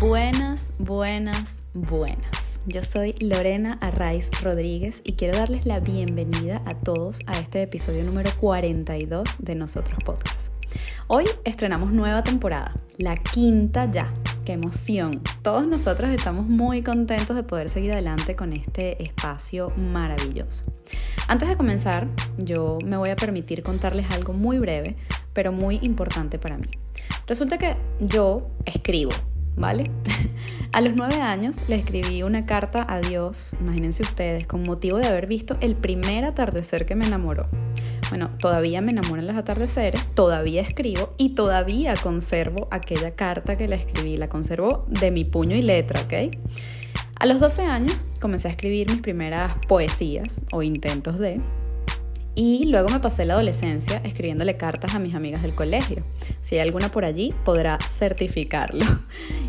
Buenas, 0.00 0.68
buenas, 0.78 1.62
buenas. 1.74 2.60
Yo 2.66 2.82
soy 2.84 3.16
Lorena 3.18 3.78
Arraiz 3.80 4.30
Rodríguez 4.42 5.00
y 5.02 5.14
quiero 5.14 5.36
darles 5.36 5.66
la 5.66 5.80
bienvenida 5.80 6.62
a 6.66 6.74
todos 6.74 7.18
a 7.26 7.36
este 7.36 7.62
episodio 7.62 8.04
número 8.04 8.30
42 8.38 9.28
de 9.40 9.56
Nosotros 9.56 9.98
Podcast. 10.04 10.52
Hoy 11.08 11.24
estrenamos 11.42 11.92
nueva 11.92 12.22
temporada, 12.22 12.76
la 12.96 13.16
quinta 13.16 13.86
ya. 13.90 14.14
¡Qué 14.44 14.52
emoción! 14.52 15.20
Todos 15.42 15.66
nosotros 15.66 16.10
estamos 16.10 16.46
muy 16.46 16.82
contentos 16.82 17.34
de 17.34 17.42
poder 17.42 17.68
seguir 17.68 17.90
adelante 17.90 18.36
con 18.36 18.52
este 18.52 19.02
espacio 19.02 19.70
maravilloso. 19.70 20.72
Antes 21.26 21.48
de 21.48 21.56
comenzar, 21.56 22.06
yo 22.36 22.78
me 22.84 22.96
voy 22.96 23.10
a 23.10 23.16
permitir 23.16 23.64
contarles 23.64 24.06
algo 24.12 24.32
muy 24.32 24.58
breve, 24.58 24.94
pero 25.32 25.50
muy 25.50 25.80
importante 25.82 26.38
para 26.38 26.56
mí. 26.56 26.68
Resulta 27.26 27.58
que 27.58 27.76
yo 28.00 28.48
escribo, 28.64 29.10
¿vale? 29.56 29.90
A 30.72 30.80
los 30.80 30.94
nueve 30.94 31.16
años 31.16 31.56
le 31.66 31.76
escribí 31.76 32.22
una 32.22 32.44
carta 32.44 32.84
a 32.88 33.00
Dios, 33.00 33.56
imagínense 33.60 34.02
ustedes, 34.02 34.46
con 34.46 34.62
motivo 34.62 34.98
de 34.98 35.06
haber 35.06 35.26
visto 35.26 35.56
el 35.60 35.74
primer 35.74 36.24
atardecer 36.24 36.84
que 36.84 36.94
me 36.94 37.06
enamoró. 37.06 37.48
Bueno, 38.10 38.30
todavía 38.38 38.80
me 38.80 38.92
enamoran 38.92 39.26
los 39.26 39.36
atardeceres, 39.36 40.06
todavía 40.14 40.62
escribo 40.62 41.14
y 41.18 41.30
todavía 41.30 41.94
conservo 41.96 42.68
aquella 42.70 43.14
carta 43.14 43.56
que 43.56 43.66
le 43.66 43.76
escribí, 43.76 44.16
la 44.16 44.28
conservo 44.28 44.86
de 44.88 45.10
mi 45.10 45.24
puño 45.24 45.56
y 45.56 45.62
letra, 45.62 46.00
¿ok? 46.02 46.36
A 47.18 47.26
los 47.26 47.40
12 47.40 47.62
años 47.62 48.04
comencé 48.20 48.48
a 48.48 48.50
escribir 48.52 48.90
mis 48.90 49.00
primeras 49.00 49.54
poesías 49.66 50.40
o 50.52 50.62
intentos 50.62 51.18
de, 51.18 51.40
y 52.38 52.66
luego 52.66 52.88
me 52.88 53.00
pasé 53.00 53.24
la 53.24 53.34
adolescencia 53.34 54.00
escribiéndole 54.04 54.56
cartas 54.56 54.94
a 54.94 55.00
mis 55.00 55.16
amigas 55.16 55.42
del 55.42 55.56
colegio. 55.56 56.04
Si 56.40 56.54
hay 56.54 56.60
alguna 56.60 56.88
por 56.88 57.04
allí, 57.04 57.34
podrá 57.44 57.78
certificarlo. 57.80 58.84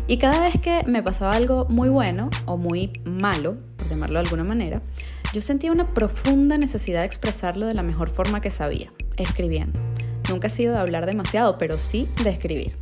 Y 0.08 0.18
cada 0.18 0.40
vez 0.42 0.60
que 0.60 0.82
me 0.88 1.00
pasaba 1.00 1.36
algo 1.36 1.66
muy 1.68 1.88
bueno 1.88 2.30
o 2.46 2.56
muy 2.56 3.00
malo, 3.04 3.58
por 3.76 3.88
llamarlo 3.88 4.14
de 4.14 4.26
alguna 4.26 4.42
manera, 4.42 4.82
yo 5.32 5.40
sentía 5.40 5.70
una 5.70 5.94
profunda 5.94 6.58
necesidad 6.58 7.02
de 7.02 7.06
expresarlo 7.06 7.66
de 7.66 7.74
la 7.74 7.84
mejor 7.84 8.08
forma 8.08 8.40
que 8.40 8.50
sabía, 8.50 8.92
escribiendo. 9.16 9.78
Nunca 10.28 10.48
he 10.48 10.50
sido 10.50 10.72
de 10.72 10.80
hablar 10.80 11.06
demasiado, 11.06 11.58
pero 11.58 11.78
sí 11.78 12.08
de 12.24 12.30
escribir. 12.30 12.76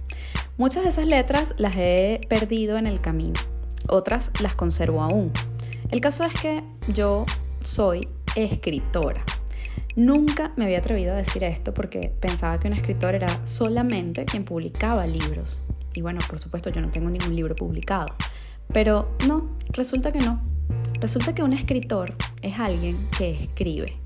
Muchas 0.56 0.84
de 0.84 0.88
esas 0.88 1.06
letras 1.06 1.54
las 1.58 1.76
he 1.76 2.22
perdido 2.30 2.78
en 2.78 2.86
el 2.86 3.02
camino, 3.02 3.38
otras 3.88 4.30
las 4.40 4.54
conservo 4.54 5.02
aún. 5.02 5.32
El 5.90 6.00
caso 6.00 6.24
es 6.24 6.32
que 6.32 6.64
yo 6.94 7.26
soy 7.60 8.08
escritora. 8.36 9.22
Nunca 9.98 10.52
me 10.54 10.64
había 10.64 10.78
atrevido 10.78 11.12
a 11.12 11.16
decir 11.16 11.42
esto 11.42 11.74
porque 11.74 12.12
pensaba 12.20 12.56
que 12.60 12.68
un 12.68 12.74
escritor 12.74 13.16
era 13.16 13.44
solamente 13.44 14.26
quien 14.26 14.44
publicaba 14.44 15.04
libros. 15.08 15.60
Y 15.92 16.02
bueno, 16.02 16.20
por 16.30 16.38
supuesto 16.38 16.70
yo 16.70 16.80
no 16.80 16.92
tengo 16.92 17.10
ningún 17.10 17.34
libro 17.34 17.56
publicado. 17.56 18.06
Pero 18.72 19.16
no, 19.26 19.48
resulta 19.70 20.12
que 20.12 20.20
no. 20.20 20.40
Resulta 21.00 21.34
que 21.34 21.42
un 21.42 21.52
escritor 21.52 22.14
es 22.42 22.60
alguien 22.60 23.08
que 23.18 23.42
escribe. 23.42 23.96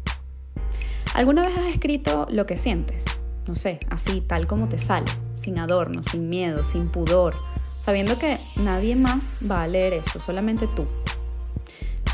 ¿Alguna 1.13 1.45
vez 1.45 1.59
has 1.59 1.67
escrito 1.67 2.27
lo 2.31 2.47
que 2.47 2.57
sientes? 2.57 3.05
No 3.47 3.55
sé, 3.55 3.79
así, 3.91 4.23
tal 4.23 4.47
como 4.47 4.71
te 4.71 4.79
sale, 4.79 5.13
sin 5.37 5.59
adorno, 5.59 6.03
sin 6.03 6.31
miedo, 6.31 6.65
sin 6.65 6.89
pudor, 6.89 7.35
sabiendo 7.79 8.19
que 8.19 8.39
nadie 8.57 8.97
más 8.97 9.35
va 9.45 9.65
a 9.65 9.69
leer 9.69 9.93
eso, 9.93 10.19
solamente 10.21 10.67
tú. 10.75 10.87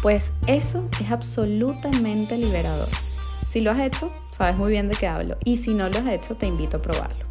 Pues 0.03 0.33
eso 0.49 0.89
es 1.01 1.13
absolutamente 1.13 2.37
liberador. 2.37 2.89
Si 3.49 3.63
lo 3.63 3.71
has 3.71 3.81
hecho, 3.81 4.13
sabes 4.31 4.59
muy 4.59 4.73
bien 4.73 4.91
de 4.91 4.95
qué 4.95 5.07
hablo. 5.07 5.39
Y 5.43 5.57
si 5.57 5.73
no 5.73 5.89
lo 5.89 5.99
has 5.99 6.07
hecho, 6.09 6.35
te 6.35 6.45
invito 6.45 6.77
a 6.77 6.83
probarlo. 6.83 7.25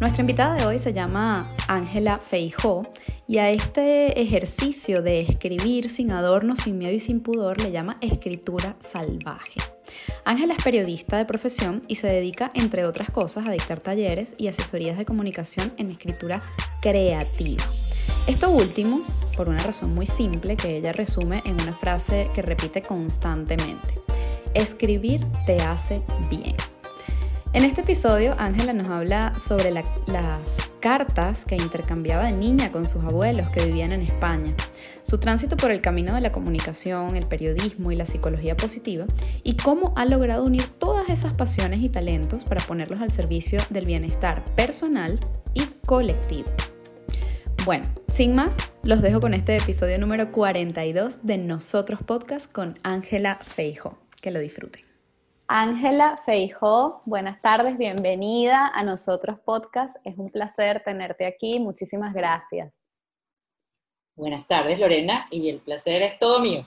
Nuestra 0.00 0.22
invitada 0.22 0.56
de 0.56 0.66
hoy 0.66 0.80
se 0.80 0.92
llama 0.92 1.54
Ángela 1.68 2.18
Feijó 2.18 2.82
y 3.28 3.38
a 3.38 3.48
este 3.50 4.20
ejercicio 4.20 5.02
de 5.02 5.20
escribir 5.20 5.88
sin 5.88 6.10
adorno, 6.10 6.56
sin 6.56 6.78
miedo 6.78 6.92
y 6.92 6.98
sin 6.98 7.20
pudor 7.20 7.60
le 7.60 7.70
llama 7.70 7.96
escritura 8.00 8.74
salvaje. 8.80 9.60
Ángela 10.24 10.54
es 10.54 10.64
periodista 10.64 11.16
de 11.16 11.26
profesión 11.26 11.82
y 11.86 11.94
se 11.94 12.08
dedica, 12.08 12.50
entre 12.52 12.84
otras 12.84 13.08
cosas, 13.10 13.46
a 13.46 13.52
dictar 13.52 13.78
talleres 13.78 14.34
y 14.36 14.48
asesorías 14.48 14.98
de 14.98 15.04
comunicación 15.04 15.72
en 15.76 15.92
escritura 15.92 16.42
creativa. 16.82 17.62
Esto 18.26 18.50
último, 18.50 19.02
por 19.36 19.48
una 19.48 19.62
razón 19.62 19.94
muy 19.94 20.06
simple 20.06 20.56
que 20.56 20.76
ella 20.76 20.92
resume 20.92 21.40
en 21.44 21.60
una 21.60 21.72
frase 21.72 22.30
que 22.34 22.42
repite 22.42 22.82
constantemente. 22.82 24.02
Escribir 24.54 25.20
te 25.46 25.56
hace 25.56 26.02
bien. 26.30 26.54
En 27.52 27.64
este 27.64 27.82
episodio, 27.82 28.34
Ángela 28.38 28.72
nos 28.72 28.88
habla 28.88 29.38
sobre 29.38 29.70
las 29.70 29.84
cartas 30.80 31.44
que 31.44 31.54
intercambiaba 31.54 32.24
de 32.24 32.32
niña 32.32 32.72
con 32.72 32.88
sus 32.88 33.04
abuelos 33.04 33.48
que 33.50 33.64
vivían 33.64 33.92
en 33.92 34.02
España, 34.02 34.54
su 35.04 35.18
tránsito 35.18 35.56
por 35.56 35.70
el 35.70 35.80
camino 35.80 36.14
de 36.14 36.20
la 36.20 36.32
comunicación, 36.32 37.14
el 37.14 37.26
periodismo 37.26 37.92
y 37.92 37.96
la 37.96 38.06
psicología 38.06 38.56
positiva, 38.56 39.06
y 39.44 39.56
cómo 39.56 39.92
ha 39.96 40.04
logrado 40.04 40.44
unir 40.44 40.66
todas 40.66 41.08
esas 41.08 41.32
pasiones 41.34 41.80
y 41.80 41.88
talentos 41.88 42.44
para 42.44 42.60
ponerlos 42.64 43.00
al 43.00 43.12
servicio 43.12 43.60
del 43.70 43.86
bienestar 43.86 44.44
personal 44.56 45.20
y 45.54 45.62
colectivo. 45.86 46.48
Bueno, 47.64 47.86
sin 48.08 48.34
más, 48.34 48.56
los 48.82 49.00
dejo 49.00 49.20
con 49.20 49.32
este 49.32 49.56
episodio 49.56 49.98
número 49.98 50.32
42 50.32 51.24
de 51.24 51.38
Nosotros 51.38 52.00
Podcast 52.02 52.52
con 52.52 52.78
Ángela 52.82 53.38
Feijo. 53.42 54.03
Que 54.24 54.30
lo 54.30 54.40
disfruten. 54.40 54.82
Ángela 55.48 56.16
Feijó, 56.16 57.02
buenas 57.04 57.42
tardes, 57.42 57.76
bienvenida 57.76 58.68
a 58.68 58.82
nosotros 58.82 59.38
podcast. 59.38 59.94
Es 60.02 60.16
un 60.16 60.30
placer 60.30 60.82
tenerte 60.82 61.26
aquí. 61.26 61.60
Muchísimas 61.60 62.14
gracias. 62.14 62.88
Buenas 64.16 64.48
tardes, 64.48 64.80
Lorena, 64.80 65.26
y 65.30 65.50
el 65.50 65.60
placer 65.60 66.00
es 66.00 66.18
todo 66.18 66.40
mío. 66.40 66.66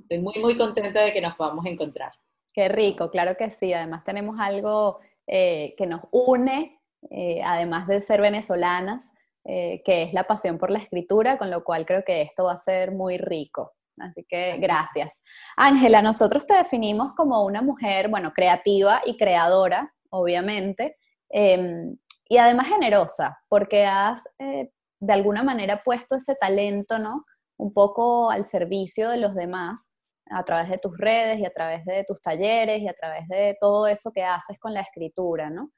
Estoy 0.00 0.18
muy, 0.22 0.38
muy 0.40 0.56
contenta 0.56 1.02
de 1.02 1.12
que 1.12 1.20
nos 1.20 1.34
podamos 1.34 1.66
encontrar. 1.66 2.12
Qué 2.54 2.70
rico, 2.70 3.10
claro 3.10 3.36
que 3.36 3.50
sí. 3.50 3.74
Además 3.74 4.02
tenemos 4.02 4.40
algo 4.40 5.00
eh, 5.26 5.74
que 5.76 5.86
nos 5.86 6.00
une, 6.10 6.80
eh, 7.10 7.42
además 7.44 7.86
de 7.86 8.00
ser 8.00 8.22
venezolanas, 8.22 9.12
eh, 9.44 9.82
que 9.84 10.04
es 10.04 10.14
la 10.14 10.24
pasión 10.24 10.56
por 10.56 10.70
la 10.70 10.78
escritura, 10.78 11.36
con 11.36 11.50
lo 11.50 11.64
cual 11.64 11.84
creo 11.84 12.02
que 12.02 12.22
esto 12.22 12.44
va 12.44 12.52
a 12.54 12.56
ser 12.56 12.92
muy 12.92 13.18
rico. 13.18 13.74
Así 13.98 14.24
que 14.28 14.56
gracias. 14.58 15.20
Ángela, 15.56 16.02
nosotros 16.02 16.46
te 16.46 16.54
definimos 16.54 17.14
como 17.14 17.44
una 17.44 17.62
mujer, 17.62 18.08
bueno, 18.08 18.32
creativa 18.32 19.00
y 19.04 19.16
creadora, 19.16 19.92
obviamente, 20.10 20.96
em, 21.30 21.96
y 22.28 22.38
además 22.38 22.68
generosa, 22.68 23.38
porque 23.48 23.84
has 23.86 24.24
eh, 24.38 24.70
de 25.00 25.12
alguna 25.12 25.42
manera 25.42 25.82
puesto 25.84 26.16
ese 26.16 26.34
talento, 26.34 26.98
¿no? 26.98 27.24
Un 27.58 27.72
poco 27.72 28.30
al 28.30 28.46
servicio 28.46 29.10
de 29.10 29.18
los 29.18 29.34
demás 29.34 29.92
a 30.30 30.42
través 30.44 30.70
de 30.70 30.78
tus 30.78 30.96
redes 30.96 31.38
y 31.38 31.44
a 31.44 31.52
través 31.52 31.84
de 31.84 32.04
tus 32.04 32.20
talleres 32.22 32.80
y 32.80 32.88
a 32.88 32.94
través 32.94 33.28
de 33.28 33.56
todo 33.60 33.86
eso 33.86 34.10
que 34.12 34.24
haces 34.24 34.58
con 34.58 34.72
la 34.72 34.80
escritura, 34.80 35.50
¿no? 35.50 35.70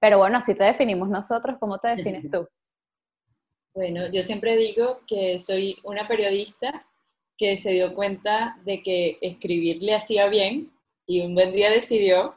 Pero 0.00 0.18
bueno, 0.18 0.38
así 0.38 0.54
te 0.54 0.64
definimos 0.64 1.08
nosotros, 1.08 1.56
¿cómo 1.60 1.78
te 1.78 1.88
defines 1.88 2.24
tú? 2.30 2.46
Bueno, 3.74 4.08
yo 4.10 4.22
siempre 4.22 4.56
digo 4.56 5.00
que 5.06 5.38
soy 5.38 5.76
una 5.84 6.08
periodista 6.08 6.86
que 7.38 7.56
se 7.56 7.72
dio 7.72 7.94
cuenta 7.94 8.58
de 8.64 8.82
que 8.82 9.18
escribir 9.20 9.82
le 9.82 9.94
hacía 9.94 10.28
bien 10.28 10.72
y 11.06 11.20
un 11.20 11.34
buen 11.34 11.52
día 11.52 11.70
decidió 11.70 12.36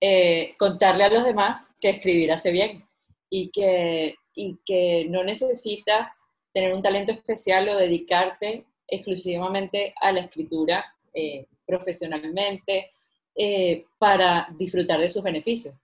eh, 0.00 0.54
contarle 0.58 1.04
a 1.04 1.10
los 1.10 1.24
demás 1.24 1.68
que 1.80 1.90
escribir 1.90 2.32
hace 2.32 2.50
bien 2.50 2.84
y 3.30 3.50
que, 3.50 4.16
y 4.34 4.58
que 4.64 5.06
no 5.08 5.22
necesitas 5.24 6.28
tener 6.52 6.74
un 6.74 6.82
talento 6.82 7.12
especial 7.12 7.68
o 7.68 7.76
dedicarte 7.76 8.66
exclusivamente 8.88 9.94
a 10.00 10.12
la 10.12 10.20
escritura 10.20 10.84
eh, 11.14 11.46
profesionalmente 11.66 12.90
eh, 13.34 13.86
para 13.98 14.48
disfrutar 14.58 15.00
de 15.00 15.08
sus 15.08 15.22
beneficios. 15.22 15.74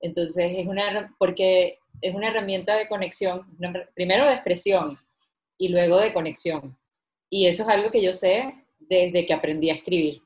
Entonces, 0.00 0.52
es 0.56 0.66
una, 0.66 1.14
porque 1.18 1.78
es 2.00 2.14
una 2.14 2.28
herramienta 2.28 2.76
de 2.76 2.88
conexión, 2.88 3.46
primero 3.94 4.26
de 4.26 4.34
expresión 4.34 4.96
y 5.58 5.68
luego 5.68 6.00
de 6.00 6.12
conexión. 6.12 6.78
Y 7.30 7.46
eso 7.46 7.62
es 7.62 7.68
algo 7.68 7.90
que 7.90 8.02
yo 8.02 8.12
sé 8.12 8.54
desde 8.78 9.26
que 9.26 9.34
aprendí 9.34 9.70
a 9.70 9.74
escribir. 9.74 10.22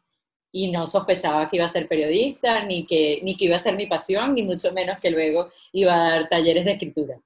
Y 0.53 0.71
no 0.71 0.87
sospechaba 0.87 1.49
que 1.49 1.57
iba 1.57 1.65
a 1.65 1.69
ser 1.69 1.87
periodista, 1.87 2.65
ni 2.65 2.85
que, 2.85 3.21
ni 3.23 3.37
que 3.37 3.45
iba 3.45 3.57
a 3.57 3.61
ser 3.61 3.77
mi 3.77 3.87
pasión, 3.87 4.35
ni 4.35 4.43
mucho 4.43 4.73
menos 4.73 4.99
que 4.99 5.11
luego 5.11 5.49
iba 5.73 5.95
a 5.95 6.11
dar 6.11 6.29
talleres 6.29 6.65
de 6.65 6.73
escritura. 6.73 7.21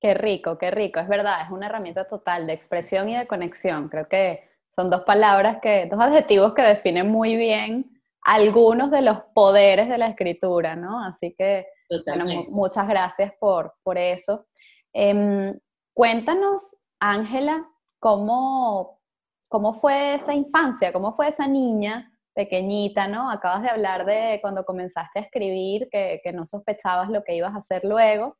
Qué 0.00 0.14
rico, 0.14 0.58
qué 0.58 0.70
rico. 0.70 1.00
Es 1.00 1.08
verdad, 1.08 1.42
es 1.42 1.50
una 1.50 1.66
herramienta 1.66 2.06
total 2.06 2.46
de 2.46 2.52
expresión 2.52 3.08
y 3.08 3.16
de 3.16 3.26
conexión. 3.26 3.88
Creo 3.88 4.08
que 4.08 4.48
son 4.68 4.90
dos 4.90 5.02
palabras 5.02 5.58
que, 5.62 5.86
dos 5.90 6.00
adjetivos 6.00 6.52
que 6.52 6.62
definen 6.62 7.10
muy 7.10 7.36
bien 7.36 7.96
algunos 8.22 8.90
de 8.90 9.02
los 9.02 9.20
poderes 9.34 9.88
de 9.88 9.98
la 9.98 10.08
escritura, 10.08 10.76
¿no? 10.76 11.02
Así 11.02 11.34
que, 11.38 11.66
bueno, 12.06 12.26
muchas 12.50 12.86
gracias 12.88 13.32
por, 13.38 13.74
por 13.82 13.96
eso. 13.96 14.46
Em, 14.92 15.58
cuéntanos, 15.94 16.84
Ángela, 16.98 17.66
¿cómo, 18.06 19.00
cómo 19.48 19.74
fue 19.74 20.14
esa 20.14 20.32
infancia? 20.32 20.92
¿Cómo 20.92 21.16
fue 21.16 21.26
esa 21.26 21.48
niña 21.48 22.16
pequeñita, 22.36 23.08
¿no? 23.08 23.28
Acabas 23.32 23.62
de 23.62 23.68
hablar 23.68 24.06
de 24.06 24.38
cuando 24.40 24.64
comenzaste 24.64 25.18
a 25.18 25.22
escribir, 25.22 25.88
que, 25.90 26.20
que 26.22 26.32
no 26.32 26.46
sospechabas 26.46 27.10
lo 27.10 27.24
que 27.24 27.34
ibas 27.34 27.52
a 27.52 27.58
hacer 27.58 27.82
luego, 27.82 28.36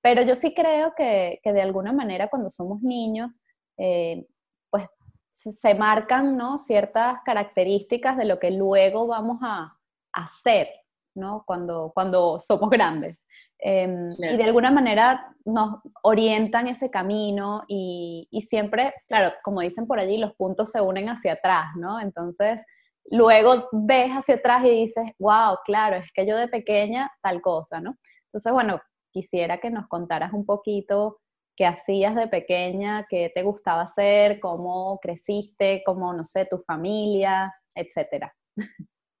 pero 0.00 0.22
yo 0.22 0.34
sí 0.34 0.54
creo 0.54 0.94
que, 0.96 1.38
que 1.42 1.52
de 1.52 1.60
alguna 1.60 1.92
manera 1.92 2.28
cuando 2.28 2.48
somos 2.48 2.80
niños, 2.80 3.42
eh, 3.76 4.26
pues 4.70 4.86
se 5.30 5.74
marcan 5.74 6.38
¿no? 6.38 6.58
ciertas 6.58 7.18
características 7.22 8.16
de 8.16 8.24
lo 8.24 8.38
que 8.38 8.50
luego 8.50 9.06
vamos 9.06 9.40
a, 9.42 9.76
hacer 10.14 10.66
¿no? 11.14 11.44
cuando, 11.46 11.92
cuando 11.94 12.40
somos 12.40 12.70
grandes. 12.70 13.18
Em, 13.62 14.10
y 14.18 14.36
de 14.36 14.44
alguna 14.44 14.70
manera 14.70 15.34
nos 15.44 15.80
orientan 16.02 16.66
ese 16.66 16.90
camino 16.90 17.62
y, 17.68 18.26
y, 18.30 18.42
siempre, 18.42 18.94
claro, 19.06 19.32
como 19.42 19.60
dicen 19.60 19.86
por 19.86 20.00
allí, 20.00 20.16
los 20.16 20.34
puntos 20.34 20.70
se 20.70 20.80
unen 20.80 21.08
hacia 21.08 21.34
atrás, 21.34 21.66
¿no? 21.76 22.00
Entonces, 22.00 22.64
luego 23.10 23.68
ves 23.72 24.10
hacia 24.12 24.36
atrás 24.36 24.64
y 24.64 24.70
dices, 24.70 25.04
wow, 25.18 25.58
claro, 25.64 25.96
es 25.96 26.10
que 26.12 26.26
yo 26.26 26.36
de 26.36 26.48
pequeña 26.48 27.10
tal 27.22 27.42
cosa, 27.42 27.80
¿no? 27.80 27.96
Entonces, 28.26 28.52
bueno, 28.52 28.80
quisiera 29.10 29.58
que 29.58 29.70
nos 29.70 29.88
contaras 29.88 30.32
un 30.32 30.46
poquito 30.46 31.18
qué 31.56 31.66
hacías 31.66 32.14
de 32.14 32.28
pequeña, 32.28 33.06
qué 33.08 33.30
te 33.34 33.42
gustaba 33.42 33.82
hacer, 33.82 34.40
cómo 34.40 34.98
creciste, 35.02 35.82
cómo, 35.84 36.12
no 36.14 36.24
sé, 36.24 36.46
tu 36.46 36.58
familia, 36.58 37.52
etcétera. 37.74 38.34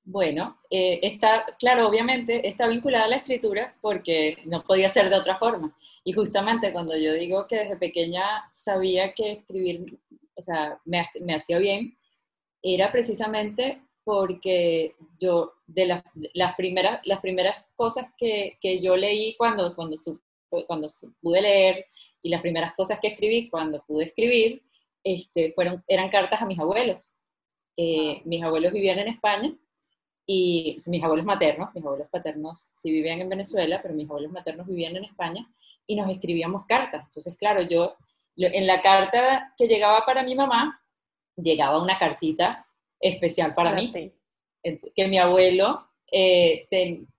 Bueno, 0.04 0.58
eh, 0.70 0.98
está, 1.02 1.44
claro, 1.58 1.86
obviamente 1.86 2.48
está 2.48 2.66
vinculada 2.66 3.04
a 3.04 3.08
la 3.08 3.16
escritura 3.16 3.76
porque 3.80 4.38
no 4.46 4.62
podía 4.64 4.88
ser 4.88 5.10
de 5.10 5.16
otra 5.16 5.38
forma. 5.38 5.76
Y 6.04 6.12
justamente 6.12 6.72
cuando 6.72 6.96
yo 6.96 7.12
digo 7.14 7.46
que 7.46 7.56
desde 7.56 7.76
pequeña 7.76 8.48
sabía 8.52 9.12
que 9.12 9.32
escribir, 9.32 9.98
o 10.34 10.40
sea, 10.40 10.80
me, 10.84 11.06
me 11.20 11.34
hacía 11.34 11.58
bien, 11.58 11.96
era 12.62 12.90
precisamente 12.90 13.82
porque 14.02 14.96
yo, 15.18 15.52
de 15.66 15.86
las, 15.86 16.04
las, 16.34 16.56
primeras, 16.56 17.00
las 17.04 17.20
primeras 17.20 17.64
cosas 17.76 18.06
que, 18.16 18.58
que 18.60 18.80
yo 18.80 18.96
leí 18.96 19.36
cuando, 19.36 19.76
cuando, 19.76 19.96
cuando 20.66 20.88
pude 21.20 21.42
leer 21.42 21.86
y 22.22 22.30
las 22.30 22.40
primeras 22.40 22.74
cosas 22.74 22.98
que 23.00 23.08
escribí 23.08 23.48
cuando 23.48 23.84
pude 23.86 24.06
escribir, 24.06 24.62
este, 25.04 25.52
fueron, 25.52 25.84
eran 25.86 26.08
cartas 26.08 26.42
a 26.42 26.46
mis 26.46 26.58
abuelos. 26.58 27.14
Eh, 27.76 28.22
mis 28.24 28.42
abuelos 28.42 28.72
vivían 28.72 28.98
en 28.98 29.08
España 29.08 29.56
y 30.26 30.76
mis 30.86 31.02
abuelos 31.02 31.26
maternos, 31.26 31.70
mis 31.74 31.84
abuelos 31.84 32.08
paternos 32.10 32.70
sí 32.74 32.90
vivían 32.90 33.20
en 33.20 33.28
Venezuela, 33.28 33.80
pero 33.82 33.94
mis 33.94 34.08
abuelos 34.08 34.32
maternos 34.32 34.66
vivían 34.66 34.96
en 34.96 35.04
España 35.04 35.48
y 35.86 35.96
nos 35.96 36.10
escribíamos 36.10 36.66
cartas. 36.66 37.04
Entonces, 37.04 37.36
claro, 37.36 37.62
yo 37.62 37.96
en 38.36 38.66
la 38.66 38.80
carta 38.80 39.52
que 39.56 39.66
llegaba 39.66 40.04
para 40.06 40.22
mi 40.22 40.34
mamá, 40.34 40.80
llegaba 41.36 41.82
una 41.82 41.98
cartita 41.98 42.66
especial 42.98 43.54
para 43.54 43.72
mí, 43.72 43.92
que 44.94 45.08
mi 45.08 45.18
abuelo 45.18 45.88
eh, 46.10 46.66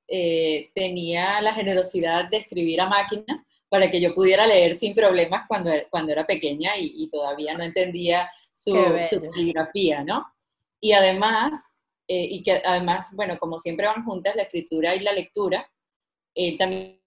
eh, 0.07 0.69
tenía 0.75 1.41
la 1.41 1.53
generosidad 1.53 2.29
de 2.29 2.37
escribir 2.37 2.81
a 2.81 2.87
máquina 2.87 3.45
para 3.69 3.89
que 3.89 4.01
yo 4.01 4.13
pudiera 4.13 4.45
leer 4.45 4.75
sin 4.75 4.93
problemas 4.93 5.47
cuando, 5.47 5.71
cuando 5.89 6.11
era 6.11 6.25
pequeña 6.27 6.73
y, 6.77 7.09
todavía 7.09 7.55
no 7.55 7.63
entendía 7.63 8.29
su, 8.51 8.73
su 9.09 9.21
caligrafía, 9.21 10.03
¿no? 10.03 10.25
Y 10.81 10.91
además, 10.91 11.70
eh, 12.13 12.27
y 12.29 12.43
que 12.43 12.61
además, 12.65 13.07
bueno, 13.13 13.39
como 13.39 13.57
siempre 13.57 13.87
van 13.87 14.03
juntas 14.03 14.35
la 14.35 14.41
escritura 14.41 14.93
y 14.93 14.99
la 14.99 15.13
lectura, 15.13 15.65
él 16.35 16.57
también 16.57 17.01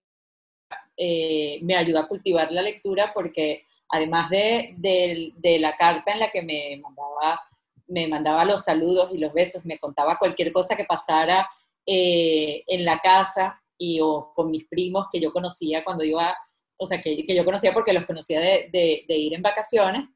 eh, 0.97 1.59
me 1.61 1.77
ayuda 1.77 2.01
a 2.01 2.09
cultivar 2.09 2.51
la 2.51 2.63
lectura 2.63 3.13
porque 3.13 3.67
además 3.91 4.31
de, 4.31 4.73
de, 4.79 5.59
la 5.59 5.77
carta 5.77 6.11
en 6.11 6.21
la 6.21 6.31
que 6.31 6.41
me 6.41 6.81
mandaba, 6.81 7.39
me 7.87 8.09
mandaba 8.09 8.47
los 8.47 8.65
saludos 8.65 9.11
y 9.13 9.19
los 9.19 9.35
besos, 9.35 9.67
me 9.67 9.77
contaba 9.77 10.19
cualquier 10.19 10.55
cosa 10.55 10.75
que 10.75 10.85
pasara 10.85 11.51
eh, 11.85 12.65
en 12.67 12.87
la 12.87 12.99
casa 13.01 13.63
y 13.77 14.01
o 14.01 14.33
con 14.35 14.51
mis 14.51 14.67
primos 14.69 15.09
que 15.13 15.21
yo 15.21 15.35
conocía 15.35 15.85
cuando 15.85 16.03
iba, 16.03 16.35
o 16.79 16.87
sea, 16.87 17.03
que, 17.03 17.27
que 17.27 17.35
yo 17.35 17.45
conocía 17.45 17.75
porque 17.75 17.93
los 17.93 18.07
conocía 18.07 18.41
de, 18.41 18.71
de, 18.73 19.19
ir 19.19 19.35
en 19.35 19.43
vacaciones, 19.43 20.09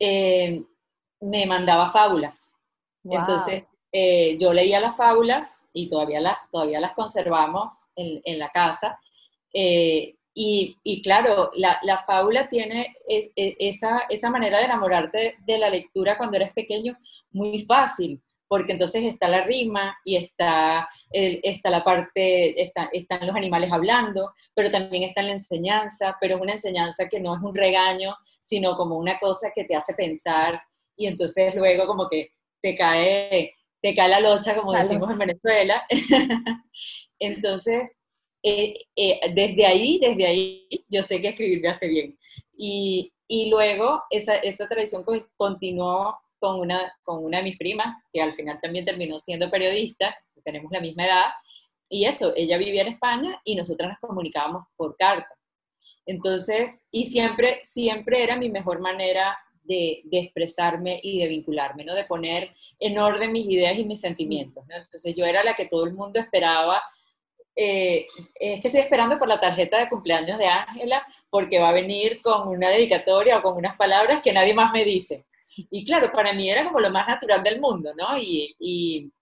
me 0.00 1.44
mandaba 1.46 1.90
fábulas. 1.90 2.54
Entonces, 3.04 3.64
eh, 3.92 4.36
yo 4.38 4.52
leía 4.52 4.80
las 4.80 4.96
fábulas 4.96 5.62
y 5.72 5.88
todavía 5.88 6.20
las, 6.20 6.38
todavía 6.50 6.80
las 6.80 6.94
conservamos 6.94 7.86
en, 7.96 8.20
en 8.24 8.38
la 8.38 8.50
casa. 8.50 8.98
Eh, 9.52 10.14
y, 10.34 10.76
y, 10.84 11.02
claro, 11.02 11.50
la, 11.54 11.80
la 11.82 12.04
fábula 12.04 12.48
tiene 12.48 12.94
e, 13.08 13.32
e, 13.34 13.56
esa, 13.58 14.02
esa, 14.08 14.30
manera 14.30 14.58
de 14.58 14.66
enamorarte 14.66 15.36
de 15.44 15.58
la 15.58 15.68
lectura 15.68 16.16
cuando 16.16 16.36
eres 16.36 16.52
pequeño 16.52 16.96
muy 17.32 17.64
fácil, 17.64 18.22
porque 18.46 18.72
entonces 18.72 19.02
está 19.02 19.26
la 19.26 19.42
rima 19.42 19.96
y 20.04 20.16
está, 20.16 20.88
está 21.10 21.70
la 21.70 21.82
parte, 21.82 22.62
está, 22.62 22.88
están 22.92 23.26
los 23.26 23.34
animales 23.34 23.72
hablando, 23.72 24.32
pero 24.54 24.70
también 24.70 25.02
está 25.02 25.22
la 25.22 25.32
enseñanza, 25.32 26.16
pero 26.20 26.36
es 26.36 26.40
una 26.40 26.52
enseñanza 26.52 27.08
que 27.08 27.20
no 27.20 27.34
es 27.34 27.42
un 27.42 27.54
regaño, 27.54 28.16
sino 28.40 28.76
como 28.76 28.96
una 28.96 29.18
cosa 29.18 29.50
que 29.52 29.64
te 29.64 29.74
hace 29.74 29.94
pensar 29.94 30.62
y 30.96 31.06
entonces 31.06 31.54
luego 31.54 31.86
como 31.86 32.08
que 32.08 32.30
te 32.60 32.76
cae 32.76 33.54
te 33.80 33.94
cae 33.94 34.08
la 34.08 34.20
locha, 34.20 34.56
como 34.56 34.72
decimos 34.72 35.12
en 35.12 35.18
Venezuela. 35.18 35.82
Entonces, 37.18 37.96
eh, 38.42 38.74
eh, 38.96 39.20
desde 39.34 39.66
ahí, 39.66 39.98
desde 40.00 40.26
ahí, 40.26 40.68
yo 40.88 41.02
sé 41.02 41.20
que 41.20 41.28
escribir 41.28 41.60
me 41.60 41.68
hace 41.68 41.88
bien. 41.88 42.18
Y, 42.52 43.12
y 43.26 43.50
luego 43.50 44.02
esa, 44.10 44.36
esta 44.36 44.68
tradición 44.68 45.04
continuó 45.36 46.18
con 46.38 46.60
una, 46.60 46.92
con 47.02 47.24
una 47.24 47.38
de 47.38 47.44
mis 47.44 47.58
primas, 47.58 47.94
que 48.12 48.22
al 48.22 48.32
final 48.32 48.58
también 48.60 48.84
terminó 48.84 49.18
siendo 49.18 49.50
periodista, 49.50 50.16
tenemos 50.44 50.70
la 50.72 50.80
misma 50.80 51.04
edad, 51.04 51.26
y 51.88 52.04
eso, 52.04 52.32
ella 52.36 52.58
vivía 52.58 52.82
en 52.82 52.88
España 52.88 53.40
y 53.44 53.56
nosotras 53.56 53.90
nos 53.90 53.98
comunicábamos 53.98 54.64
por 54.76 54.96
carta. 54.96 55.28
Entonces, 56.06 56.86
y 56.90 57.06
siempre, 57.06 57.60
siempre 57.62 58.22
era 58.22 58.36
mi 58.36 58.50
mejor 58.50 58.80
manera 58.80 59.38
de, 59.68 60.02
expresarme 60.10 60.98
y 61.02 61.20
de 61.20 61.28
vincularme, 61.28 61.84
¿no? 61.84 61.94
De 61.94 62.04
poner 62.04 62.52
en 62.80 62.98
orden 62.98 63.32
mis 63.32 63.46
ideas 63.46 63.78
y 63.78 63.84
mis 63.84 64.00
sentimientos, 64.00 64.64
¿no? 64.66 64.76
Entonces 64.76 65.14
yo 65.14 65.24
era 65.24 65.44
la 65.44 65.54
que 65.54 65.66
todo 65.66 65.84
el 65.84 65.94
mundo 65.94 66.18
esperaba. 66.18 66.82
Eh, 67.54 68.06
es 68.34 68.60
que 68.60 68.68
estoy 68.68 68.80
esperando 68.80 69.18
por 69.18 69.28
la 69.28 69.40
tarjeta 69.40 69.78
de 69.78 69.88
cumpleaños 69.88 70.38
de 70.38 70.46
Ángela 70.46 71.06
porque 71.28 71.58
va 71.58 71.70
a 71.70 71.72
venir 71.72 72.20
con 72.22 72.48
una 72.48 72.70
dedicatoria 72.70 73.38
o 73.38 73.42
con 73.42 73.56
unas 73.56 73.76
palabras 73.76 74.20
que 74.22 74.32
nadie 74.32 74.54
más 74.54 74.72
me 74.72 74.84
dice. 74.84 75.26
Y 75.70 75.84
claro, 75.84 76.12
para 76.12 76.32
mí 76.32 76.48
era 76.48 76.64
como 76.64 76.80
lo 76.80 76.90
más 76.90 77.06
natural 77.08 77.42
del 77.42 77.60
mundo, 77.60 77.92
¿no? 77.96 78.16
Y, 78.16 78.54
y 78.60 79.12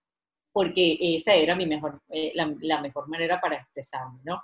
porque 0.52 0.96
esa 1.00 1.34
era 1.34 1.54
mi 1.54 1.66
mejor, 1.66 2.00
eh, 2.08 2.32
la, 2.34 2.54
la, 2.60 2.80
mejor 2.80 3.08
manera 3.08 3.40
para 3.40 3.56
expresarme, 3.56 4.20
¿no? 4.24 4.42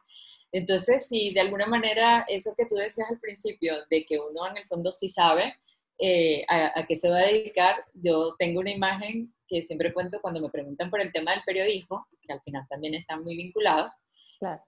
Entonces, 0.52 1.08
si 1.08 1.32
de 1.32 1.40
alguna 1.40 1.66
manera 1.66 2.26
eso 2.28 2.54
que 2.54 2.66
tú 2.66 2.74
decías 2.74 3.10
al 3.10 3.18
principio, 3.18 3.74
de 3.88 4.04
que 4.04 4.18
uno 4.18 4.46
en 4.46 4.58
el 4.58 4.66
fondo 4.66 4.92
sí 4.92 5.08
sabe, 5.08 5.56
eh, 6.04 6.44
a, 6.48 6.84
qué 6.84 6.96
se 6.96 7.08
va 7.08 7.18
a 7.18 7.26
dedicar, 7.26 7.76
yo 7.94 8.34
tengo 8.36 8.58
una 8.58 8.72
imagen 8.72 9.32
que 9.46 9.62
siempre 9.62 9.92
cuento 9.94 10.20
cuando 10.20 10.40
me 10.40 10.50
preguntan 10.50 10.90
por 10.90 11.00
el 11.00 11.12
tema 11.12 11.30
del 11.30 11.44
periodismo, 11.46 12.08
que 12.26 12.32
al 12.32 12.40
final 12.40 12.66
también 12.68 12.94
están 12.94 13.22
muy 13.22 13.36
vinculados, 13.36 13.92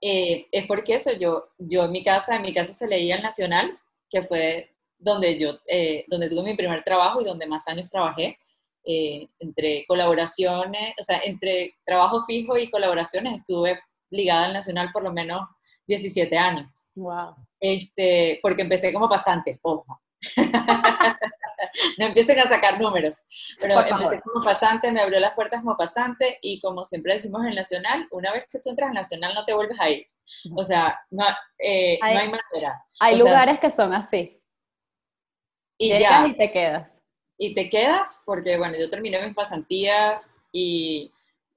eh, 0.01 0.47
es 0.53 0.67
porque 0.69 0.95
eso, 0.95 1.11
yo, 1.15 1.49
yo 1.59 1.87
en 1.87 1.91
mi 1.91 2.05
casa, 2.05 2.37
en 2.37 2.43
mi 2.43 2.55
casa 2.55 2.73
se 2.73 2.87
leía 2.87 3.17
el 3.17 3.23
Nacional, 3.23 3.77
que 4.09 4.23
fue 4.23 4.77
donde 4.97 5.37
yo, 5.37 5.59
eh, 5.67 6.05
donde 6.07 6.31
tuve 6.31 6.45
mi 6.45 6.55
primer 6.55 6.85
trabajo 6.85 7.21
y 7.21 7.25
donde 7.25 7.47
más 7.49 7.67
años 7.67 7.91
trabajé, 7.91 8.39
entre 8.85 9.85
colaboraciones, 9.89 10.95
o 11.01 11.03
sea, 11.03 11.19
entre 11.25 11.75
trabajo 11.85 12.23
fijo 12.23 12.57
y 12.57 12.71
colaboraciones 12.71 13.39
estuve 13.39 13.81
ligada 14.11 14.45
al 14.45 14.53
Nacional 14.53 14.91
por 14.93 15.03
lo 15.03 15.13
menos 15.13 15.41
17 15.89 16.39
años. 16.39 16.91
Wow. 16.95 17.35
Este, 17.59 18.39
porque 18.41 18.63
empecé 18.63 18.93
como 18.93 19.09
pasante, 19.09 19.59
ojo. 19.63 20.01
no 21.99 22.07
empiecen 22.07 22.39
a 22.41 22.49
sacar 22.49 22.81
números. 22.81 23.19
Pero 23.61 23.81
empecé 23.81 24.21
como 24.21 24.45
pasante, 24.45 24.91
me 24.93 25.01
abrió 25.01 25.21
las 25.21 25.35
puertas 25.35 25.63
como 25.63 25.77
pasante 25.77 26.39
y 26.43 26.61
como 26.61 26.85
siempre 26.85 27.15
decimos 27.15 27.45
en 27.45 27.55
Nacional, 27.55 28.09
una 28.11 28.33
vez 28.33 28.47
que 28.51 28.59
tú 28.59 28.71
entras 28.71 28.89
en 28.89 28.95
Nacional 28.95 29.35
no 29.35 29.45
te 29.45 29.55
vuelves 29.55 29.79
a 29.81 29.91
ir. 29.91 30.07
O 30.57 30.65
sea, 30.65 30.99
no, 31.11 31.25
eh, 31.59 31.99
hay, 32.01 32.15
no 32.15 32.21
hay 32.21 32.29
manera. 32.29 32.85
Hay 33.01 33.19
lugares 33.19 33.59
que 33.59 33.71
son 33.71 33.93
así. 33.93 34.41
Y 35.79 35.89
ya. 35.99 36.27
Y 36.27 36.37
te 36.37 36.51
quedas. 36.51 36.93
Y 37.37 37.55
te 37.55 37.69
quedas 37.69 38.23
porque, 38.25 38.57
bueno, 38.57 38.77
yo 38.79 38.89
terminé 38.89 39.25
mis 39.25 39.35
pasantías 39.35 40.41
y 40.53 41.13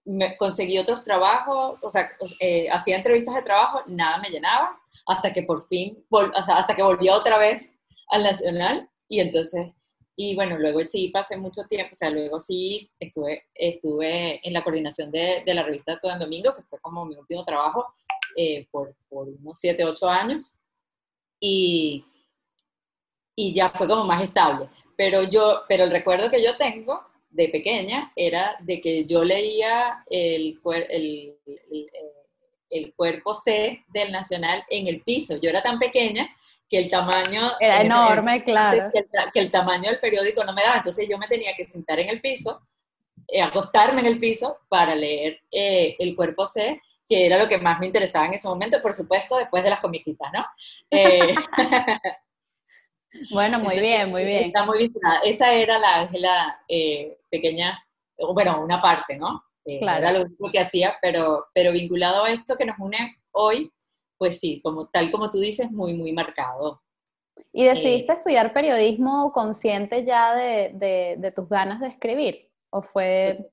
me 0.07 0.37
conseguí 0.37 0.77
otros 0.79 1.03
trabajos, 1.03 1.77
o 1.81 1.89
sea, 1.89 2.09
eh, 2.39 2.69
hacía 2.71 2.95
entrevistas 2.95 3.35
de 3.35 3.41
trabajo, 3.41 3.81
nada 3.87 4.17
me 4.19 4.29
llenaba, 4.29 4.79
hasta 5.05 5.33
que 5.33 5.43
por 5.43 5.67
fin, 5.67 6.03
o 6.09 6.43
sea, 6.43 6.55
hasta 6.55 6.75
que 6.75 6.81
volví 6.81 7.09
otra 7.09 7.37
vez 7.37 7.79
al 8.09 8.23
Nacional 8.23 8.89
y 9.07 9.19
entonces, 9.19 9.71
y 10.15 10.35
bueno, 10.35 10.57
luego 10.57 10.81
sí 10.83 11.09
pasé 11.09 11.37
mucho 11.37 11.63
tiempo, 11.65 11.91
o 11.91 11.95
sea, 11.95 12.09
luego 12.09 12.39
sí 12.39 12.91
estuve, 12.99 13.45
estuve 13.53 14.45
en 14.47 14.53
la 14.53 14.63
coordinación 14.63 15.11
de, 15.11 15.43
de 15.45 15.53
la 15.53 15.63
revista 15.63 15.99
Todo 15.99 16.11
en 16.13 16.19
Domingo, 16.19 16.55
que 16.55 16.63
fue 16.63 16.79
como 16.79 17.05
mi 17.05 17.15
último 17.15 17.45
trabajo 17.45 17.85
eh, 18.35 18.67
por, 18.71 18.95
por, 19.09 19.27
unos 19.27 19.59
7, 19.59 19.83
8 19.83 20.09
años 20.09 20.59
y, 21.39 22.05
y 23.35 23.53
ya 23.53 23.69
fue 23.69 23.87
como 23.87 24.05
más 24.05 24.23
estable. 24.23 24.69
Pero 24.95 25.23
yo, 25.23 25.63
pero 25.67 25.83
el 25.83 25.91
recuerdo 25.91 26.29
que 26.29 26.43
yo 26.43 26.57
tengo 26.57 27.01
de 27.29 27.49
pequeña 27.49 28.11
era 28.15 28.57
de 28.61 28.81
que 28.81 29.05
yo 29.05 29.23
leía 29.23 30.03
el, 30.09 30.59
el, 30.89 31.37
el, 31.45 31.87
el 32.69 32.93
cuerpo 32.95 33.33
C 33.33 33.83
del 33.93 34.11
Nacional 34.11 34.63
en 34.69 34.87
el 34.87 35.01
piso. 35.01 35.37
Yo 35.37 35.49
era 35.49 35.61
tan 35.61 35.79
pequeña 35.79 36.29
que 36.69 36.77
el 36.79 36.89
tamaño... 36.89 37.51
Era 37.59 37.81
enorme, 37.81 38.43
claro. 38.43 38.91
Que 39.33 39.39
el, 39.39 39.51
tamaño 39.51 39.89
del 39.89 39.99
periódico 39.99 40.43
no 40.43 40.53
me 40.53 40.63
daba, 40.63 40.77
entonces 40.77 41.07
yo 41.09 41.17
me 41.17 41.27
tenía 41.27 41.55
que 41.55 41.67
sentar 41.67 41.99
en 41.99 42.09
el 42.09 42.21
piso, 42.21 42.61
eh, 43.27 43.41
acostarme 43.41 44.01
en 44.01 44.07
el 44.07 44.19
piso 44.19 44.59
para 44.67 44.95
leer 44.95 45.41
eh, 45.51 45.95
el 45.99 46.15
cuerpo 46.15 46.45
C, 46.45 46.81
que 47.07 47.25
era 47.25 47.37
lo 47.37 47.47
que 47.47 47.57
más 47.57 47.79
me 47.79 47.85
interesaba 47.85 48.25
en 48.25 48.33
ese 48.33 48.47
momento, 48.47 48.81
por 48.81 48.93
supuesto, 48.93 49.37
después 49.37 49.63
de 49.63 49.69
las 49.69 49.79
comiquitas, 49.79 50.29
¿no? 50.33 50.45
Eh, 50.91 51.35
bueno, 53.31 53.59
muy 53.59 53.79
bien, 53.79 54.09
muy 54.09 54.25
bien. 54.25 54.45
Está 54.45 54.65
muy 54.65 54.79
vinculada. 54.79 55.19
Esa 55.23 55.53
era 55.53 55.79
la 55.79 56.01
Ángela 56.01 56.61
pequeña, 57.29 57.81
bueno, 58.33 58.61
una 58.61 58.81
parte, 58.81 59.17
¿no? 59.17 59.43
claro. 59.79 59.99
Era 59.99 60.11
lo 60.13 60.25
único 60.25 60.49
que 60.49 60.59
hacía, 60.59 60.95
pero, 61.01 61.47
pero 61.53 61.73
vinculado 61.73 62.23
a 62.23 62.31
esto 62.31 62.55
que 62.55 62.65
nos 62.65 62.77
une 62.79 63.17
hoy, 63.31 63.71
pues 64.17 64.39
sí, 64.39 64.61
como, 64.63 64.87
tal 64.87 65.11
como 65.11 65.29
tú 65.29 65.39
dices, 65.39 65.71
muy, 65.71 65.93
muy 65.93 66.11
marcado. 66.11 66.81
¿Y 67.53 67.65
decidiste 67.65 68.11
eh, 68.11 68.15
estudiar 68.15 68.53
periodismo 68.53 69.31
consciente 69.31 70.05
ya 70.05 70.35
de, 70.35 70.71
de, 71.17 71.31
tus 71.31 71.47
ganas 71.47 71.79
de 71.79 71.87
escribir? 71.87 72.49
¿O 72.69 72.81
fue...? 72.81 73.49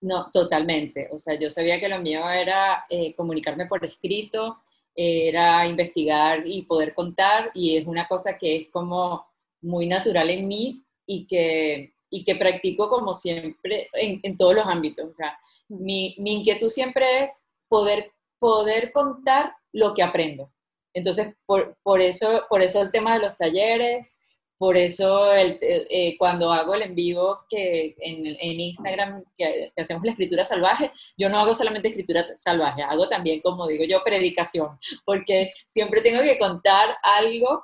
No, 0.00 0.30
totalmente. 0.30 1.08
O 1.10 1.18
sea, 1.18 1.38
yo 1.38 1.48
sabía 1.48 1.80
que 1.80 1.88
lo 1.88 1.98
mío 2.00 2.28
era 2.28 2.84
eh, 2.90 3.14
comunicarme 3.14 3.66
por 3.66 3.84
escrito, 3.84 4.58
era 4.94 5.66
investigar 5.66 6.46
y 6.46 6.62
poder 6.62 6.94
contar, 6.94 7.50
y 7.54 7.76
es 7.76 7.86
una 7.86 8.06
cosa 8.06 8.38
que 8.38 8.56
es 8.56 8.68
como 8.70 9.26
muy 9.62 9.86
natural 9.86 10.30
en 10.30 10.48
mí 10.48 10.84
y 11.06 11.26
que, 11.26 11.94
y 12.10 12.24
que 12.24 12.36
practico 12.36 12.88
como 12.88 13.14
siempre 13.14 13.88
en, 13.92 14.20
en 14.22 14.36
todos 14.36 14.54
los 14.54 14.66
ámbitos. 14.66 15.08
O 15.08 15.12
sea, 15.12 15.38
mi, 15.68 16.14
mi 16.18 16.34
inquietud 16.34 16.68
siempre 16.68 17.24
es 17.24 17.42
poder, 17.68 18.12
poder 18.38 18.92
contar 18.92 19.55
lo 19.76 19.94
que 19.94 20.02
aprendo. 20.02 20.50
Entonces, 20.94 21.34
por, 21.44 21.76
por, 21.82 22.00
eso, 22.00 22.46
por 22.48 22.62
eso 22.62 22.80
el 22.80 22.90
tema 22.90 23.14
de 23.14 23.24
los 23.24 23.36
talleres, 23.36 24.18
por 24.56 24.78
eso 24.78 25.30
el, 25.34 25.58
eh, 25.60 26.16
cuando 26.18 26.50
hago 26.50 26.74
el 26.74 26.82
en 26.82 26.94
vivo 26.94 27.40
que 27.50 27.94
en, 27.98 28.26
en 28.40 28.60
Instagram, 28.60 29.22
que, 29.36 29.70
hacemos 29.76 30.02
la 30.02 30.12
escritura 30.12 30.44
salvaje, 30.44 30.90
yo 31.18 31.28
no 31.28 31.38
hago 31.38 31.52
solamente 31.52 31.88
escritura 31.88 32.26
salvaje, 32.34 32.82
hago 32.82 33.06
también, 33.08 33.42
como 33.42 33.66
digo 33.66 33.84
yo, 33.84 34.02
predicación, 34.02 34.78
porque 35.04 35.52
siempre 35.66 36.00
tengo 36.00 36.22
que 36.22 36.38
contar 36.38 36.96
algo 37.02 37.62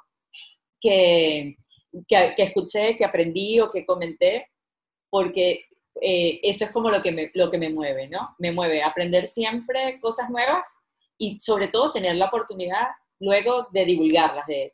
que, 0.79 1.57
que, 2.07 2.35
que 2.37 2.43
escuché, 2.43 2.99
que 2.99 3.07
aprendí 3.07 3.59
o 3.61 3.71
que 3.71 3.87
comenté, 3.87 4.51
porque 5.09 5.65
eh, 6.03 6.41
eso 6.43 6.67
es 6.67 6.71
como 6.73 6.91
lo 6.91 7.01
que, 7.03 7.13
me, 7.13 7.31
lo 7.33 7.51
que 7.51 7.57
me 7.57 7.71
mueve, 7.71 8.09
¿no? 8.09 8.35
Me 8.39 8.53
mueve 8.53 8.83
aprender 8.83 9.27
siempre 9.27 9.99
cosas 10.01 10.29
nuevas 10.29 10.82
y 11.23 11.39
sobre 11.39 11.69
todo 11.69 11.93
tener 11.93 12.17
la 12.17 12.27
oportunidad 12.27 12.89
luego 13.21 13.69
de 13.71 13.85
divulgarlas, 13.85 14.45
de, 14.47 14.73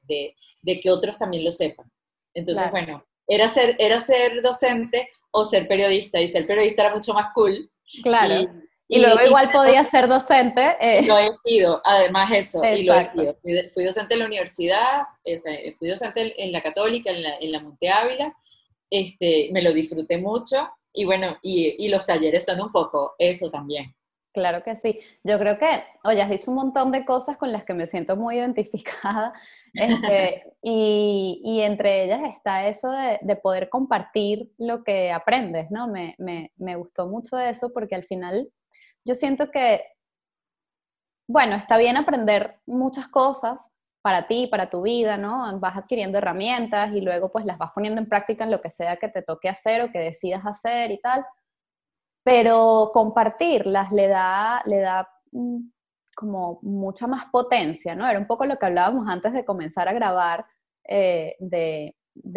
de, 0.63 0.81
que 0.81 0.91
otros 0.91 1.19
también 1.19 1.45
lo 1.45 1.53
sepan. 1.53 1.93
Entonces, 2.33 2.71
bueno, 2.71 3.05
era 3.27 3.49
ser, 3.49 3.77
era 3.79 4.01
ser 4.01 4.41
docente 4.41 5.11
o 5.31 5.45
ser 5.45 5.69
periodista, 5.69 6.19
y 6.19 6.27
ser 6.27 6.47
periodista 6.47 6.87
era 6.87 6.95
mucho 6.95 7.13
más 7.13 7.35
cool. 7.35 7.71
Claro. 8.03 8.51
Y, 8.89 9.01
luego 9.01 9.21
igual 9.27 9.53
podía 9.53 9.85
ser 9.85 10.09
docente. 10.09 10.75
Eh. 10.81 11.03
Lo 11.03 11.19
he 11.19 11.31
sido, 11.45 11.83
además 11.85 12.33
eso, 12.33 12.65
y 12.65 12.85
lo 12.85 12.95
he 12.95 13.03
sido. 13.03 13.37
Fui, 13.75 13.85
docente 13.85 14.15
en 14.15 14.21
la 14.21 14.27
universidad, 14.27 15.03
fui 15.79 15.89
docente 15.89 16.43
en 16.43 16.51
la 16.51 16.63
Católica, 16.63 17.11
en 17.11 17.23
la, 17.23 17.37
en 17.37 17.53
la 17.53 17.61
Monte 17.61 17.91
Ávila, 17.91 18.35
este, 18.89 19.51
me 19.53 19.61
lo 19.61 19.73
disfruté 19.73 20.17
mucho, 20.17 20.71
y 20.95 21.05
bueno, 21.05 21.37
y, 21.43 21.85
y 21.85 21.91
los 21.91 22.07
talleres 22.07 22.47
son 22.47 22.59
un 22.63 22.73
poco 22.73 23.15
eso 23.19 23.51
también. 23.51 23.95
Claro 24.39 24.63
que 24.63 24.77
sí. 24.77 25.01
Yo 25.25 25.37
creo 25.37 25.59
que, 25.59 25.83
oye, 26.05 26.23
has 26.23 26.31
dicho 26.31 26.53
un 26.53 26.57
montón 26.59 26.93
de 26.93 27.05
cosas 27.05 27.37
con 27.37 27.51
las 27.51 27.65
que 27.65 27.75
me 27.75 27.89
siento 27.89 28.17
muy 28.17 28.37
identificada. 28.37 29.33
Este, 29.75 30.45
y, 30.63 31.61
entre 31.61 32.05
ellas 32.05 32.21
está 32.35 32.67
eso 32.67 32.91
de, 32.91 33.19
de, 33.21 33.37
poder 33.37 33.69
compartir 33.69 34.51
lo 34.57 34.83
que 34.83 35.13
aprendes, 35.13 35.71
¿no? 35.71 35.89
Me, 35.89 36.15
me, 36.19 36.53
me 36.57 36.75
gustó 36.75 37.07
mucho 37.07 37.39
eso 37.39 37.71
porque 37.75 37.95
al 37.95 38.03
final 38.05 38.51
yo 39.05 39.15
siento 39.15 39.51
que, 39.51 39.85
bueno, 41.29 41.55
está 41.55 41.77
bien 41.77 41.99
aprender 41.99 42.57
muchas 42.65 43.09
cosas 43.09 43.59
para 44.01 44.27
ti, 44.27 44.47
para 44.47 44.71
tu 44.71 44.81
vida, 44.83 45.19
¿no? 45.19 45.61
Vas 45.61 45.77
adquiriendo 45.77 46.17
herramientas 46.17 46.91
y 46.95 47.03
luego 47.03 47.31
pues 47.31 47.45
las 47.45 47.59
vas 47.59 47.73
poniendo 47.75 48.01
en 48.01 48.09
práctica 48.09 48.45
en 48.45 48.51
lo 48.51 48.63
que 48.63 48.71
sea 48.71 48.97
que 48.97 49.11
te 49.11 49.21
toque 49.21 49.51
hacer 49.51 49.83
o 49.83 49.93
que 49.93 49.99
decidas 49.99 50.47
hacer 50.47 50.91
y 50.91 50.99
tal 50.99 51.27
pero 52.29 52.91
compartirlas 52.93 53.91
le 53.91 54.07
da, 54.07 54.61
le 54.67 54.81
da 54.81 55.09
mm, 55.33 55.61
como 56.15 56.59
mucha 56.61 57.07
más 57.07 57.25
potencia, 57.33 57.95
¿no? 57.95 58.07
Era 58.07 58.19
un 58.19 58.27
poco 58.27 58.45
lo 58.45 58.59
que 58.59 58.67
hablábamos 58.67 59.09
antes 59.09 59.33
de 59.33 59.47
comenzar 59.47 59.89
a 59.89 59.95
grabar, 59.95 60.45
eh, 60.87 61.37
de, 61.39 61.95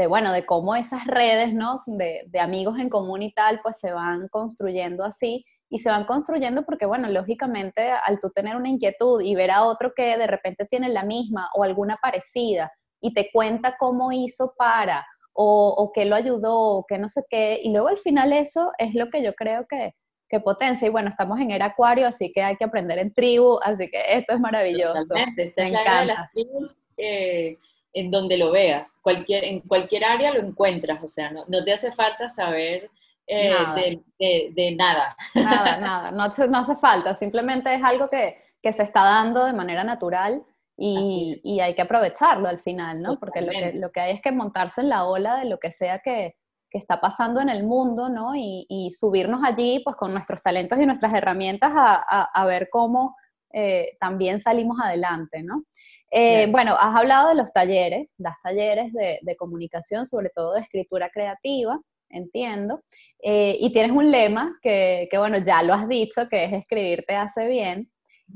bueno, 0.07 0.31
de 0.31 0.45
cómo 0.45 0.77
esas 0.77 1.05
redes, 1.05 1.53
¿no? 1.53 1.83
De, 1.87 2.23
de, 2.27 2.39
amigos 2.39 2.79
en 2.79 2.87
común 2.87 3.21
y 3.21 3.33
tal, 3.33 3.59
pues 3.61 3.79
se 3.81 3.91
van 3.91 4.29
construyendo 4.29 5.03
así, 5.03 5.43
y 5.69 5.79
se 5.79 5.89
van 5.89 6.05
construyendo 6.05 6.63
porque, 6.63 6.85
bueno, 6.85 7.09
lógicamente 7.09 7.91
al 7.91 8.17
tú 8.21 8.29
tener 8.29 8.55
una 8.55 8.69
inquietud 8.69 9.21
y 9.21 9.35
ver 9.35 9.51
a 9.51 9.65
otro 9.65 9.91
que 9.93 10.17
de 10.17 10.27
repente 10.27 10.67
tiene 10.67 10.87
la 10.87 11.03
misma 11.03 11.49
o 11.53 11.65
alguna 11.65 11.97
parecida, 12.01 12.71
y 13.01 13.13
te 13.13 13.29
cuenta 13.33 13.75
cómo 13.77 14.13
hizo 14.13 14.53
para, 14.57 15.05
o, 15.33 15.73
o 15.77 15.91
qué 15.91 16.05
lo 16.05 16.15
ayudó, 16.15 16.57
o 16.57 16.85
qué 16.85 16.97
no 16.97 17.07
sé 17.07 17.23
qué, 17.29 17.59
y 17.63 17.71
luego 17.71 17.87
al 17.87 17.97
final 17.97 18.33
eso 18.33 18.71
es 18.77 18.93
lo 18.93 19.09
que 19.09 19.23
yo 19.23 19.33
creo 19.33 19.65
que, 19.67 19.95
que 20.29 20.39
potencia. 20.39 20.87
Y 20.87 20.91
bueno, 20.91 21.09
estamos 21.09 21.39
en 21.39 21.51
era 21.51 21.67
acuario, 21.67 22.07
así 22.07 22.31
que 22.31 22.41
hay 22.41 22.55
que 22.55 22.63
aprender 22.63 22.97
en 22.97 23.13
tribu, 23.13 23.59
así 23.61 23.89
que 23.89 24.01
esto 24.07 24.33
es 24.33 24.39
maravilloso. 24.39 24.99
Totalmente, 24.99 25.43
esta 25.47 25.63
es 25.63 25.71
la 25.71 25.81
era 25.81 25.99
de 25.99 26.05
las 26.07 26.31
tribus 26.31 26.75
eh, 26.97 27.57
en 27.93 28.09
donde 28.09 28.37
lo 28.37 28.51
veas, 28.51 28.97
cualquier, 29.01 29.43
en 29.43 29.59
cualquier 29.61 30.05
área 30.05 30.31
lo 30.31 30.39
encuentras, 30.39 31.03
o 31.03 31.07
sea, 31.07 31.29
no, 31.31 31.43
no 31.47 31.63
te 31.63 31.73
hace 31.73 31.91
falta 31.91 32.29
saber 32.29 32.89
eh, 33.27 33.49
nada. 33.49 33.75
De, 33.75 34.01
de, 34.17 34.51
de, 34.55 34.75
nada. 34.75 35.15
Nada, 35.35 35.77
nada, 35.79 36.11
no, 36.11 36.27
no 36.47 36.57
hace 36.57 36.75
falta, 36.75 37.13
simplemente 37.15 37.73
es 37.73 37.83
algo 37.83 38.09
que, 38.09 38.37
que 38.61 38.71
se 38.71 38.83
está 38.83 39.03
dando 39.03 39.45
de 39.45 39.53
manera 39.53 39.83
natural 39.83 40.43
y, 40.77 41.39
y, 41.43 41.59
hay 41.59 41.75
que 41.75 41.83
aprovecharlo 41.83 42.47
al 42.47 42.59
final, 42.59 43.01
¿no? 43.01 43.19
Porque 43.19 43.41
lo 43.41 43.51
que, 43.51 43.73
lo 43.73 43.91
que, 43.91 43.99
hay 43.99 44.13
es 44.13 44.21
que 44.21 44.31
montarse 44.31 44.81
en 44.81 44.89
la 44.89 45.05
ola 45.05 45.37
de 45.37 45.45
lo 45.45 45.59
que 45.59 45.69
sea 45.69 45.99
que, 45.99 46.35
que 46.69 46.77
está 46.77 46.99
pasando 46.99 47.41
en 47.41 47.49
el 47.49 47.63
mundo, 47.63 48.09
¿no? 48.09 48.35
Y, 48.35 48.65
y, 48.69 48.89
subirnos 48.91 49.41
allí, 49.43 49.81
pues 49.83 49.95
con 49.95 50.13
nuestros 50.13 50.41
talentos 50.41 50.79
y 50.79 50.85
nuestras 50.85 51.13
herramientas 51.13 51.71
a, 51.75 51.95
a, 51.95 52.23
a 52.33 52.45
ver 52.45 52.69
cómo 52.71 53.15
eh, 53.53 53.97
también 53.99 54.39
salimos 54.39 54.77
adelante, 54.81 55.43
¿no? 55.43 55.65
Eh, 56.09 56.47
bueno, 56.49 56.75
has 56.79 56.95
hablado 56.95 57.29
de 57.29 57.35
los 57.35 57.51
talleres, 57.51 58.13
das 58.17 58.35
talleres 58.41 58.93
de, 58.93 59.19
de, 59.21 59.35
comunicación, 59.35 60.05
sobre 60.05 60.29
todo 60.29 60.53
de 60.53 60.61
escritura 60.61 61.09
creativa, 61.09 61.79
entiendo, 62.09 62.81
eh, 63.21 63.57
y 63.59 63.71
tienes 63.73 63.91
un 63.91 64.11
lema 64.11 64.57
que, 64.61 65.07
que, 65.11 65.17
bueno, 65.17 65.37
ya 65.39 65.63
lo 65.63 65.73
has 65.73 65.87
dicho, 65.87 66.27
que 66.29 66.45
es 66.45 66.53
escribir 66.53 67.03
te 67.07 67.15
hace 67.15 67.47
bien. 67.47 67.91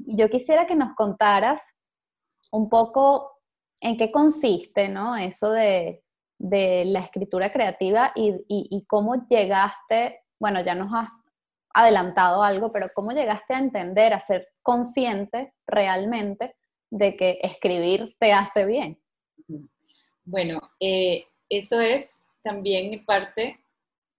Y 0.05 0.17
yo 0.17 0.29
quisiera 0.29 0.67
que 0.67 0.75
nos 0.75 0.93
contaras 0.95 1.75
un 2.55 2.69
poco 2.69 3.39
en 3.81 3.97
qué 3.97 4.11
consiste, 4.11 4.87
¿no? 4.87 5.15
Eso 5.15 5.51
de, 5.51 6.03
de 6.37 6.85
la 6.85 7.01
escritura 7.01 7.51
creativa 7.51 8.11
y, 8.15 8.29
y, 8.47 8.67
y, 8.69 8.85
cómo 8.85 9.27
llegaste, 9.27 10.21
bueno, 10.39 10.63
ya 10.63 10.75
nos 10.75 10.93
has 10.93 11.09
adelantado 11.73 12.41
algo, 12.41 12.71
pero 12.71 12.89
cómo 12.95 13.11
llegaste 13.11 13.53
a 13.53 13.59
entender, 13.59 14.13
a 14.13 14.19
ser 14.19 14.47
consciente 14.61 15.53
realmente 15.67 16.55
de 16.89 17.17
que 17.17 17.39
escribir 17.41 18.15
te 18.19 18.31
hace 18.31 18.65
bien. 18.65 18.97
Bueno, 20.23 20.61
eh, 20.79 21.25
eso 21.49 21.81
es 21.81 22.21
también 22.41 23.03
parte, 23.05 23.59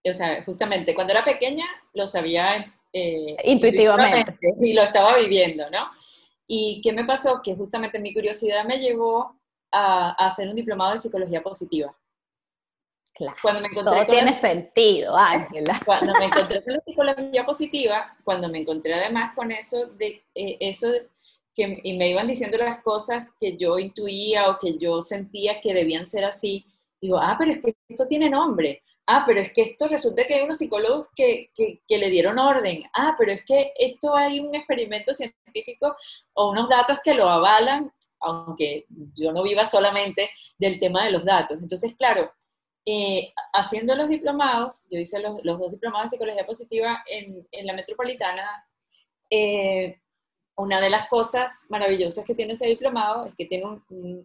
o 0.09 0.13
sea, 0.13 0.45
justamente 0.45 0.95
cuando 0.95 1.15
era 1.15 1.25
pequeña 1.25 1.65
lo 1.95 2.07
sabía 2.07 2.75
eh, 2.93 3.37
intuitivamente. 3.45 4.19
intuitivamente 4.19 4.69
y 4.69 4.75
lo 4.75 4.83
estaba 4.83 5.17
viviendo, 5.17 5.71
¿no? 5.71 5.89
¿Y 6.47 6.81
qué 6.81 6.93
me 6.93 7.05
pasó? 7.05 7.41
Que 7.43 7.55
justamente 7.55 7.99
mi 7.99 8.15
curiosidad 8.15 8.65
me 8.65 8.79
llevó 8.79 9.39
a, 9.73 10.11
a 10.11 10.27
hacer 10.27 10.49
un 10.49 10.57
diplomado 10.57 10.93
de 10.93 10.99
psicología 10.99 11.43
positiva. 11.43 11.97
Claro, 13.17 13.37
cuando 13.41 13.63
me 13.63 13.69
encontré 13.69 13.93
todo 13.93 14.07
tiene 14.07 14.39
sentido, 14.39 15.17
Ángela. 15.17 15.81
Cuando 15.87 16.13
me 16.19 16.27
encontré 16.27 16.63
con 16.63 16.75
la 16.75 16.83
psicología 16.87 17.47
positiva, 17.47 18.15
cuando 18.25 18.47
me 18.51 18.59
encontré 18.59 18.93
además 18.93 19.35
con 19.35 19.51
eso 19.51 19.87
de 19.87 20.23
eh, 20.35 20.59
eso 20.61 20.89
que 21.55 21.81
y 21.83 21.97
me 21.97 22.11
iban 22.11 22.27
diciendo 22.27 22.59
las 22.59 22.83
cosas 22.83 23.31
que 23.41 23.57
yo 23.57 23.79
intuía 23.79 24.51
o 24.51 24.59
que 24.59 24.77
yo 24.77 25.01
sentía 25.01 25.63
que 25.63 25.73
debían 25.73 26.07
ser 26.07 26.25
así, 26.25 26.67
digo, 27.01 27.19
ah, 27.19 27.37
pero 27.39 27.53
es 27.53 27.63
que 27.63 27.75
esto 27.89 28.07
tiene 28.07 28.29
nombre 28.29 28.83
ah, 29.07 29.25
pero 29.27 29.41
es 29.41 29.53
que 29.53 29.63
esto 29.63 29.89
resulta 29.89 30.27
que 30.27 30.35
hay 30.35 30.43
unos 30.43 30.59
psicólogos 30.59 31.09
que, 31.15 31.51
que, 31.55 31.99
le 31.99 32.11
dieron 32.11 32.39
orden, 32.39 32.83
ah, 32.95 33.15
pero 33.19 33.33
es 33.33 33.45
que 33.45 33.73
esto 33.77 34.17
hay 34.17 34.41
un 34.41 34.55
experimento 34.55 35.15
científico 35.15 35.97
o 36.35 36.51
unos 36.51 36.69
datos 36.69 36.99
que 37.05 37.15
lo 37.15 37.29
avalan, 37.29 37.93
aunque 38.21 38.87
yo 39.15 39.33
no 39.33 39.43
viva 39.43 39.67
solamente 39.67 40.31
del 40.59 40.79
tema 40.81 41.05
de 41.05 41.13
los 41.13 41.25
datos. 41.25 41.61
Entonces, 41.63 41.95
claro, 41.97 42.33
eh, 42.85 43.33
haciendo 43.53 43.95
los 43.95 44.09
diplomados, 44.09 44.87
yo 44.91 44.99
hice 44.99 45.19
los, 45.21 45.45
los, 45.45 45.59
dos 45.59 45.71
diplomados 45.73 46.11
de 46.11 46.17
psicología 46.17 46.47
positiva 46.47 47.03
en, 47.07 47.47
en 47.53 47.67
la 47.67 47.75
metropolitana, 47.75 48.67
eh, 49.31 50.01
una 50.57 50.81
de 50.81 50.91
las 50.91 51.09
cosas 51.09 51.67
maravillosas 51.69 52.25
que 52.25 52.35
tiene 52.35 52.55
ese 52.55 52.67
diplomado 52.67 53.27
es 53.27 53.35
que 53.35 53.45
tiene 53.45 53.67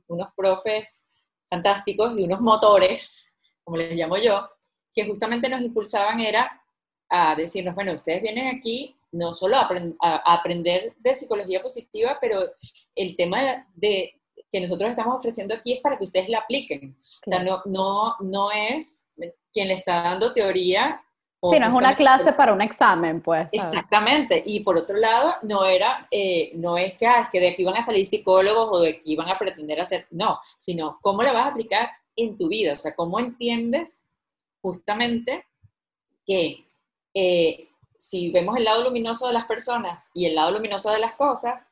unos 0.07 0.29
profes 0.35 1.03
fantásticos 1.49 2.17
y 2.17 2.23
unos 2.23 2.39
motores, 2.39 3.33
como 3.63 3.77
les 3.77 3.95
llamo 3.95 4.17
yo, 4.17 4.49
que 4.93 5.05
justamente 5.05 5.49
nos 5.49 5.61
impulsaban 5.61 6.19
era 6.19 6.61
a 7.09 7.35
decirnos, 7.35 7.75
bueno, 7.75 7.93
ustedes 7.93 8.21
vienen 8.21 8.55
aquí 8.55 8.95
no 9.11 9.35
solo 9.35 9.57
a, 9.57 10.15
aprender 10.33 10.93
de 10.99 11.15
psicología 11.15 11.61
positiva, 11.61 12.17
pero 12.21 12.49
el 12.95 13.15
tema 13.17 13.65
de, 13.75 14.15
que 14.49 14.61
nosotros 14.61 14.89
estamos 14.89 15.17
ofreciendo 15.17 15.53
aquí 15.53 15.73
es 15.73 15.81
para 15.81 15.97
que 15.97 16.05
ustedes 16.05 16.29
la 16.29 16.39
apliquen. 16.39 16.97
O 17.25 17.29
sea, 17.29 17.43
no, 17.43 17.61
no, 17.65 18.15
no 18.19 18.51
es 18.51 19.07
quien 19.51 19.67
le 19.67 19.75
está 19.75 20.01
dando 20.03 20.33
teoría 20.33 21.01
Sí, 21.49 21.59
no 21.59 21.65
es 21.65 21.73
una 21.73 21.95
clase 21.95 22.33
para 22.33 22.53
un 22.53 22.61
examen, 22.61 23.19
pues. 23.19 23.49
Exactamente. 23.51 24.43
Y 24.45 24.59
por 24.59 24.77
otro 24.77 24.95
lado, 24.97 25.33
no 25.41 25.65
era, 25.65 26.07
eh, 26.11 26.51
no 26.53 26.77
es 26.77 26.93
que, 26.95 27.07
ah, 27.07 27.21
es 27.21 27.29
que 27.29 27.39
de 27.39 27.49
aquí 27.49 27.63
van 27.63 27.77
a 27.77 27.81
salir 27.81 28.05
psicólogos 28.05 28.69
o 28.71 28.79
de 28.79 28.89
aquí 28.89 29.15
van 29.15 29.27
a 29.27 29.39
pretender 29.39 29.81
hacer, 29.81 30.05
no, 30.11 30.39
sino 30.59 30.99
cómo 31.01 31.23
lo 31.23 31.33
vas 31.33 31.45
a 31.45 31.49
aplicar 31.49 31.89
en 32.15 32.37
tu 32.37 32.47
vida, 32.47 32.73
o 32.73 32.75
sea, 32.75 32.95
cómo 32.95 33.19
entiendes 33.19 34.05
justamente 34.61 35.45
que 36.25 36.67
eh, 37.13 37.69
si 37.97 38.31
vemos 38.31 38.57
el 38.57 38.63
lado 38.63 38.83
luminoso 38.83 39.27
de 39.27 39.33
las 39.33 39.45
personas 39.45 40.09
y 40.13 40.25
el 40.25 40.35
lado 40.35 40.51
luminoso 40.51 40.89
de 40.91 40.99
las 40.99 41.13
cosas, 41.15 41.71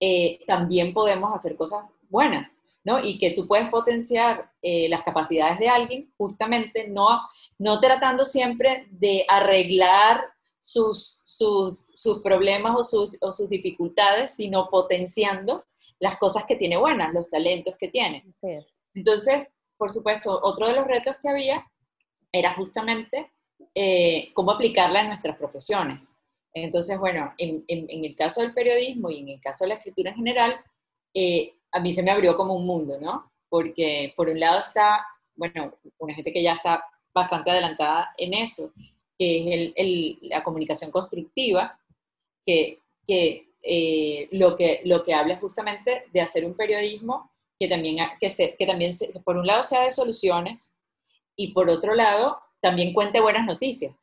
eh, 0.00 0.40
también 0.46 0.92
podemos 0.92 1.34
hacer 1.34 1.56
cosas 1.56 1.88
buenas. 2.08 2.60
¿no? 2.84 2.98
Y 2.98 3.18
que 3.18 3.32
tú 3.32 3.46
puedes 3.46 3.68
potenciar 3.68 4.50
eh, 4.62 4.88
las 4.88 5.02
capacidades 5.02 5.58
de 5.58 5.68
alguien 5.68 6.12
justamente 6.16 6.88
no, 6.88 7.20
no 7.58 7.80
tratando 7.80 8.24
siempre 8.24 8.88
de 8.90 9.24
arreglar 9.28 10.24
sus, 10.58 11.22
sus, 11.24 11.86
sus 11.94 12.20
problemas 12.20 12.74
o 12.76 12.84
sus, 12.84 13.10
o 13.20 13.32
sus, 13.32 13.48
dificultades, 13.48 14.32
sino 14.32 14.68
potenciando 14.70 15.64
las 15.98 16.16
cosas 16.16 16.44
que 16.44 16.56
tiene 16.56 16.76
buenas, 16.76 17.12
los 17.12 17.28
talentos 17.28 17.76
que 17.76 17.88
tiene. 17.88 18.24
Entonces, 18.94 19.54
por 19.76 19.90
supuesto, 19.90 20.38
otro 20.42 20.68
de 20.68 20.74
los 20.74 20.86
retos 20.86 21.16
que 21.22 21.28
había 21.28 21.66
era 22.32 22.54
justamente 22.54 23.30
eh, 23.74 24.30
cómo 24.34 24.52
aplicarla 24.52 25.00
en 25.00 25.08
nuestras 25.08 25.36
profesiones. 25.36 26.16
Entonces, 26.52 26.98
bueno, 26.98 27.32
en, 27.38 27.64
el 27.68 28.16
caso 28.16 28.40
del 28.40 28.52
periodismo 28.52 29.10
y 29.10 29.20
en 29.20 29.28
el 29.28 29.40
caso 29.40 29.64
de 29.64 29.68
la 29.68 29.74
escritura 29.74 30.10
en 30.10 30.16
general, 30.16 30.56
eh, 31.14 31.54
a 31.72 31.80
mí 31.80 31.92
se 31.92 32.02
me 32.02 32.10
abrió 32.10 32.36
como 32.36 32.54
un 32.54 32.66
mundo, 32.66 32.98
¿no? 33.00 33.30
Porque 33.48 34.12
por 34.16 34.28
un 34.28 34.40
lado 34.40 34.60
está, 34.60 35.04
bueno, 35.36 35.74
una 35.98 36.14
gente 36.14 36.32
que 36.32 36.42
ya 36.42 36.54
está 36.54 36.84
bastante 37.14 37.50
adelantada 37.50 38.12
en 38.18 38.34
eso, 38.34 38.72
que 39.16 39.72
es 39.76 40.18
la 40.22 40.42
comunicación 40.42 40.90
constructiva, 40.90 41.78
eh, 43.62 44.28
lo 44.32 44.56
que 44.56 44.80
lo 44.84 45.04
que 45.04 45.14
habla 45.14 45.34
es 45.34 45.40
justamente 45.40 46.04
de 46.12 46.20
hacer 46.20 46.44
un 46.44 46.54
periodismo 46.54 47.30
que 47.58 47.68
también, 47.68 47.98
que, 48.18 48.30
se, 48.30 48.56
que 48.56 48.66
también 48.66 48.92
por 49.22 49.36
un 49.36 49.46
lado 49.46 49.62
sea 49.62 49.84
de 49.84 49.90
soluciones 49.90 50.74
y 51.40 51.54
por 51.54 51.70
otro 51.70 51.94
lado 51.94 52.38
también 52.60 52.92
cuente 52.92 53.18
buenas 53.18 53.46
noticias, 53.46 53.94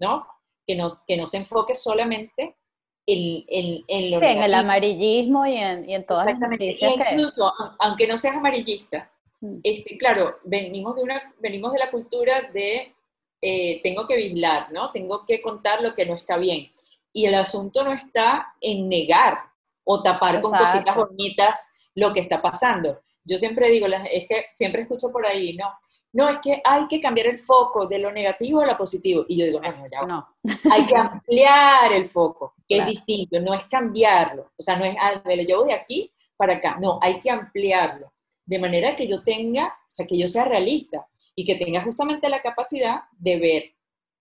¿no? 0.00 0.26
Que, 0.66 0.74
nos, 0.74 1.04
que 1.04 1.18
no 1.18 1.26
se 1.26 1.36
enfoque 1.36 1.74
solamente 1.74 2.56
en, 3.04 3.84
el 3.86 4.54
amarillismo 4.54 5.44
y 5.46 5.56
en, 5.56 5.88
y 5.88 5.94
en 5.94 6.06
todas 6.06 6.24
las 6.24 6.38
noticias. 6.38 6.94
incluso, 6.96 7.52
aunque 7.78 8.06
no 8.06 8.16
seas 8.16 8.36
amarillista, 8.36 9.12
mm. 9.42 9.58
este, 9.62 9.98
claro, 9.98 10.38
venimos 10.44 10.96
de, 10.96 11.02
una, 11.02 11.34
venimos 11.40 11.74
de 11.74 11.78
la 11.78 11.90
cultura 11.90 12.40
de 12.54 12.94
eh, 13.42 13.82
tengo 13.82 14.06
que 14.06 14.16
vigilar, 14.16 14.72
¿no? 14.72 14.90
Tengo 14.90 15.26
que 15.26 15.42
contar 15.42 15.82
lo 15.82 15.94
que 15.94 16.06
no 16.06 16.14
está 16.14 16.38
bien. 16.38 16.72
Y 17.12 17.26
el 17.26 17.34
asunto 17.34 17.84
no 17.84 17.92
está 17.92 18.54
en 18.62 18.88
negar 18.88 19.40
o 19.84 20.02
tapar 20.02 20.40
con 20.40 20.52
cositas 20.52 20.96
bonitas 20.96 21.70
lo 21.94 22.14
que 22.14 22.20
está 22.20 22.40
pasando. 22.40 23.02
Yo 23.24 23.36
siempre 23.36 23.68
digo, 23.68 23.86
es 24.10 24.26
que 24.26 24.46
siempre 24.54 24.82
escucho 24.82 25.12
por 25.12 25.26
ahí, 25.26 25.54
¿no? 25.54 25.70
No, 26.12 26.28
es 26.28 26.38
que 26.38 26.60
hay 26.64 26.86
que 26.86 27.00
cambiar 27.00 27.26
el 27.26 27.38
foco 27.38 27.86
de 27.86 27.98
lo 27.98 28.10
negativo 28.10 28.60
a 28.60 28.66
lo 28.66 28.76
positivo. 28.76 29.24
Y 29.28 29.36
yo 29.36 29.44
digo, 29.44 29.60
no, 29.60 29.84
ya 29.90 30.02
no. 30.02 30.26
Hay 30.72 30.86
que 30.86 30.96
ampliar 30.96 31.92
el 31.92 32.08
foco, 32.08 32.54
que 32.66 32.78
es 32.78 32.86
distinto, 32.86 33.40
no 33.40 33.54
es 33.54 33.64
cambiarlo. 33.64 34.52
O 34.56 34.62
sea, 34.62 34.76
no 34.76 34.84
es, 34.84 34.96
ah, 34.98 35.20
me 35.24 35.36
lo 35.36 35.42
llevo 35.42 35.64
de 35.64 35.74
aquí 35.74 36.10
para 36.36 36.54
acá. 36.54 36.78
No, 36.80 36.98
hay 37.02 37.20
que 37.20 37.30
ampliarlo. 37.30 38.12
De 38.44 38.58
manera 38.58 38.96
que 38.96 39.06
yo 39.06 39.22
tenga, 39.22 39.66
o 39.66 39.90
sea, 39.90 40.06
que 40.06 40.18
yo 40.18 40.26
sea 40.26 40.46
realista 40.46 41.06
y 41.34 41.44
que 41.44 41.56
tenga 41.56 41.82
justamente 41.82 42.28
la 42.30 42.40
capacidad 42.40 43.02
de 43.12 43.38
ver 43.38 43.62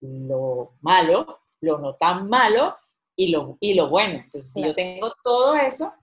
lo 0.02 0.73
malo, 0.82 1.39
lo 1.62 1.80
no 1.80 1.95
tan 1.95 2.28
malo 2.28 2.76
y 3.15 3.30
lo, 3.30 3.58
y 3.62 3.73
lo 3.73 3.89
bueno. 3.89 4.15
Entonces, 4.15 4.52
si 4.52 4.62
yo 4.62 4.76
tengo 4.76 5.13
todo 5.23 5.56
eso, 5.56 5.93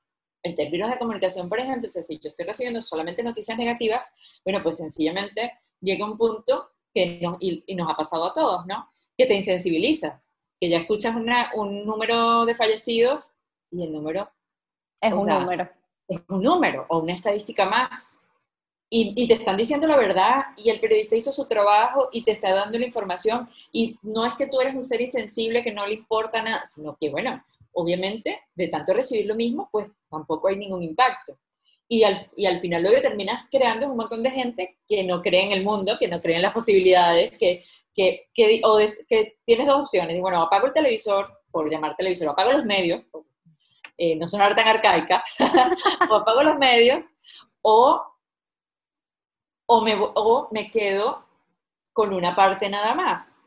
en 0.45 0.55
términos 0.55 0.91
de 0.91 0.99
comunicación, 0.99 1.49
por 1.49 1.59
ejemplo, 1.59 1.91
si 1.91 2.19
yo 2.19 2.29
estoy 2.29 2.45
recibiendo 2.45 2.81
solamente 2.83 3.23
noticias 3.23 3.57
negativas, 3.57 4.03
bueno, 4.45 4.63
pues 4.63 4.77
sencillamente 4.77 5.55
llega 5.81 6.05
un 6.05 6.19
punto 6.19 6.71
que 6.93 7.21
y, 7.41 7.75
nos 7.75 7.91
ha 7.91 7.97
pasado 7.97 8.25
a 8.27 8.35
todos, 8.35 8.67
¿no? 8.67 8.89
Que 9.17 9.25
te 9.25 9.35
insensibilizas, 9.35 10.31
que 10.61 10.69
ya 10.69 10.79
escuchas 10.79 11.17
un 11.55 11.87
número 11.87 12.45
de 12.45 12.55
fallecidos 12.55 13.31
y 13.71 13.85
el 13.85 13.93
número... 13.93 14.31
Es 15.01 15.13
un 15.13 15.27
número. 15.27 15.69
Es 16.07 16.21
un 16.29 16.43
número 16.43 16.87
o 16.91 16.99
una 16.99 17.15
estadística 17.15 17.65
más. 17.65 18.21
Y, 18.91 19.15
y, 19.17 19.27
te 19.27 19.35
están 19.35 19.57
diciendo 19.57 19.87
la 19.87 19.97
verdad 19.97 20.45
y 20.59 20.69
el 20.69 20.79
periodista 20.79 21.17
hizo 21.17 21.33
su 21.33 21.49
trabajo 21.49 22.11
y 22.13 22.23
te 22.23 22.31
está 22.31 22.53
dando 22.55 22.79
la 22.79 22.85
información 22.85 23.49
y 23.73 23.99
no 24.03 24.27
es 24.27 24.35
que 24.35 24.47
tú 24.47 24.61
eres 24.61 24.75
un 24.75 24.83
ser 24.83 25.01
insensible 25.01 25.65
que 25.65 25.73
no 25.73 25.87
le 25.87 25.95
importa 25.95 26.43
nada, 26.43 26.65
sino 26.67 26.97
que 27.01 27.11
bueno, 27.11 27.43
obviamente 27.75 28.41
de 28.55 28.69
tanto 28.69 28.95
recibir 28.95 29.27
lo 29.27 29.35
mismo, 29.35 29.69
pues 29.71 29.91
tampoco 30.11 30.49
hay 30.49 30.57
ningún 30.57 30.83
impacto 30.83 31.39
y 31.89 32.03
al, 32.03 32.29
y 32.37 32.47
al 32.47 32.61
final 32.61 32.83
lo 32.83 32.91
que 32.91 33.01
terminas 33.01 33.47
creando 33.51 33.87
es 33.87 33.91
un 33.91 33.97
montón 33.97 34.23
de 34.23 34.31
gente 34.31 34.79
que 34.89 35.05
no 35.05 35.23
cree 35.23 35.45
en 35.45 35.53
el 35.53 35.65
mundo, 35.65 35.97
que 35.99 36.09
no 36.09 36.21
cree 36.21 36.37
en 36.37 36.43
las 36.43 36.53
posibilidades, 36.53 37.33
que, 37.39 37.63
que, 37.95 38.29
que, 38.35 38.61
o 38.65 38.79
que 39.09 39.39
tienes 39.45 39.67
dos 39.67 39.83
opciones. 39.83 40.21
Bueno, 40.21 40.41
apago 40.43 40.67
el 40.67 40.73
televisor, 40.73 41.43
por 41.51 41.71
llamar 41.71 41.97
televisor, 41.97 42.29
apago 42.29 42.53
los 42.53 42.65
medios, 42.65 43.03
eh, 43.97 44.17
no 44.17 44.27
sonar 44.27 44.57
tan 44.57 44.67
arcaica, 44.67 45.23
o 46.11 46.15
apago 46.15 46.43
los 46.43 46.59
medios, 46.59 47.05
o, 47.61 48.03
o, 49.67 49.81
me, 49.83 49.95
o 49.97 50.49
me 50.51 50.71
quedo 50.71 51.25
con 51.93 52.13
una 52.13 52.35
parte 52.35 52.69
nada 52.69 52.95
más. 52.95 53.39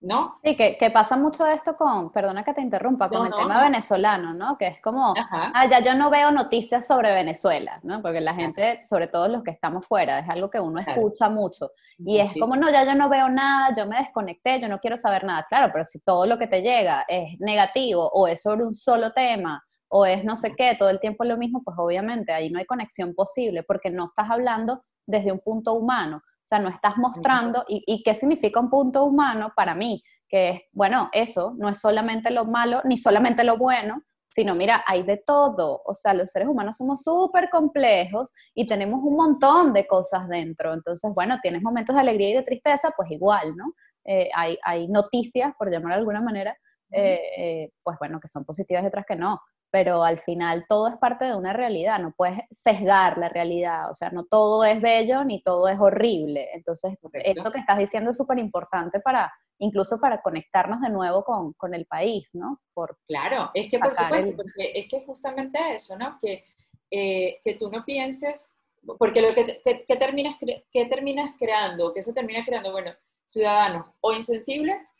¿No? 0.00 0.38
Sí, 0.42 0.56
que, 0.56 0.78
que, 0.78 0.90
pasa 0.90 1.16
mucho 1.16 1.46
esto 1.46 1.76
con, 1.76 2.10
perdona 2.10 2.42
que 2.42 2.54
te 2.54 2.62
interrumpa, 2.62 3.08
con 3.08 3.26
el 3.26 3.34
tema 3.34 3.60
venezolano, 3.62 4.32
¿no? 4.32 4.56
Que 4.56 4.68
es 4.68 4.80
como, 4.80 5.14
ah, 5.16 5.66
ya 5.70 5.80
yo 5.80 5.94
no 5.94 6.08
veo 6.08 6.30
noticias 6.30 6.86
sobre 6.86 7.12
Venezuela, 7.12 7.80
¿no? 7.82 8.00
Porque 8.00 8.20
la 8.20 8.34
gente, 8.34 8.80
sobre 8.86 9.08
todo 9.08 9.28
los 9.28 9.42
que 9.42 9.50
estamos 9.50 9.86
fuera, 9.86 10.18
es 10.20 10.28
algo 10.28 10.48
que 10.48 10.58
uno 10.58 10.80
escucha 10.80 11.28
mucho. 11.28 11.72
Y 11.98 12.18
es 12.18 12.32
como, 12.40 12.56
no, 12.56 12.70
ya 12.70 12.84
yo 12.84 12.94
no 12.94 13.10
veo 13.10 13.28
nada, 13.28 13.74
yo 13.76 13.86
me 13.86 13.98
desconecté, 13.98 14.58
yo 14.58 14.68
no 14.68 14.78
quiero 14.78 14.96
saber 14.96 15.24
nada. 15.24 15.46
Claro, 15.48 15.70
pero 15.70 15.84
si 15.84 16.00
todo 16.00 16.24
lo 16.24 16.38
que 16.38 16.46
te 16.46 16.62
llega 16.62 17.04
es 17.06 17.38
negativo 17.38 18.08
o 18.12 18.26
es 18.26 18.40
sobre 18.40 18.64
un 18.64 18.74
solo 18.74 19.12
tema 19.12 19.62
o 19.88 20.06
es 20.06 20.24
no 20.24 20.34
sé 20.34 20.54
qué, 20.56 20.76
todo 20.78 20.88
el 20.88 21.00
tiempo 21.00 21.24
es 21.24 21.28
lo 21.28 21.36
mismo, 21.36 21.62
pues 21.62 21.76
obviamente 21.78 22.32
ahí 22.32 22.48
no 22.48 22.58
hay 22.58 22.64
conexión 22.64 23.14
posible 23.14 23.64
porque 23.64 23.90
no 23.90 24.06
estás 24.06 24.30
hablando 24.30 24.82
desde 25.04 25.32
un 25.32 25.40
punto 25.40 25.74
humano 25.74 26.22
sea, 26.50 26.58
no 26.58 26.68
estás 26.68 26.96
mostrando, 26.96 27.64
y, 27.68 28.02
qué 28.02 28.14
significa 28.14 28.60
un 28.60 28.70
punto 28.70 29.04
humano 29.04 29.52
para 29.54 29.74
mí, 29.74 30.02
que 30.28 30.50
es, 30.50 30.60
bueno, 30.72 31.08
eso 31.12 31.54
no 31.56 31.68
es 31.68 31.80
solamente 31.80 32.30
lo 32.30 32.44
malo 32.44 32.80
ni 32.84 32.96
solamente 32.96 33.44
lo 33.44 33.56
bueno, 33.56 34.02
sino 34.28 34.54
mira, 34.54 34.84
hay 34.86 35.02
de 35.02 35.16
todo. 35.16 35.82
O 35.84 35.94
sea, 35.94 36.14
los 36.14 36.30
seres 36.30 36.48
humanos 36.48 36.76
somos 36.76 37.02
súper 37.02 37.50
complejos 37.50 38.32
y 38.54 38.66
tenemos 38.66 39.00
un 39.02 39.16
montón 39.16 39.72
de 39.72 39.86
cosas 39.86 40.28
dentro. 40.28 40.72
Entonces, 40.72 41.12
bueno, 41.14 41.38
tienes 41.42 41.62
momentos 41.62 41.94
de 41.94 42.00
alegría 42.00 42.30
y 42.30 42.34
de 42.34 42.42
tristeza, 42.42 42.92
pues 42.96 43.10
igual, 43.10 43.56
¿no? 43.56 43.72
Eh, 44.04 44.30
hay, 44.34 44.58
hay, 44.62 44.88
noticias, 44.88 45.52
por 45.58 45.70
llamar 45.70 45.92
de 45.92 45.98
alguna 45.98 46.20
manera, 46.20 46.56
eh, 46.92 47.20
eh, 47.36 47.70
pues 47.82 47.96
bueno, 47.98 48.18
que 48.20 48.28
son 48.28 48.44
positivas 48.44 48.82
y 48.82 48.86
otras 48.86 49.04
que 49.06 49.16
no 49.16 49.40
pero 49.70 50.02
al 50.02 50.18
final 50.18 50.64
todo 50.68 50.88
es 50.88 50.96
parte 50.96 51.24
de 51.24 51.36
una 51.36 51.52
realidad, 51.52 52.00
no 52.00 52.12
puedes 52.16 52.40
sesgar 52.50 53.18
la 53.18 53.28
realidad, 53.28 53.90
o 53.90 53.94
sea, 53.94 54.10
no 54.10 54.24
todo 54.24 54.64
es 54.64 54.80
bello 54.80 55.24
ni 55.24 55.42
todo 55.42 55.68
es 55.68 55.78
horrible. 55.78 56.48
Entonces, 56.52 56.94
eso 57.12 57.52
que 57.52 57.58
estás 57.58 57.78
diciendo 57.78 58.10
es 58.10 58.16
súper 58.16 58.38
importante 58.38 59.00
para, 59.00 59.32
incluso 59.58 60.00
para 60.00 60.20
conectarnos 60.22 60.80
de 60.80 60.90
nuevo 60.90 61.24
con, 61.24 61.52
con 61.52 61.74
el 61.74 61.86
país, 61.86 62.28
¿no? 62.32 62.60
Por 62.74 62.98
claro, 63.06 63.50
es 63.54 63.70
que 63.70 63.78
por 63.78 63.94
supuesto, 63.94 64.36
porque 64.36 64.72
es 64.74 64.88
que 64.88 65.04
justamente 65.04 65.58
eso, 65.74 65.96
¿no? 65.96 66.18
Que, 66.20 66.44
eh, 66.90 67.38
que 67.44 67.54
tú 67.54 67.70
no 67.70 67.84
pienses, 67.84 68.56
porque 68.98 69.22
lo 69.22 69.34
que, 69.34 69.62
que, 69.64 69.96
terminas, 69.96 70.36
que 70.38 70.84
terminas 70.86 71.32
creando, 71.38 71.94
que 71.94 72.02
se 72.02 72.12
termina 72.12 72.44
creando, 72.44 72.72
bueno, 72.72 72.92
ciudadanos 73.26 73.86
o 74.00 74.12
insensibles, 74.12 74.92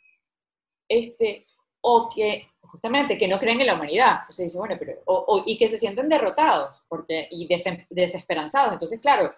este, 0.87 1.45
o 1.81 2.09
que 2.13 2.47
justamente 2.71 3.17
que 3.17 3.27
no 3.27 3.37
creen 3.37 3.59
en 3.59 3.67
la 3.67 3.75
humanidad. 3.75 4.21
O 4.29 4.31
sea, 4.31 4.43
dice, 4.43 4.57
bueno, 4.57 4.75
pero, 4.79 4.93
o, 5.05 5.43
y 5.45 5.57
que 5.57 5.67
se 5.67 5.77
sienten 5.77 6.07
derrotados 6.07 6.81
porque, 6.87 7.27
y 7.29 7.47
desesperanzados. 7.89 8.73
Entonces, 8.73 8.99
claro, 8.99 9.33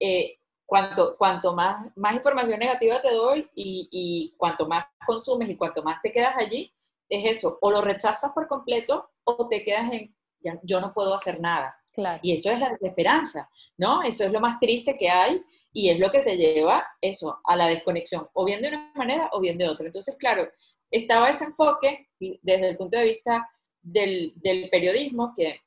eh, 0.00 0.38
cuanto, 0.66 1.16
cuanto 1.16 1.52
más, 1.54 1.90
más 1.96 2.14
información 2.14 2.58
negativa 2.58 3.00
te 3.00 3.12
doy 3.14 3.48
y, 3.54 3.88
y, 3.90 4.34
cuanto 4.36 4.66
más 4.66 4.86
consumes 5.06 5.48
y 5.48 5.56
cuanto 5.56 5.82
más 5.82 6.02
te 6.02 6.10
quedas 6.10 6.34
allí, 6.36 6.72
es 7.08 7.38
eso, 7.38 7.58
o 7.60 7.70
lo 7.70 7.80
rechazas 7.80 8.32
por 8.32 8.48
completo 8.48 9.10
o 9.24 9.46
te 9.46 9.62
quedas 9.62 9.92
en, 9.92 10.14
ya, 10.40 10.58
yo 10.62 10.80
no 10.80 10.92
puedo 10.92 11.14
hacer 11.14 11.40
nada. 11.40 11.76
Claro. 11.92 12.18
Y 12.22 12.32
eso 12.32 12.50
es 12.50 12.58
la 12.58 12.70
desesperanza, 12.70 13.48
¿no? 13.76 14.02
Eso 14.02 14.24
es 14.24 14.32
lo 14.32 14.40
más 14.40 14.58
triste 14.58 14.96
que 14.96 15.10
hay 15.10 15.42
y 15.72 15.90
es 15.90 15.98
lo 15.98 16.10
que 16.10 16.20
te 16.20 16.36
lleva 16.36 16.86
eso, 17.00 17.40
a 17.44 17.56
la 17.56 17.66
desconexión, 17.66 18.28
o 18.34 18.44
bien 18.44 18.60
de 18.60 18.68
una 18.68 18.92
manera 18.94 19.30
o 19.32 19.40
bien 19.40 19.58
de 19.58 19.68
otra. 19.68 19.86
Entonces, 19.86 20.16
claro, 20.16 20.48
estaba 20.90 21.30
ese 21.30 21.44
enfoque 21.44 22.08
desde 22.18 22.68
el 22.68 22.76
punto 22.76 22.98
de 22.98 23.04
vista 23.04 23.48
del, 23.80 24.32
del 24.36 24.68
periodismo 24.68 25.32
que 25.34 25.60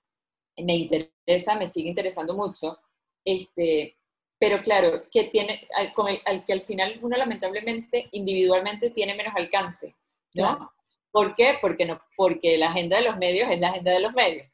me 0.58 0.76
interesa, 0.76 1.56
me 1.56 1.68
sigue 1.68 1.90
interesando 1.90 2.34
mucho, 2.34 2.80
este, 3.26 3.98
pero 4.40 4.62
claro, 4.62 5.04
que 5.12 5.26
tiene, 5.26 5.62
al, 5.76 5.92
con 5.94 6.08
el, 6.08 6.20
al 6.26 6.46
que 6.46 6.54
al 6.54 6.62
final 6.62 7.00
uno 7.02 7.18
lamentablemente 7.18 8.08
individualmente 8.12 8.92
tiene 8.92 9.16
menos 9.16 9.34
alcance, 9.36 9.96
¿no? 10.36 10.56
Claro. 10.56 10.72
¿Por 11.12 11.34
qué? 11.34 11.56
Porque, 11.62 11.86
no, 11.86 12.00
porque 12.18 12.58
la 12.58 12.70
agenda 12.70 12.98
de 12.98 13.06
los 13.06 13.18
medios 13.18 13.50
es 13.50 13.60
la 13.60 13.70
agenda 13.70 13.94
de 13.94 14.02
los 14.02 14.14
medios. 14.14 14.48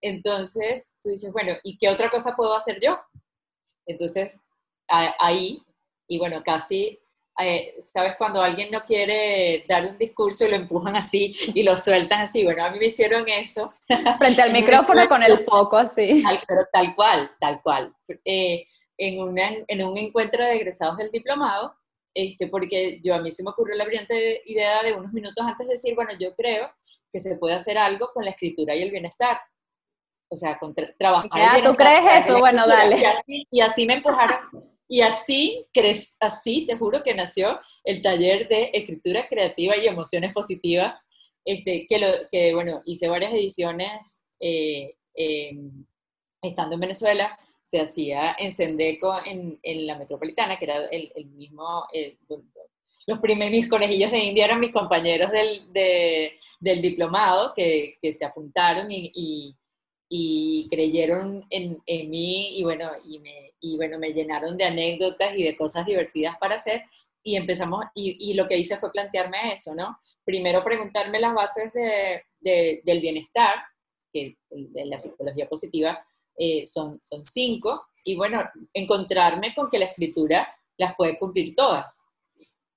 Entonces, 0.00 0.94
tú 1.02 1.08
dices, 1.08 1.32
bueno, 1.32 1.54
¿y 1.64 1.76
qué 1.76 1.88
otra 1.88 2.08
cosa 2.08 2.36
puedo 2.36 2.54
hacer 2.54 2.78
yo? 2.80 2.98
Entonces, 3.84 4.38
ahí, 4.88 5.62
y 6.08 6.18
bueno, 6.18 6.42
casi, 6.44 6.98
eh, 7.40 7.74
¿sabes? 7.80 8.14
Cuando 8.16 8.42
alguien 8.42 8.70
no 8.70 8.84
quiere 8.84 9.64
dar 9.68 9.84
un 9.84 9.98
discurso 9.98 10.44
y 10.44 10.50
lo 10.50 10.56
empujan 10.56 10.94
así 10.94 11.34
y 11.52 11.62
lo 11.62 11.76
sueltan 11.76 12.20
así, 12.20 12.44
bueno, 12.44 12.64
a 12.64 12.70
mí 12.70 12.78
me 12.78 12.86
hicieron 12.86 13.24
eso. 13.26 13.72
Frente 14.18 14.42
al 14.42 14.52
micrófono 14.52 15.08
con 15.08 15.22
el 15.22 15.38
foco 15.40 15.76
así. 15.76 16.22
Tal, 16.22 16.40
pero 16.46 16.60
tal 16.72 16.94
cual, 16.94 17.30
tal 17.40 17.62
cual. 17.62 17.94
Eh, 18.24 18.66
en, 18.96 19.20
una, 19.20 19.50
en 19.66 19.84
un 19.84 19.98
encuentro 19.98 20.44
de 20.44 20.54
egresados 20.54 20.96
del 20.96 21.10
diplomado, 21.10 21.74
este, 22.14 22.46
porque 22.46 23.00
yo 23.02 23.14
a 23.14 23.20
mí 23.20 23.30
se 23.32 23.42
me 23.42 23.50
ocurrió 23.50 23.76
la 23.76 23.84
brillante 23.84 24.42
idea 24.44 24.82
de 24.84 24.92
unos 24.92 25.12
minutos 25.12 25.44
antes 25.44 25.66
de 25.66 25.72
decir, 25.74 25.96
bueno, 25.96 26.12
yo 26.18 26.34
creo 26.36 26.70
que 27.10 27.18
se 27.18 27.36
puede 27.36 27.54
hacer 27.54 27.78
algo 27.78 28.10
con 28.12 28.24
la 28.24 28.30
escritura 28.30 28.76
y 28.76 28.82
el 28.82 28.90
bienestar. 28.90 29.40
O 30.30 30.36
sea, 30.36 30.58
con 30.58 30.74
tra 30.74 30.92
trabajar. 30.96 31.30
Ya, 31.36 31.68
¿tú 31.68 31.76
crees 31.76 32.24
eso? 32.24 32.38
Bueno, 32.38 32.66
dale. 32.66 33.00
Y 33.00 33.04
así, 33.04 33.46
y 33.50 33.60
así 33.60 33.86
me 33.86 33.94
empujaron. 33.94 34.73
Y 34.94 35.00
así, 35.00 35.66
así, 36.20 36.66
te 36.68 36.76
juro 36.76 37.02
que 37.02 37.16
nació 37.16 37.58
el 37.82 38.00
taller 38.00 38.46
de 38.46 38.70
escritura 38.72 39.26
creativa 39.26 39.76
y 39.76 39.88
emociones 39.88 40.32
positivas, 40.32 41.04
este, 41.44 41.88
que, 41.88 41.98
lo, 41.98 42.06
que 42.30 42.54
bueno, 42.54 42.80
hice 42.84 43.08
varias 43.08 43.32
ediciones 43.32 44.22
eh, 44.38 44.94
eh, 45.16 45.58
estando 46.40 46.76
en 46.76 46.82
Venezuela, 46.82 47.36
se 47.64 47.80
hacía 47.80 48.36
en 48.38 48.52
Sendeco, 48.52 49.16
en, 49.26 49.58
en 49.64 49.84
la 49.84 49.98
metropolitana, 49.98 50.60
que 50.60 50.66
era 50.66 50.84
el, 50.86 51.10
el 51.16 51.26
mismo, 51.26 51.88
los 53.08 53.18
primeros, 53.18 53.50
mis 53.50 53.68
conejillos 53.68 54.12
de 54.12 54.18
India 54.20 54.44
eran 54.44 54.60
mis 54.60 54.70
compañeros 54.70 55.32
del, 55.32 55.72
de, 55.72 56.38
del 56.60 56.80
diplomado 56.80 57.52
que, 57.52 57.96
que, 58.00 58.12
se 58.12 58.24
apuntaron 58.24 58.92
y, 58.92 59.10
y, 59.12 59.56
y 60.08 60.68
creyeron 60.70 61.44
en, 61.50 61.78
en, 61.86 62.10
mí 62.10 62.58
y 62.58 62.62
bueno, 62.62 62.90
y 63.06 63.18
me, 63.20 63.52
y 63.60 63.76
bueno, 63.76 63.98
me 63.98 64.12
llenaron 64.12 64.56
de 64.56 64.64
anécdotas 64.64 65.34
y 65.36 65.42
de 65.42 65.56
cosas 65.56 65.86
divertidas 65.86 66.36
para 66.38 66.56
hacer. 66.56 66.82
Y 67.22 67.36
empezamos, 67.36 67.86
y, 67.94 68.30
y 68.30 68.34
lo 68.34 68.46
que 68.46 68.58
hice 68.58 68.76
fue 68.76 68.92
plantearme 68.92 69.54
eso, 69.54 69.74
¿no? 69.74 69.98
Primero 70.24 70.62
preguntarme 70.62 71.18
las 71.20 71.32
bases 71.34 71.72
de, 71.72 72.22
de, 72.40 72.82
del 72.84 73.00
bienestar, 73.00 73.54
que 74.12 74.36
de 74.50 74.84
la 74.84 75.00
psicología 75.00 75.48
positiva, 75.48 76.06
eh, 76.36 76.66
son, 76.66 77.00
son 77.00 77.24
cinco, 77.24 77.86
y 78.04 78.16
bueno, 78.16 78.42
encontrarme 78.74 79.54
con 79.54 79.70
que 79.70 79.78
la 79.78 79.86
escritura 79.86 80.54
las 80.76 80.94
puede 80.96 81.18
cumplir 81.18 81.54
todas. 81.54 82.04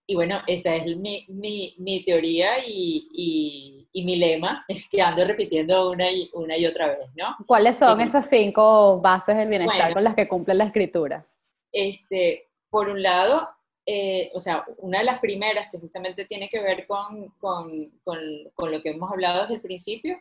Y 0.06 0.16
bueno, 0.16 0.42
esa 0.48 0.76
es 0.76 0.98
mi, 0.98 1.26
mi, 1.28 1.76
mi 1.80 2.06
teoría 2.06 2.66
y, 2.66 3.10
y, 3.12 3.87
y, 3.98 4.06
mi 4.06 4.16
lema, 4.16 4.66
es 4.68 4.88
que 4.90 5.02
ando 5.02 5.26
repitiendo 5.26 5.92
una 5.92 6.12
y, 6.12 6.30
una 6.34 6.58
y 6.58 6.66
otra 6.66 6.88
vez, 6.88 7.10
¿no? 7.16 7.36
¿Cuáles 7.46 7.78
son 7.78 8.00
esas 8.02 8.30
cinco 8.30 9.00
bases 9.00 9.38
del 9.38 9.50
bienestar 9.50 9.78
bueno, 9.78 9.94
con 9.94 10.04
las 10.04 10.16
que 10.16 10.28
cumple 10.28 10.54
la 10.54 10.66
escritura? 10.66 11.26
Este, 11.72 12.48
por 12.70 12.90
un 12.90 13.02
lado, 13.02 13.50
eh, 13.86 14.30
o 14.34 14.42
sea, 14.42 14.66
una 14.78 15.00
de 15.00 15.06
las 15.06 15.20
primeras 15.20 15.70
que 15.72 15.80
justamente 15.80 16.26
tiene 16.26 16.50
que 16.50 16.60
ver 16.60 16.86
con, 16.88 17.30
con, 17.40 17.70
con, 18.04 18.20
con 18.54 18.72
lo 18.72 18.82
que 18.82 18.90
hemos 18.90 19.12
hablado 19.12 19.42
desde 19.42 19.56
el 19.56 19.62
principio, 19.62 20.20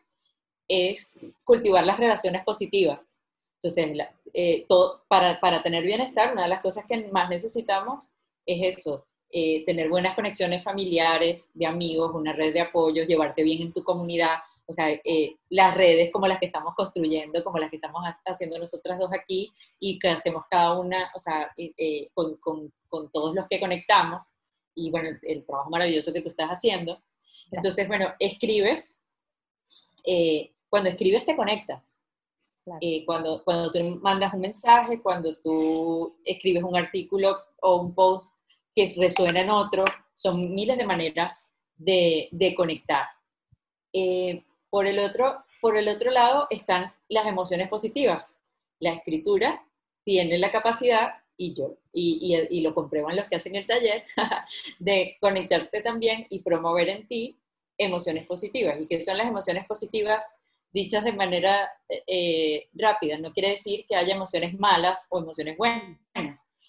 es 0.69 1.19
cultivar 1.45 1.85
las 1.85 1.99
relaciones 1.99 2.45
positivas. 2.45 3.21
Entonces, 3.55 3.97
la, 3.97 4.13
eh, 4.33 4.67
todo, 4.69 5.05
para, 5.09 5.41
para, 5.41 5.63
tener 5.63 5.83
bienestar, 5.83 6.33
una 6.33 6.43
de 6.43 6.49
las 6.49 6.61
cosas 6.61 6.87
que 6.87 7.09
más 7.11 7.29
necesitamos 7.31 8.13
es 8.45 8.77
eso, 8.77 9.07
eh, 9.31 9.65
tener 9.65 9.89
buenas 9.89 10.15
conexiones 10.15 10.63
familiares, 10.63 11.51
de 11.55 11.67
amigos, 11.67 12.13
una 12.15 12.33
red 12.33 12.53
de 12.53 12.61
apoyos, 12.61 13.09
llevarte 13.09 13.43
bien 13.43 13.63
en 13.63 13.73
tu 13.73 13.83
comunidad, 13.83 14.39
o 14.69 14.73
sea, 14.73 14.91
eh, 14.91 15.37
las 15.49 15.77
redes 15.77 16.11
como 16.13 16.27
las 16.27 16.41
que 16.41 16.47
estamos 16.47 16.75
construyendo, 16.75 17.43
como 17.45 17.59
las 17.59 17.71
que 17.71 17.77
estamos 17.77 18.03
haciendo 18.25 18.59
nosotras 18.59 18.99
dos 18.99 19.11
aquí 19.13 19.53
y 19.79 19.99
que 19.99 20.09
hacemos 20.09 20.45
cada 20.51 20.79
una, 20.79 21.11
o 21.15 21.19
sea, 21.19 21.53
eh, 21.57 22.09
con, 22.15 22.37
con, 22.39 22.73
con, 22.89 23.11
todos 23.13 23.35
los 23.35 23.47
que 23.47 23.61
conectamos 23.61 24.35
y 24.75 24.91
bueno, 24.91 25.09
el, 25.09 25.19
el, 25.23 25.47
trabajo 25.47 25.71
maravilloso 25.71 26.13
que 26.13 26.21
tú 26.21 26.29
estás 26.29 26.49
haciendo. 26.49 27.01
Entonces, 27.51 27.87
bueno, 27.89 28.13
escribes, 28.19 29.01
eh, 30.05 30.53
cuando 30.69 30.91
escribes 30.91 31.25
te 31.25 31.37
conectas. 31.37 32.01
Claro. 32.65 32.81
Eh, 32.83 33.05
cuando, 33.07 33.45
cuando 33.45 33.71
tú 33.71 33.79
mandas 34.03 34.35
un 34.35 34.41
mensaje, 34.41 35.01
cuando 35.01 35.37
tú 35.37 36.19
escribes 36.25 36.65
un 36.65 36.77
artículo 36.77 37.37
o 37.61 37.77
un 37.81 37.95
post 37.95 38.36
que 38.77 38.95
resuena 38.99 39.41
en 39.41 39.51
otro, 39.51 39.85
son 40.13 40.55
miles 40.55 40.77
de 40.77 40.85
maneras 40.85 41.53
de, 41.77 42.55
conectar. 42.55 43.07
Eh, 43.93 44.45
por, 44.69 44.87
el 44.87 44.99
otro, 44.99 45.45
por 45.63 45.79
el 45.79 45.89
otro 45.89 46.11
lado 46.11 46.47
están 46.51 46.93
las 47.09 47.27
emociones 47.27 47.69
positivas. 47.69 48.39
La 48.79 48.93
escritura 48.93 49.67
tiene 50.05 50.37
la 50.39 50.53
capacidad, 50.53 51.15
y 51.39 51.55
yo, 51.55 51.79
y, 51.93 52.37
y, 52.51 52.61
lo 52.61 52.75
comprueban 52.75 53.17
los 53.17 53.27
que 53.27 53.37
hacen 53.37 53.57
el 53.57 53.67
taller, 53.67 54.05
de 54.79 55.17
conectarte 55.21 55.81
también 55.81 56.27
y 56.29 56.41
promover 56.41 56.91
en 56.91 57.09
ti 57.09 57.37
emociones 57.79 58.27
positivas. 58.27 58.79
¿Y 58.81 58.87
qué 58.87 59.01
son 59.01 59.17
las 59.17 59.27
emociones 59.27 59.67
positivas? 59.67 60.39
dichas 60.77 61.05
de 61.05 61.13
manera 61.13 61.71
eh, 62.07 62.69
rápida. 62.75 63.17
No 63.19 63.33
quiere 63.33 63.51
decir 63.51 63.87
que 63.89 63.97
haya 63.97 64.15
emociones 64.15 64.59
malas 64.59 65.07
o 65.09 65.19
emociones 65.19 65.57
buenas, 65.57 65.99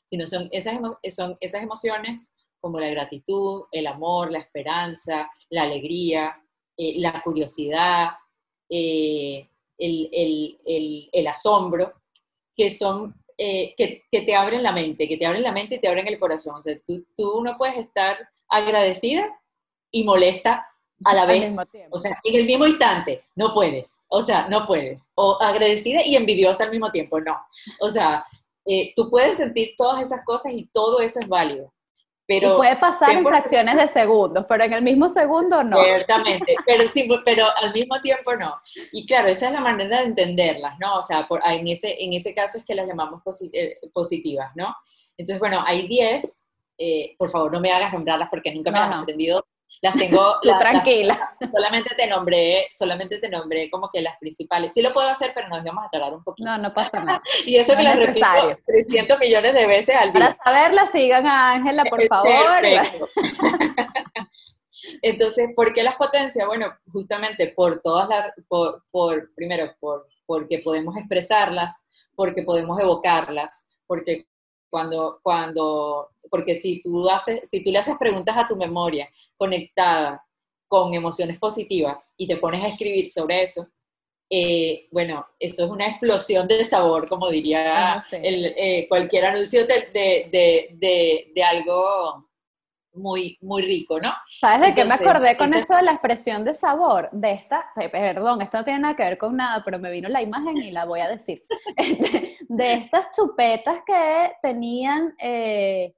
sino 0.07 0.25
son 0.25 0.49
esas, 0.51 0.79
son 1.09 1.35
esas 1.39 1.61
emociones 1.61 2.33
como 2.59 2.79
la 2.79 2.89
gratitud, 2.89 3.65
el 3.71 3.87
amor, 3.87 4.31
la 4.31 4.39
esperanza, 4.39 5.29
la 5.49 5.63
alegría, 5.63 6.35
eh, 6.75 6.93
la 6.97 7.21
curiosidad, 7.21 8.09
eh, 8.69 9.47
el, 9.77 10.09
el, 10.11 10.57
el, 10.65 11.09
el, 11.11 11.27
asombro, 11.27 11.93
que 12.55 12.69
son, 12.69 13.15
eh, 13.37 13.75
que, 13.77 14.03
que, 14.11 14.21
te 14.21 14.35
abren 14.35 14.63
la 14.63 14.71
mente, 14.71 15.07
que 15.07 15.17
te 15.17 15.25
abren 15.25 15.43
la 15.43 15.51
mente 15.51 15.75
y 15.75 15.79
te 15.79 15.87
abren 15.87 16.07
el 16.07 16.19
corazón. 16.19 16.55
O 16.55 16.61
sea, 16.61 16.75
tú, 16.85 17.05
tú 17.15 17.41
no 17.43 17.57
puedes 17.57 17.77
estar 17.77 18.17
agradecida 18.49 19.39
y 19.91 20.03
molesta 20.03 20.67
a 21.05 21.13
la 21.13 21.25
vez, 21.25 21.55
o 21.91 21.99
sea, 21.99 22.19
en 22.23 22.35
el 22.35 22.45
mismo 22.45 22.65
instante, 22.65 23.23
no 23.35 23.53
puedes, 23.53 23.99
o 24.07 24.21
sea, 24.21 24.47
no 24.47 24.65
puedes, 24.65 25.07
o 25.13 25.37
agradecida 25.39 26.03
y 26.03 26.15
envidiosa 26.15 26.63
al 26.63 26.71
mismo 26.71 26.91
tiempo, 26.91 27.19
no, 27.19 27.37
o 27.79 27.89
sea, 27.89 28.25
eh, 28.67 28.93
tú 28.95 29.09
puedes 29.09 29.37
sentir 29.37 29.75
todas 29.77 30.01
esas 30.01 30.25
cosas 30.25 30.51
y 30.53 30.67
todo 30.67 30.99
eso 30.99 31.19
es 31.21 31.27
válido, 31.27 31.73
pero... 32.27 32.53
Y 32.53 32.57
puede 32.57 32.75
pasar 32.75 33.11
en 33.11 33.23
fracciones 33.23 33.75
de 33.77 33.87
segundos, 33.87 34.45
pero 34.49 34.65
en 34.65 34.73
el 34.73 34.81
mismo 34.81 35.07
segundo 35.07 35.63
no. 35.63 35.81
Ciertamente, 35.81 36.53
pero, 36.65 36.89
sí, 36.89 37.09
pero 37.23 37.45
al 37.55 37.73
mismo 37.73 38.01
tiempo 38.01 38.35
no. 38.35 38.55
Y 38.91 39.05
claro, 39.05 39.29
esa 39.29 39.47
es 39.47 39.53
la 39.53 39.61
manera 39.61 39.99
de 39.99 40.07
entenderlas, 40.07 40.77
¿no? 40.79 40.97
O 40.97 41.01
sea, 41.01 41.27
por, 41.27 41.39
en, 41.45 41.67
ese, 41.67 41.95
en 42.03 42.11
ese 42.11 42.33
caso 42.33 42.57
es 42.57 42.65
que 42.65 42.75
las 42.75 42.87
llamamos 42.87 43.23
posit 43.23 43.53
eh, 43.53 43.75
positivas, 43.93 44.51
¿no? 44.55 44.75
Entonces, 45.17 45.39
bueno, 45.39 45.63
hay 45.65 45.87
10, 45.87 46.45
eh, 46.77 47.15
por 47.17 47.29
favor, 47.29 47.53
no 47.53 47.61
me 47.61 47.71
hagas 47.71 47.93
nombrarlas 47.93 48.29
porque 48.29 48.53
nunca 48.53 48.69
me 48.69 48.77
no, 48.77 48.83
has 48.83 48.89
no. 48.89 49.01
aprendido 49.01 49.47
las 49.81 49.95
tengo. 49.95 50.35
la, 50.43 50.57
tranquila. 50.57 51.35
La, 51.39 51.51
solamente 51.51 51.95
te 51.95 52.07
nombré, 52.07 52.67
solamente 52.71 53.19
te 53.19 53.29
nombré 53.29 53.69
como 53.69 53.89
que 53.91 54.01
las 54.01 54.17
principales. 54.17 54.73
Sí 54.73 54.81
lo 54.81 54.93
puedo 54.93 55.09
hacer, 55.09 55.31
pero 55.33 55.47
nos 55.47 55.63
vamos 55.63 55.85
a 55.85 55.89
tardar 55.89 56.13
un 56.13 56.23
poquito. 56.23 56.49
No, 56.49 56.57
no 56.57 56.73
pasa 56.73 56.99
nada. 56.99 57.21
y 57.45 57.57
eso 57.57 57.73
no 57.73 57.77
que 57.77 57.83
las 57.83 57.97
repito 57.97 58.25
300 58.65 59.19
millones 59.19 59.53
de 59.53 59.67
veces 59.67 59.95
al 59.95 60.13
día. 60.13 60.35
Para 60.35 60.37
saberla, 60.43 60.85
sigan 60.87 61.25
a 61.25 61.53
Ángela, 61.53 61.85
por 61.85 62.05
favor. 62.07 62.31
Entonces, 65.01 65.49
¿por 65.55 65.73
qué 65.73 65.83
las 65.83 65.95
potencias? 65.95 66.47
Bueno, 66.47 66.73
justamente 66.91 67.53
por 67.55 67.81
todas 67.81 68.07
las, 68.07 68.31
por, 68.47 68.83
por, 68.89 69.33
primero, 69.35 69.75
por, 69.79 70.07
porque 70.25 70.59
podemos 70.59 70.95
expresarlas, 70.97 71.83
porque 72.15 72.43
podemos 72.43 72.79
evocarlas, 72.79 73.65
porque 73.85 74.27
cuando, 74.69 75.19
cuando, 75.23 76.09
porque 76.29 76.55
si 76.55 76.81
tú, 76.81 77.09
haces, 77.09 77.47
si 77.49 77.63
tú 77.63 77.71
le 77.71 77.79
haces 77.79 77.97
preguntas 77.97 78.35
a 78.37 78.47
tu 78.47 78.55
memoria 78.55 79.09
conectada 79.37 80.23
con 80.67 80.93
emociones 80.93 81.39
positivas 81.39 82.11
y 82.17 82.27
te 82.27 82.37
pones 82.37 82.63
a 82.63 82.67
escribir 82.67 83.09
sobre 83.09 83.43
eso, 83.43 83.67
eh, 84.29 84.87
bueno, 84.91 85.25
eso 85.39 85.63
es 85.63 85.69
una 85.69 85.87
explosión 85.87 86.47
de 86.47 86.65
sabor, 86.65 87.07
como 87.07 87.29
diría 87.29 87.93
ah, 87.93 88.05
sí. 88.09 88.17
el, 88.21 88.53
eh, 88.57 88.85
cualquier 88.89 89.25
anuncio 89.25 89.65
de, 89.65 89.87
de, 89.93 90.75
de, 90.77 91.31
de, 91.33 91.43
algo, 91.43 92.26
muy, 92.97 93.37
muy 93.41 93.61
rico, 93.63 93.99
¿no? 93.99 94.13
¿Sabes 94.39 94.69
de 94.69 94.73
qué 94.73 94.85
me 94.85 94.93
acordé 94.93 95.37
con 95.37 95.53
eso 95.53 95.75
de 95.75 95.83
la 95.83 95.91
expresión 95.91 96.43
de 96.43 96.53
sabor? 96.53 97.09
De 97.11 97.31
esta, 97.31 97.65
perdón, 97.91 98.41
esto 98.41 98.57
no 98.57 98.63
tiene 98.63 98.79
nada 98.79 98.95
que 98.95 99.03
ver 99.03 99.17
con 99.17 99.35
nada, 99.35 99.61
pero 99.63 99.79
me 99.79 99.91
vino 99.91 100.09
la 100.09 100.21
imagen 100.21 100.57
y 100.57 100.71
la 100.71 100.85
voy 100.85 100.99
a 100.99 101.09
decir. 101.09 101.43
Este, 101.77 102.37
de, 102.49 102.73
estas 102.73 103.11
chupetas 103.15 103.81
que 103.85 104.33
tenían... 104.41 105.15
Eh, 105.19 105.93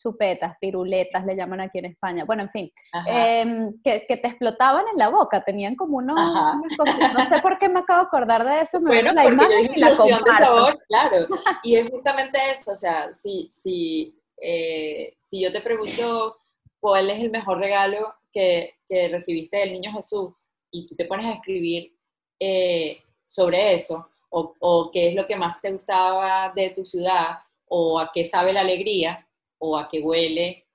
chupetas, 0.00 0.56
piruletas, 0.58 1.24
le 1.26 1.36
llaman 1.36 1.60
aquí 1.60 1.78
en 1.78 1.86
España. 1.86 2.24
Bueno, 2.24 2.42
en 2.42 2.50
fin, 2.50 2.72
em, 3.06 3.80
que, 3.82 4.00
te 4.08 4.26
explotaban 4.26 4.86
en 4.88 4.98
la 4.98 5.10
boca, 5.10 5.44
tenían 5.44 5.76
como 5.76 5.98
unos, 5.98 6.16
no 6.16 7.28
sé 7.28 7.40
por 7.42 7.58
qué 7.58 7.68
me 7.68 7.80
acabo 7.80 8.00
de 8.00 8.06
acordar 8.06 8.44
de 8.44 8.62
eso, 8.62 8.80
me 8.80 8.88
bueno, 8.90 9.12
la 9.12 9.26
imagen 9.26 9.74
y 9.74 9.78
la 9.78 9.94
comparto. 9.94 10.24
de 10.24 10.38
sabor, 10.38 10.78
claro, 10.88 11.26
y 11.62 11.76
es 11.76 11.88
justamente 11.90 12.38
eso, 12.50 12.72
o 12.72 12.76
sea, 12.76 13.12
si, 13.12 13.50
si, 13.52 14.14
eh, 14.40 15.14
si 15.18 15.42
yo 15.42 15.52
te 15.52 15.60
pregunto 15.60 16.38
cuál 16.80 17.10
es 17.10 17.20
el 17.20 17.30
mejor 17.30 17.58
regalo 17.58 18.14
que, 18.32 18.74
que, 18.86 19.08
recibiste 19.08 19.58
del 19.58 19.72
niño 19.72 19.92
Jesús 19.92 20.50
y 20.70 20.86
tú 20.86 20.94
te 20.96 21.04
pones 21.04 21.26
a 21.26 21.32
escribir 21.32 21.94
eh, 22.38 23.02
sobre 23.26 23.74
eso, 23.74 24.08
o, 24.30 24.54
o 24.60 24.90
qué 24.90 25.08
es 25.08 25.14
lo 25.14 25.26
que 25.26 25.36
más 25.36 25.60
te 25.60 25.72
gustaba 25.72 26.52
de 26.54 26.70
tu 26.70 26.84
ciudad, 26.84 27.38
o 27.66 27.98
a 27.98 28.10
qué 28.12 28.24
sabe 28.24 28.52
la 28.52 28.60
alegría, 28.60 29.26
o 29.58 29.76
a 29.76 29.88
que 29.88 30.00
huele 30.00 30.66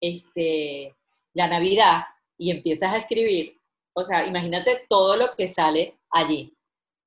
este, 0.00 0.94
la 1.32 1.48
Navidad 1.48 2.04
y 2.38 2.50
empiezas 2.50 2.92
a 2.92 2.98
escribir, 2.98 3.58
o 3.94 4.04
sea, 4.04 4.26
imagínate 4.26 4.84
todo 4.88 5.16
lo 5.16 5.34
que 5.34 5.48
sale 5.48 5.94
allí. 6.10 6.52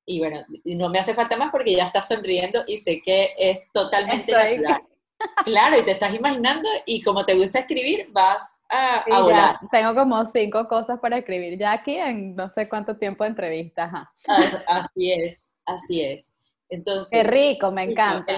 Y 0.05 0.19
bueno, 0.19 0.43
no 0.65 0.89
me 0.89 0.97
hace 0.97 1.13
falta 1.13 1.38
más 1.38 1.51
porque 1.51 1.75
ya 1.75 1.85
estás 1.85 2.07
sonriendo 2.07 2.63
y 2.65 2.79
sé 2.79 2.99
que 3.03 3.33
es 3.38 3.59
totalmente 3.71 4.31
natural. 4.31 4.88
Claro, 5.45 5.77
y 5.77 5.84
te 5.84 5.91
estás 5.91 6.13
imaginando 6.13 6.69
y 6.86 7.01
como 7.01 7.25
te 7.25 7.36
gusta 7.36 7.60
escribir, 7.60 8.10
vas 8.12 8.60
a, 8.69 9.03
volar. 9.08 9.60
tengo 9.71 9.93
como 9.95 10.25
cinco 10.25 10.67
cosas 10.67 10.99
para 10.99 11.17
escribir 11.17 11.58
ya 11.58 11.73
aquí 11.73 11.95
en 11.95 12.36
no 12.36 12.47
sé 12.49 12.69
cuánto 12.69 12.95
tiempo 12.97 13.23
de 13.23 13.32
entrevista. 13.32 14.12
Así 14.67 15.12
es, 15.12 15.49
así 15.65 16.01
es. 16.01 16.32
Entonces, 16.69 17.10
Qué 17.12 17.23
rico, 17.23 17.71
me 17.71 17.84
encanta. 17.84 18.38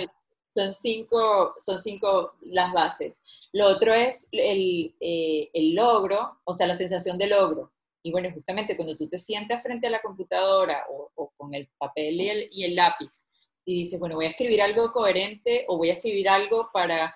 Son 0.53 0.73
cinco, 0.73 1.53
son 1.57 1.79
cinco 1.79 2.33
las 2.41 2.73
bases. 2.73 3.15
Lo 3.53 3.67
otro 3.67 3.93
es 3.93 4.27
el, 4.31 4.95
eh, 4.99 5.49
el 5.53 5.75
logro, 5.75 6.39
o 6.43 6.53
sea, 6.53 6.67
la 6.67 6.75
sensación 6.75 7.17
de 7.17 7.27
logro. 7.27 7.71
Y 8.03 8.11
bueno, 8.11 8.29
justamente 8.33 8.75
cuando 8.75 8.97
tú 8.97 9.07
te 9.07 9.19
sientas 9.19 9.61
frente 9.61 9.87
a 9.87 9.91
la 9.91 10.01
computadora 10.01 10.85
o, 10.89 11.31
con 11.37 11.53
el 11.53 11.67
papel 11.77 12.21
y 12.21 12.29
el, 12.29 12.47
y 12.51 12.63
el, 12.63 12.75
lápiz 12.75 13.25
y 13.65 13.79
dices, 13.79 13.99
bueno, 13.99 14.15
voy 14.15 14.25
a 14.25 14.29
escribir 14.29 14.61
algo 14.61 14.91
coherente 14.91 15.65
o 15.67 15.77
voy 15.77 15.89
a 15.89 15.93
escribir 15.93 16.29
algo 16.29 16.69
para, 16.73 17.15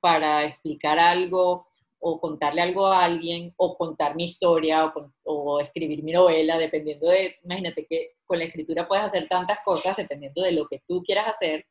para 0.00 0.44
explicar 0.44 0.98
algo 0.98 1.66
o 1.98 2.20
contarle 2.20 2.62
algo 2.62 2.86
a 2.86 3.04
alguien 3.04 3.52
o 3.56 3.76
contar 3.76 4.14
mi 4.14 4.24
historia 4.24 4.86
o, 4.86 5.12
o, 5.24 5.60
escribir 5.60 6.02
mi 6.02 6.12
novela, 6.12 6.58
dependiendo 6.58 7.08
de, 7.08 7.36
imagínate 7.44 7.86
que 7.86 8.16
con 8.24 8.38
la 8.38 8.44
escritura 8.44 8.86
puedes 8.86 9.04
hacer 9.04 9.28
tantas 9.28 9.58
cosas 9.64 9.96
dependiendo 9.96 10.42
de 10.42 10.52
lo 10.52 10.66
que 10.66 10.82
tú 10.86 11.02
quieras 11.02 11.28
hacer 11.28 11.66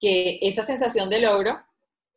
que 0.00 0.38
esa 0.42 0.62
sensación 0.62 1.08
de 1.08 1.20
logro 1.20 1.58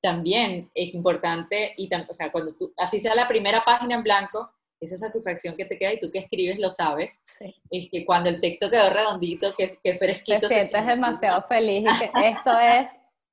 también 0.02 0.70
es 0.74 0.94
importante 0.94 1.74
y, 1.78 1.90
o 1.94 2.14
sea, 2.14 2.32
cuando 2.32 2.54
tú, 2.56 2.74
así 2.78 3.00
sea 3.00 3.16
la 3.16 3.28
primera 3.28 3.64
página 3.64 3.96
en 3.96 4.04
blanco, 4.04 4.52
esa 4.80 4.98
satisfacción 4.98 5.56
que 5.56 5.66
te 5.66 5.78
queda 5.78 5.94
y 5.94 6.00
tú 6.00 6.12
que 6.12 6.20
escribes 6.20 6.60
lo 6.60 6.72
sabes, 6.72 7.22
sí. 7.38 7.56
es 7.72 7.90
que 7.92 8.06
cuando 8.06 8.30
el 8.30 8.40
texto 8.42 8.70
quedó 8.70 8.90
redondito, 8.90 9.54
que, 9.56 9.80
que 9.84 9.96
fresquito. 9.96 10.48
Te 10.48 10.66
sientes 10.66 10.86
demasiado 10.86 11.44
feliz 11.48 11.84
y 11.84 12.00
que 12.00 12.12
esto 12.30 12.60
es, 12.60 12.90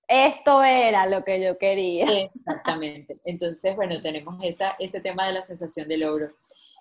esto 0.08 0.62
era 0.62 1.06
lo 1.06 1.24
que 1.24 1.42
yo 1.42 1.58
quería. 1.58 2.06
Exactamente. 2.06 3.20
Entonces, 3.24 3.76
bueno, 3.76 4.00
tenemos 4.00 4.42
esa, 4.42 4.76
ese 4.78 5.00
tema 5.00 5.26
de 5.26 5.34
la 5.34 5.42
sensación 5.42 5.88
de 5.88 5.98
logro. 5.98 6.34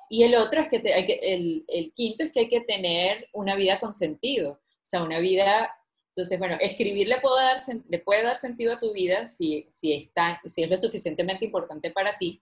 Y 0.10 0.24
el 0.24 0.36
otro 0.36 0.62
es 0.62 0.68
que, 0.68 0.94
hay 0.94 1.08
que 1.08 1.20
el, 1.22 1.66
el 1.68 1.94
quinto 1.94 2.24
es 2.24 2.32
que 2.32 2.42
hay 2.42 2.50
que 2.50 2.62
tener 2.62 3.28
una 3.34 3.56
vida 3.56 3.80
con 3.80 3.94
sentido, 3.94 4.54
o 4.54 4.86
sea, 4.86 5.02
una 5.02 5.20
vida 5.20 5.72
entonces, 6.16 6.38
bueno, 6.38 6.58
escribir 6.60 7.08
le 7.08 7.20
puede 7.20 7.44
dar, 7.44 7.62
le 7.90 8.00
puede 8.00 8.22
dar 8.22 8.38
sentido 8.38 8.74
a 8.74 8.80
tu 8.80 8.94
vida 8.94 9.26
si, 9.26 9.66
si, 9.72 9.94
está, 9.94 10.40
si 10.46 10.62
es 10.62 10.70
lo 10.70 10.78
suficientemente 10.78 11.44
importante 11.44 11.90
para 11.90 12.20
ti, 12.20 12.40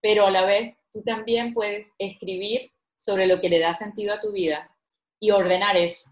pero 0.00 0.26
a 0.26 0.30
la 0.30 0.44
vez 0.44 0.74
tú 0.92 1.02
también 1.02 1.54
puedes 1.54 1.92
escribir 1.98 2.70
sobre 2.96 3.26
lo 3.26 3.40
que 3.40 3.48
le 3.48 3.58
da 3.58 3.74
sentido 3.74 4.14
a 4.14 4.20
tu 4.20 4.32
vida 4.32 4.70
y 5.20 5.30
ordenar 5.30 5.76
eso. 5.76 6.10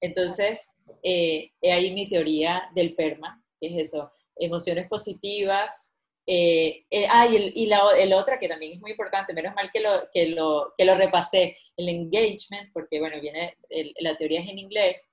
Entonces, 0.00 0.74
eh, 1.02 1.50
ahí 1.62 1.92
mi 1.92 2.08
teoría 2.08 2.68
del 2.74 2.94
PERMA, 2.94 3.42
que 3.60 3.68
es 3.68 3.88
eso, 3.88 4.12
emociones 4.36 4.88
positivas. 4.88 5.90
Eh, 6.26 6.84
eh, 6.90 7.06
ah, 7.08 7.26
y, 7.26 7.66
la, 7.66 7.82
el 7.98 8.12
otra 8.12 8.38
que 8.38 8.48
también 8.48 8.72
es 8.72 8.80
muy 8.80 8.92
importante, 8.92 9.32
menos 9.32 9.54
mal 9.54 9.70
que 9.72 9.80
lo, 9.80 9.90
que 10.12 10.28
lo, 10.28 10.72
que 10.76 10.84
lo 10.84 10.94
repasé, 10.96 11.56
el 11.76 11.88
engagement, 11.88 12.72
porque 12.72 12.98
bueno, 12.98 13.20
viene, 13.20 13.56
la 14.00 14.16
teoría 14.16 14.40
es 14.40 14.48
en 14.48 14.58
inglés, 14.58 15.08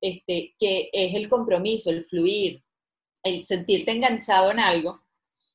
este, 0.00 0.54
que 0.58 0.90
es 0.92 1.14
el 1.14 1.28
compromiso, 1.28 1.90
el 1.90 2.04
fluir, 2.04 2.62
el 3.22 3.42
sentirte 3.44 3.90
enganchado 3.90 4.50
en 4.50 4.60
algo. 4.60 5.02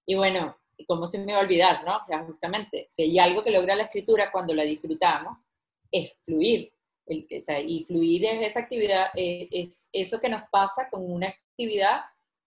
Y 0.05 0.15
bueno, 0.15 0.58
¿cómo 0.87 1.07
se 1.07 1.19
me 1.19 1.33
va 1.33 1.39
a 1.39 1.43
olvidar, 1.43 1.83
no? 1.85 1.97
O 1.97 2.01
sea, 2.01 2.23
justamente, 2.23 2.87
si 2.89 3.03
hay 3.03 3.19
algo 3.19 3.43
que 3.43 3.51
logra 3.51 3.75
la 3.75 3.83
escritura 3.83 4.31
cuando 4.31 4.53
la 4.53 4.63
disfrutamos, 4.63 5.47
es 5.91 6.13
fluir. 6.25 6.71
El, 7.05 7.27
y 7.65 7.85
fluir 7.85 8.25
es 8.25 8.51
esa 8.51 8.59
actividad, 8.59 9.07
eh, 9.15 9.47
es 9.51 9.87
eso 9.91 10.19
que 10.19 10.29
nos 10.29 10.43
pasa 10.51 10.89
con 10.89 11.11
una 11.11 11.27
actividad 11.27 12.01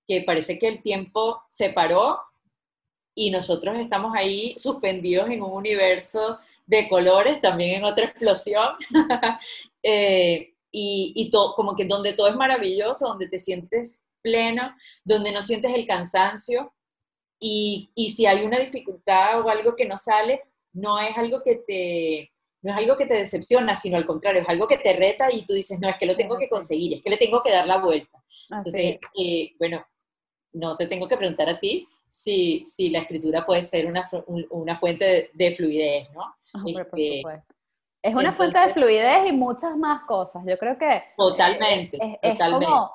que 0.07 0.23
parece 0.23 0.59
que 0.59 0.68
el 0.68 0.83
tiempo 0.83 1.42
se 1.49 1.71
paró 1.71 2.21
y 3.14 3.31
nosotros 3.31 3.77
estamos 3.79 4.12
ahí 4.16 4.55
suspendidos 4.57 5.29
en 5.31 5.42
un 5.42 5.53
universo 5.53 6.38
de 6.66 6.88
colores, 6.88 7.40
también 7.40 7.77
en 7.77 7.85
otra 7.85 8.07
explosión. 8.07 8.68
eh, 9.83 10.55
y, 10.75 11.31
todo, 11.31 11.55
como 11.55 11.77
que 11.77 11.85
donde 11.85 12.14
todo 12.14 12.29
es 12.29 12.35
maravilloso, 12.35 13.09
donde 13.09 13.29
te 13.29 13.38
sientes 13.38 14.03
pleno, 14.23 14.75
donde 15.05 15.33
no 15.33 15.42
sientes 15.42 15.75
el 15.75 15.87
cansancio 15.87 16.73
y, 17.42 17.90
y, 17.94 18.11
si 18.12 18.24
hay 18.24 18.44
una 18.44 18.59
dificultad 18.59 19.40
o 19.40 19.50
algo 19.50 19.74
que 19.74 19.85
no 19.85 19.98
sale, 19.98 20.40
no 20.72 20.98
es 20.98 21.16
algo 21.18 21.42
que 21.42 21.57
te 21.57 22.33
no 22.62 22.70
es 22.70 22.78
algo 22.78 22.96
que 22.96 23.07
te 23.07 23.14
decepciona, 23.14 23.74
sino 23.74 23.96
al 23.96 24.07
contrario, 24.07 24.42
es 24.42 24.48
algo 24.48 24.68
que 24.68 24.78
te 24.78 24.92
reta 24.92 25.28
y 25.33 25.44
tú 25.44 25.52
dices, 25.52 25.81
no, 25.81 25.88
es 25.88 25.96
que 25.98 26.07
lo 26.07 26.16
tengo 26.16 26.38
que 26.38 26.48
conseguir, 26.48 26.94
es 26.94 27.02
que 27.02 27.11
le 27.11 27.16
tengo 27.16 27.42
que 27.42 27.50
dar 27.50 27.66
la 27.66 27.78
vuelta. 27.78 28.22
Entonces, 28.50 28.98
eh, 29.18 29.52
bueno, 29.59 29.85
no 30.52 30.76
te 30.76 30.87
tengo 30.87 31.09
que 31.09 31.16
preguntar 31.16 31.48
a 31.48 31.59
ti 31.59 31.88
si, 32.09 32.64
si 32.64 32.90
la 32.90 33.00
escritura 33.00 33.44
puede 33.44 33.62
ser 33.62 33.87
una, 33.87 34.09
una 34.50 34.78
fuente 34.78 35.31
de, 35.33 35.57
fluidez, 35.57 36.09
¿no? 36.12 36.37
Este, 36.66 37.22
es 38.02 38.14
una 38.14 38.33
fuente 38.33 38.59
de 38.61 38.68
fluidez 38.68 39.28
y 39.28 39.33
muchas 39.33 39.76
más 39.76 40.05
cosas. 40.05 40.44
Yo 40.46 40.57
creo 40.57 40.78
que... 40.78 41.02
Totalmente, 41.16 41.98
es, 42.22 42.33
totalmente. 42.33 42.66
Como, 42.66 42.92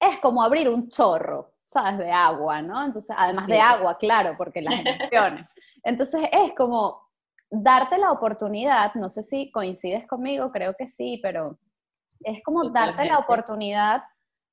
es 0.00 0.18
como 0.18 0.42
abrir 0.42 0.68
un 0.68 0.88
chorro, 0.88 1.53
¿sabes? 1.74 1.98
De 1.98 2.10
agua, 2.10 2.62
¿no? 2.62 2.82
Entonces, 2.84 3.14
además 3.18 3.46
de 3.46 3.60
agua, 3.60 3.98
claro, 3.98 4.34
porque 4.38 4.62
las 4.62 4.80
emociones. 4.80 5.46
Entonces, 5.84 6.22
es 6.32 6.54
como 6.54 7.02
darte 7.50 7.98
la 7.98 8.12
oportunidad, 8.12 8.94
no 8.94 9.10
sé 9.10 9.22
si 9.22 9.50
coincides 9.50 10.06
conmigo, 10.06 10.50
creo 10.50 10.74
que 10.74 10.88
sí, 10.88 11.20
pero 11.22 11.58
es 12.20 12.42
como 12.42 12.70
darte 12.70 13.04
la 13.04 13.18
oportunidad 13.18 14.02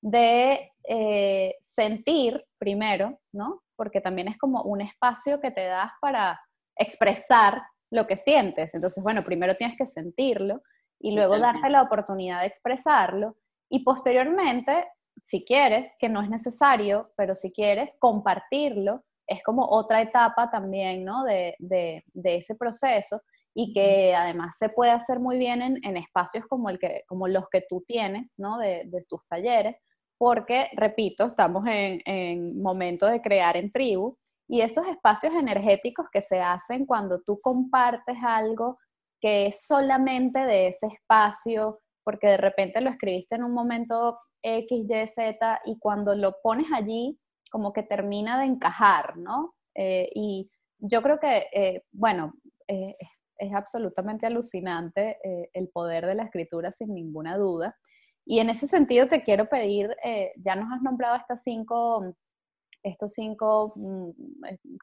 de 0.02 0.74
eh, 0.84 1.56
sentir 1.62 2.44
primero, 2.58 3.20
¿no? 3.32 3.62
Porque 3.76 4.02
también 4.02 4.28
es 4.28 4.38
como 4.38 4.64
un 4.64 4.82
espacio 4.82 5.40
que 5.40 5.52
te 5.52 5.66
das 5.66 5.92
para 6.02 6.42
expresar 6.76 7.62
lo 7.92 8.08
que 8.08 8.18
sientes. 8.18 8.74
Entonces, 8.74 9.04
bueno, 9.04 9.24
primero 9.24 9.56
tienes 9.56 9.78
que 9.78 9.86
sentirlo 9.86 10.62
y 11.00 11.16
luego 11.16 11.38
darte 11.38 11.70
la 11.70 11.84
oportunidad 11.84 12.42
de 12.42 12.48
expresarlo 12.48 13.38
y 13.70 13.84
posteriormente, 13.84 14.88
si 15.22 15.44
quieres, 15.44 15.92
que 16.00 16.10
no 16.10 16.22
es 16.22 16.30
necesario, 16.30 17.12
pero 17.16 17.36
si 17.36 17.52
quieres, 17.52 17.94
compartirlo, 18.00 19.04
es 19.28 19.42
como 19.44 19.66
otra 19.66 20.02
etapa 20.02 20.50
también, 20.50 21.04
¿no? 21.04 21.24
De, 21.24 21.56
ese 22.24 22.56
proceso 22.56 23.22
y 23.54 23.74
que 23.74 24.16
además 24.16 24.58
se 24.58 24.70
puede 24.70 24.92
hacer 24.92 25.20
muy 25.20 25.38
bien 25.38 25.62
en, 25.62 25.98
espacios 25.98 26.46
como, 26.48 26.70
el 26.70 26.80
que, 26.80 27.04
como 27.08 27.28
los 27.28 27.46
que 27.50 27.64
tú 27.68 27.84
tienes, 27.88 28.34
¿no? 28.38 28.58
De, 28.58 28.90
tus 29.10 29.26
talleres, 29.28 29.76
porque, 30.18 30.70
repito, 30.74 31.26
estamos 31.26 31.66
en, 31.68 32.02
en 32.06 32.62
momento 32.62 33.08
de 33.08 33.22
crear 33.22 33.58
en 33.58 33.72
tribu 33.72 34.18
y 34.48 34.62
esos 34.62 34.88
espacios 34.88 35.34
energéticos 35.34 36.08
que 36.12 36.22
se 36.22 36.42
hacen 36.42 36.86
cuando 36.86 37.22
tú 37.22 37.40
compartes 37.42 38.18
algo 38.22 38.78
que 39.22 39.48
es 39.48 39.66
solamente 39.66 40.40
de 40.40 40.68
ese 40.68 40.88
espacio, 40.88 41.80
porque 42.04 42.28
de 42.28 42.38
repente 42.38 42.82
lo 42.82 42.90
escribiste 42.90 43.36
en 43.36 43.44
un 43.44 43.54
momento 43.54 44.18
X, 44.42 44.86
Y, 44.90 45.08
Z, 45.08 45.62
y 45.66 45.78
cuando 45.80 46.16
lo 46.16 46.36
pones 46.42 46.68
allí, 46.74 47.20
como 47.52 47.74
que 47.74 47.84
termina 47.84 48.40
de 48.40 48.46
encajar, 48.46 49.18
¿no? 49.18 49.54
Eh, 49.76 50.10
y 50.16 50.50
yo 50.80 51.02
creo 51.02 51.20
que, 51.20 51.48
eh, 51.54 51.84
bueno, 51.92 52.34
eh, 52.68 52.96
es 53.38 53.54
absolutamente 53.54 54.28
alucinante 54.28 55.18
el 55.54 55.70
poder 55.70 56.06
de 56.06 56.14
la 56.14 56.24
escritura 56.24 56.72
sin 56.72 56.94
ninguna 56.94 57.38
duda. 57.38 57.76
Y 58.24 58.38
en 58.38 58.52
ese 58.52 58.68
sentido 58.68 59.08
te 59.08 59.24
quiero 59.24 59.50
pedir, 59.50 59.96
ya 60.38 60.56
nos 60.56 60.72
has 60.72 60.84
nombrado 60.84 61.16
estas 61.16 61.42
cinco 61.42 62.14
estos 62.84 63.14
cinco 63.14 63.74
mm, 63.76 64.10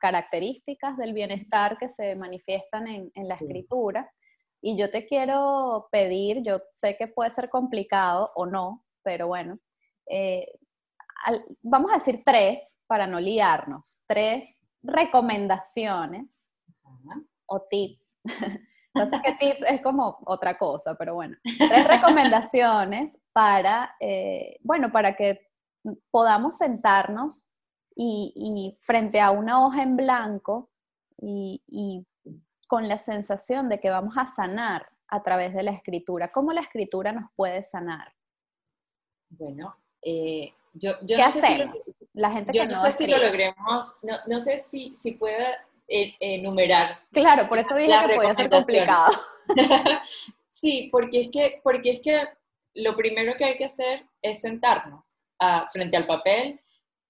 características 0.00 0.96
del 0.96 1.12
bienestar 1.12 1.78
que 1.78 1.88
se 1.88 2.14
manifiestan 2.16 2.86
en, 2.86 3.28
la 3.28 3.34
escritura. 3.34 4.10
Y 4.60 4.76
yo 4.76 4.90
te 4.90 5.06
quiero 5.06 5.88
pedir, 5.92 6.42
yo 6.42 6.60
sé 6.70 6.96
que 6.96 7.06
puede 7.06 7.30
ser 7.30 7.48
complicado 7.48 8.30
o 8.34 8.46
no, 8.46 8.84
pero 9.08 9.26
bueno, 9.26 9.58
eh, 10.06 10.46
vamos 11.62 11.90
a 11.90 11.94
decir 11.94 12.22
tres 12.26 12.78
para 12.86 13.06
no 13.06 13.18
liarnos, 13.18 14.02
tres 14.06 14.54
recomendaciones 14.82 16.50
o 17.46 17.62
tips. 17.70 18.14
sé 18.94 19.20
qué 19.24 19.32
tips 19.40 19.62
es 19.66 19.80
como 19.80 20.18
otra 20.26 20.58
cosa, 20.58 20.94
pero 20.98 21.14
bueno, 21.14 21.38
tres 21.42 21.86
recomendaciones 21.88 23.18
para, 23.32 23.96
eh, 23.98 24.58
bueno, 24.60 24.92
para 24.92 25.16
que 25.16 25.40
podamos 26.10 26.58
sentarnos 26.58 27.50
y, 27.96 28.76
frente 28.82 29.22
a 29.22 29.30
una 29.30 29.64
hoja 29.64 29.84
en 29.84 29.96
blanco 29.96 30.68
y, 31.16 32.06
con 32.66 32.86
la 32.88 32.98
sensación 32.98 33.70
de 33.70 33.80
que 33.80 33.88
vamos 33.88 34.18
a 34.18 34.26
sanar 34.26 34.86
a 35.06 35.22
través 35.22 35.54
de 35.54 35.62
la 35.62 35.70
escritura. 35.70 36.30
¿Cómo 36.30 36.52
la 36.52 36.60
escritura 36.60 37.12
nos 37.12 37.24
puede 37.34 37.62
sanar? 37.62 38.12
Bueno, 39.30 39.76
eh, 40.02 40.52
yo, 40.72 40.92
yo, 41.02 41.16
¿Qué 41.16 41.22
no 41.22 41.24
hacemos? 41.24 41.84
Sé 41.84 41.92
si 41.92 41.98
lo, 42.00 42.08
la 42.14 42.32
gente 42.32 42.52
yo 42.52 42.66
no, 42.66 42.84
sé 42.84 42.92
si 42.92 43.06
lo 43.06 43.18
logremos, 43.18 43.98
no, 44.02 44.16
no 44.26 44.38
sé 44.38 44.58
si, 44.58 44.94
si 44.94 45.12
pueda 45.12 45.66
eh, 45.88 46.14
enumerar. 46.20 46.98
Claro, 47.10 47.48
por 47.48 47.58
eso 47.58 47.74
dije 47.74 47.92
que 48.08 48.16
podía 48.16 48.34
ser 48.34 48.50
complicado. 48.50 49.12
sí, 50.50 50.88
porque 50.92 51.22
es, 51.22 51.28
que, 51.30 51.60
porque 51.62 51.92
es 51.92 52.00
que 52.00 52.28
lo 52.74 52.94
primero 52.96 53.34
que 53.36 53.44
hay 53.44 53.56
que 53.56 53.64
hacer 53.64 54.04
es 54.22 54.40
sentarnos 54.40 55.04
frente 55.72 55.96
al 55.96 56.06
papel 56.06 56.60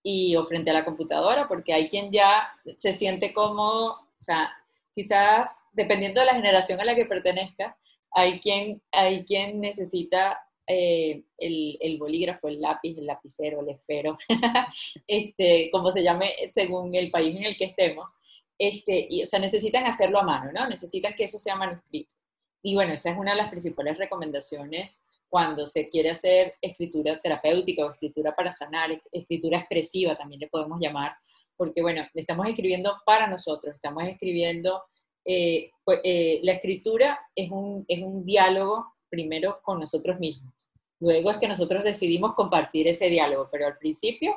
y, 0.02 0.36
o 0.36 0.44
frente 0.44 0.70
a 0.70 0.74
la 0.74 0.84
computadora, 0.84 1.48
porque 1.48 1.72
hay 1.72 1.88
quien 1.88 2.12
ya 2.12 2.52
se 2.76 2.92
siente 2.92 3.32
como, 3.32 3.62
o 3.62 4.06
sea, 4.18 4.50
quizás 4.94 5.64
dependiendo 5.72 6.20
de 6.20 6.26
la 6.26 6.34
generación 6.34 6.80
a 6.80 6.84
la 6.84 6.94
que 6.94 7.06
pertenezca, 7.06 7.76
hay 8.10 8.40
quien, 8.40 8.82
hay 8.92 9.24
quien 9.24 9.60
necesita 9.60 10.47
eh, 10.68 11.22
el, 11.38 11.78
el, 11.80 11.98
bolígrafo, 11.98 12.48
el 12.48 12.60
lápiz, 12.60 12.98
el 12.98 13.06
lapicero, 13.06 13.62
el 13.62 13.70
esfero, 13.70 14.16
este, 15.06 15.70
como 15.72 15.90
se 15.90 16.02
llame 16.02 16.34
según 16.52 16.94
el 16.94 17.10
país 17.10 17.34
en 17.34 17.44
el 17.44 17.56
que 17.56 17.64
estemos, 17.64 18.20
este, 18.58 19.06
y, 19.08 19.22
o 19.22 19.26
sea, 19.26 19.38
necesitan 19.38 19.86
hacerlo 19.86 20.18
a 20.18 20.24
mano, 20.24 20.52
¿no? 20.52 20.68
Necesitan 20.68 21.14
que 21.14 21.24
eso 21.24 21.38
sea 21.38 21.56
manuscrito. 21.56 22.14
Y 22.62 22.74
bueno, 22.74 22.92
esa 22.92 23.10
es 23.10 23.18
una 23.18 23.30
de 23.30 23.38
las 23.38 23.50
principales 23.50 23.96
recomendaciones 23.96 25.00
cuando 25.28 25.66
se 25.66 25.88
quiere 25.88 26.10
hacer 26.10 26.54
escritura 26.60 27.20
terapéutica 27.20 27.84
o 27.84 27.92
escritura 27.92 28.34
para 28.34 28.52
sanar, 28.52 28.90
escritura 29.12 29.58
expresiva 29.58 30.16
también 30.16 30.40
le 30.40 30.48
podemos 30.48 30.80
llamar, 30.80 31.12
porque 31.56 31.82
bueno, 31.82 32.06
estamos 32.14 32.46
escribiendo 32.48 32.96
para 33.04 33.26
nosotros, 33.26 33.74
estamos 33.74 34.04
escribiendo, 34.04 34.82
eh, 35.24 35.70
pues, 35.84 36.00
eh, 36.04 36.40
la 36.42 36.52
escritura 36.52 37.18
es 37.34 37.50
un, 37.50 37.84
es 37.88 38.02
un 38.02 38.24
diálogo 38.24 38.94
primero 39.10 39.60
con 39.62 39.80
nosotros 39.80 40.18
mismos, 40.18 40.54
luego 41.00 41.30
es 41.30 41.38
que 41.38 41.48
nosotros 41.48 41.84
decidimos 41.84 42.34
compartir 42.34 42.88
ese 42.88 43.08
diálogo, 43.08 43.48
pero 43.50 43.66
al 43.66 43.78
principio 43.78 44.34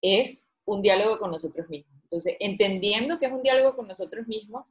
es 0.00 0.48
un 0.64 0.82
diálogo 0.82 1.18
con 1.18 1.30
nosotros 1.30 1.68
mismos. 1.68 1.94
Entonces, 2.02 2.36
entendiendo 2.40 3.18
que 3.18 3.26
es 3.26 3.32
un 3.32 3.42
diálogo 3.42 3.76
con 3.76 3.86
nosotros 3.86 4.26
mismos, 4.26 4.70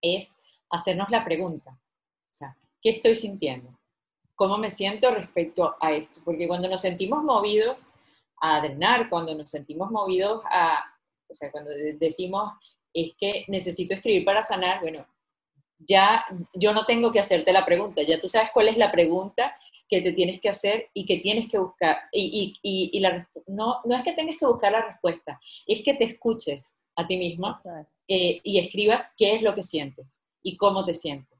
es 0.00 0.36
hacernos 0.70 1.10
la 1.10 1.24
pregunta, 1.24 1.78
¿qué 2.80 2.90
estoy 2.90 3.16
sintiendo? 3.16 3.78
cómo 4.38 4.56
me 4.56 4.70
siento 4.70 5.10
respecto 5.10 5.74
a 5.80 5.92
esto, 5.92 6.20
porque 6.24 6.46
cuando 6.46 6.68
nos 6.68 6.80
sentimos 6.80 7.24
movidos 7.24 7.90
a 8.40 8.60
drenar, 8.60 9.10
cuando 9.10 9.34
nos 9.34 9.50
sentimos 9.50 9.90
movidos 9.90 10.42
a, 10.48 10.78
o 11.28 11.34
sea, 11.34 11.50
cuando 11.50 11.70
decimos 11.98 12.48
es 12.94 13.14
que 13.18 13.44
necesito 13.48 13.94
escribir 13.94 14.24
para 14.24 14.44
sanar, 14.44 14.80
bueno, 14.80 15.04
ya 15.80 16.24
yo 16.54 16.72
no 16.72 16.86
tengo 16.86 17.10
que 17.10 17.18
hacerte 17.18 17.52
la 17.52 17.66
pregunta, 17.66 18.02
ya 18.02 18.20
tú 18.20 18.28
sabes 18.28 18.50
cuál 18.54 18.68
es 18.68 18.76
la 18.76 18.92
pregunta 18.92 19.56
que 19.88 20.00
te 20.00 20.12
tienes 20.12 20.40
que 20.40 20.48
hacer 20.48 20.88
y 20.94 21.06
que 21.06 21.18
tienes 21.18 21.48
que 21.48 21.58
buscar. 21.58 21.98
Y, 22.12 22.58
y, 22.62 22.90
y, 22.92 23.00
la, 23.00 23.28
no, 23.46 23.80
no 23.84 23.96
es 23.96 24.02
que 24.02 24.12
tengas 24.12 24.36
que 24.36 24.46
buscar 24.46 24.72
la 24.72 24.86
respuesta, 24.86 25.40
es 25.66 25.82
que 25.82 25.94
te 25.94 26.04
escuches 26.04 26.76
a 26.96 27.06
ti 27.06 27.16
misma 27.16 27.60
eh, 28.08 28.40
y 28.42 28.58
escribas 28.58 29.12
qué 29.16 29.36
es 29.36 29.42
lo 29.42 29.54
que 29.54 29.62
sientes 29.62 30.06
y 30.42 30.56
cómo 30.56 30.84
te 30.84 30.94
sientes. 30.94 31.38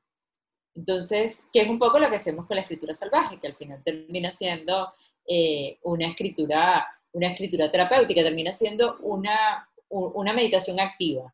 Entonces, 0.74 1.44
que 1.52 1.60
es 1.60 1.68
un 1.68 1.78
poco 1.78 1.98
lo 1.98 2.08
que 2.08 2.16
hacemos 2.16 2.46
con 2.46 2.54
la 2.54 2.62
escritura 2.62 2.94
salvaje, 2.94 3.40
que 3.40 3.48
al 3.48 3.56
final 3.56 3.82
termina 3.84 4.30
siendo 4.30 4.92
eh, 5.26 5.78
una, 5.82 6.06
escritura, 6.06 6.86
una 7.12 7.28
escritura 7.28 7.70
terapéutica, 7.70 8.22
termina 8.22 8.52
siendo 8.52 8.96
una, 9.00 9.68
una 9.88 10.32
meditación 10.32 10.78
activa. 10.78 11.32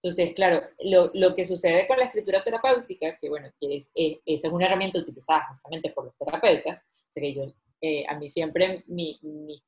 Entonces, 0.00 0.32
claro, 0.34 0.62
lo, 0.84 1.10
lo, 1.14 1.34
que 1.34 1.44
sucede 1.44 1.88
con 1.88 1.98
la 1.98 2.04
escritura 2.04 2.44
terapéutica, 2.44 3.18
que 3.18 3.28
bueno, 3.28 3.48
que 3.60 3.78
es, 3.78 3.90
es, 3.94 4.44
una 4.44 4.66
herramienta 4.66 4.98
utilizada 4.98 5.46
justamente 5.50 5.90
por 5.90 6.04
los 6.04 6.16
terapeutas, 6.16 6.80
o 6.80 7.12
sea 7.12 7.20
que 7.20 7.34
yo, 7.34 7.46
eh, 7.80 8.04
a 8.08 8.16
mí 8.16 8.28
siempre 8.28 8.84
mi, 8.86 9.18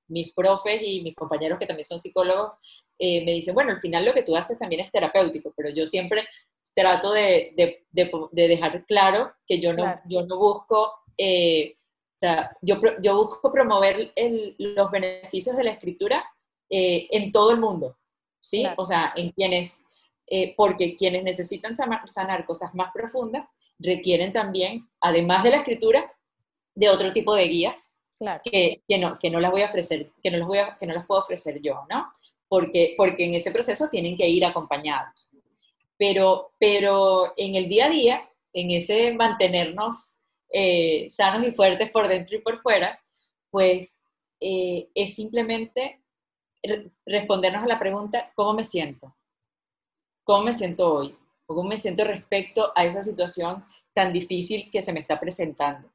mis 0.06 0.32
profes 0.32 0.80
y 0.84 1.02
mis 1.02 1.16
compañeros 1.16 1.58
que 1.58 1.66
también 1.66 1.86
son 1.86 2.00
psicólogos 2.00 2.52
eh, 2.98 3.24
me 3.24 3.32
dicen, 3.32 3.54
bueno, 3.54 3.72
al 3.72 3.80
final 3.80 4.04
lo 4.04 4.12
que 4.12 4.22
tú 4.22 4.36
haces 4.36 4.58
también 4.58 4.82
es 4.82 4.92
terapéutico, 4.92 5.52
pero 5.56 5.70
yo 5.70 5.86
siempre 5.86 6.28
trato 6.74 7.12
de, 7.12 7.52
de, 7.56 7.84
de, 7.90 8.48
dejar 8.48 8.84
claro 8.86 9.32
que 9.46 9.60
yo 9.60 9.72
no, 9.72 10.00
yo 10.06 10.24
no 10.26 10.38
busco, 10.38 10.92
eh, 11.16 11.76
o 11.76 12.18
sea, 12.18 12.56
yo, 12.60 12.80
yo 13.02 13.16
busco 13.16 13.52
promover 13.52 14.12
el, 14.14 14.54
los 14.58 14.90
beneficios 14.90 15.56
de 15.56 15.64
la 15.64 15.72
escritura 15.72 16.24
eh, 16.68 17.08
en 17.10 17.32
todo 17.32 17.50
el 17.50 17.58
mundo, 17.58 17.96
¿sí? 18.38 18.64
O 18.76 18.86
sea, 18.86 19.12
en 19.16 19.30
quienes, 19.32 19.76
eh, 20.30 20.54
porque 20.56 20.96
quienes 20.96 21.22
necesitan 21.22 21.76
sanar, 21.76 22.46
cosas 22.46 22.74
más 22.74 22.90
profundas 22.92 23.46
requieren 23.78 24.32
también, 24.32 24.88
además 25.00 25.42
de 25.44 25.50
la 25.50 25.56
escritura, 25.58 26.10
de 26.74 26.88
otro 26.88 27.12
tipo 27.12 27.34
de 27.34 27.48
guías 27.48 27.90
que, 28.44 28.82
que, 28.86 28.98
no, 28.98 29.18
que 29.18 29.30
no 29.30 29.40
las 29.40 29.50
voy 29.50 29.62
a 29.62 29.66
ofrecer, 29.66 30.10
que 30.22 30.30
no, 30.30 30.38
las 30.38 30.48
voy 30.48 30.58
a, 30.58 30.76
que 30.78 30.86
no 30.86 30.94
las 30.94 31.06
puedo 31.06 31.20
ofrecer 31.20 31.60
yo, 31.60 31.84
¿no? 31.90 32.10
Porque, 32.48 32.94
porque 32.96 33.24
en 33.24 33.34
ese 33.34 33.50
proceso 33.50 33.88
tienen 33.90 34.16
que 34.16 34.28
ir 34.28 34.44
acompañados 34.44 35.30
pero, 36.00 36.54
pero 36.58 37.34
en 37.36 37.56
el 37.56 37.68
día 37.68 37.84
a 37.84 37.90
día, 37.90 38.30
en 38.54 38.70
ese 38.70 39.12
mantenernos 39.12 40.18
eh, 40.48 41.06
sanos 41.10 41.46
y 41.46 41.52
fuertes 41.52 41.90
por 41.90 42.08
dentro 42.08 42.38
y 42.38 42.40
por 42.40 42.62
fuera, 42.62 42.98
pues 43.50 44.00
eh, 44.40 44.88
es 44.94 45.14
simplemente 45.14 46.00
respondernos 47.04 47.64
a 47.64 47.66
la 47.66 47.78
pregunta, 47.78 48.32
¿cómo 48.34 48.54
me 48.54 48.64
siento? 48.64 49.14
¿Cómo 50.30 50.44
me 50.44 50.52
siento 50.52 50.94
hoy? 50.94 51.16
¿O 51.46 51.56
cómo 51.56 51.68
me 51.70 51.76
siento 51.76 52.04
respecto 52.04 52.70
a 52.76 52.84
esa 52.84 53.02
situación 53.02 53.64
tan 53.92 54.12
difícil 54.12 54.70
que 54.70 54.80
se 54.80 54.92
me 54.92 55.00
está 55.00 55.18
presentando? 55.18 55.90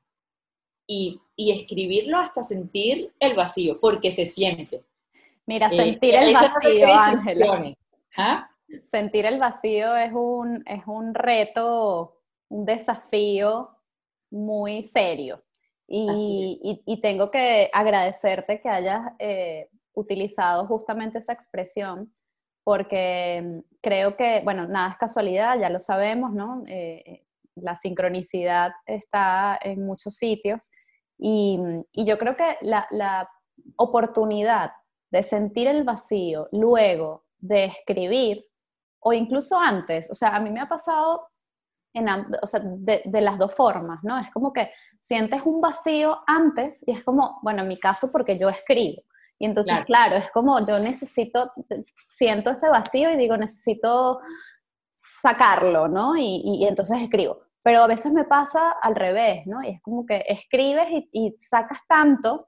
Y, 0.86 1.22
y 1.38 1.58
escribirlo 1.58 2.18
hasta 2.18 2.44
sentir 2.44 3.14
el 3.22 3.34
vacío, 3.34 3.80
porque 3.80 4.12
se 4.12 4.26
siente. 4.26 4.84
Mira, 5.46 5.70
eh, 5.72 5.78
sentir 5.78 6.16
el 6.16 6.34
vacío, 6.34 6.94
Ángela. 6.94 7.76
¿Ah? 8.18 8.50
sentir 8.84 9.26
el 9.26 9.40
vacío 9.40 9.96
es 9.96 10.12
un, 10.12 10.66
es 10.68 10.82
un 10.86 11.14
reto, 11.14 12.18
un 12.50 12.66
desafío 12.66 13.70
muy 14.30 14.84
serio. 14.84 15.46
Y, 15.88 16.82
y, 16.86 17.00
tengo 17.00 17.32
que 17.32 17.70
agradecerte 17.72 18.60
que 18.60 18.68
hayas 18.68 19.14
eh, 19.18 19.70
utilizado 19.94 20.68
justamente 20.68 21.20
esa 21.20 21.32
expresión, 21.32 22.12
porque 22.66 23.62
creo 23.80 24.18
que, 24.18 24.42
bueno, 24.44 24.68
nada 24.68 24.90
es 24.90 24.98
casualidad, 24.98 25.60
ya 25.60 25.70
lo 25.70 25.80
sabemos, 25.80 26.34
¿no? 26.34 26.64
Eh, 26.68 27.04
eh, 27.06 27.26
la 27.56 27.76
sincronicidad 27.76 28.74
está 28.88 29.58
en 29.62 29.86
muchos 29.86 30.16
sitios. 30.16 30.72
Y, 31.18 31.60
y 31.94 32.06
yo 32.06 32.18
creo 32.18 32.36
que 32.36 32.58
la, 32.62 32.88
la 32.90 33.30
oportunidad 33.78 34.72
de 35.12 35.22
sentir 35.22 35.68
el 35.68 35.84
vacío 35.84 36.50
luego 36.52 37.26
de 37.38 37.66
escribir 37.66 38.46
o 39.00 39.14
incluso 39.14 39.60
antes. 39.60 40.10
O 40.10 40.16
sea, 40.16 40.36
a 40.36 40.40
mí 40.40 40.50
me 40.50 40.60
ha 40.60 40.68
pasado 40.68 41.28
en, 41.94 42.10
o 42.10 42.48
sea, 42.48 42.62
de, 42.64 43.22
las 43.22 43.38
dos 43.38 43.54
formas, 43.54 44.04
¿no? 44.04 44.18
Es 44.20 44.32
como 44.32 44.52
que 44.52 44.72
sientes 45.00 45.44
un 45.46 45.62
vacío 45.62 46.18
antes 46.26 46.84
y 46.88 46.94
es 46.94 47.04
como, 47.04 47.38
bueno, 47.44 47.62
en 47.62 47.68
mi 47.68 47.80
caso 47.80 48.12
porque 48.12 48.40
yo 48.40 48.50
escribo. 48.50 49.04
Y 49.40 49.46
entonces, 49.46 49.84
claro, 49.86 50.16
es 50.16 50.32
como 50.32 50.66
yo 50.66 50.80
necesito, 50.80 51.52
siento 52.08 52.52
ese 52.52 52.70
vacío 52.70 53.12
y 53.12 53.18
digo, 53.18 53.36
necesito 53.36 54.20
sacarlo, 54.96 55.88
¿no? 55.88 56.16
Y, 56.16 56.42
y, 56.44 56.66
entonces 56.66 57.02
escribo. 57.02 57.42
Pero 57.62 57.82
a 57.82 57.88
veces 57.88 58.14
me 58.14 58.26
pasa 58.26 58.72
al 58.82 58.96
revés, 58.96 59.46
¿no? 59.46 59.62
Y 59.62 59.70
es 59.70 59.82
como 59.82 60.06
que 60.06 60.24
escribes 60.28 60.88
y, 60.92 61.10
y 61.12 61.36
sacas 61.38 61.80
tanto 61.88 62.48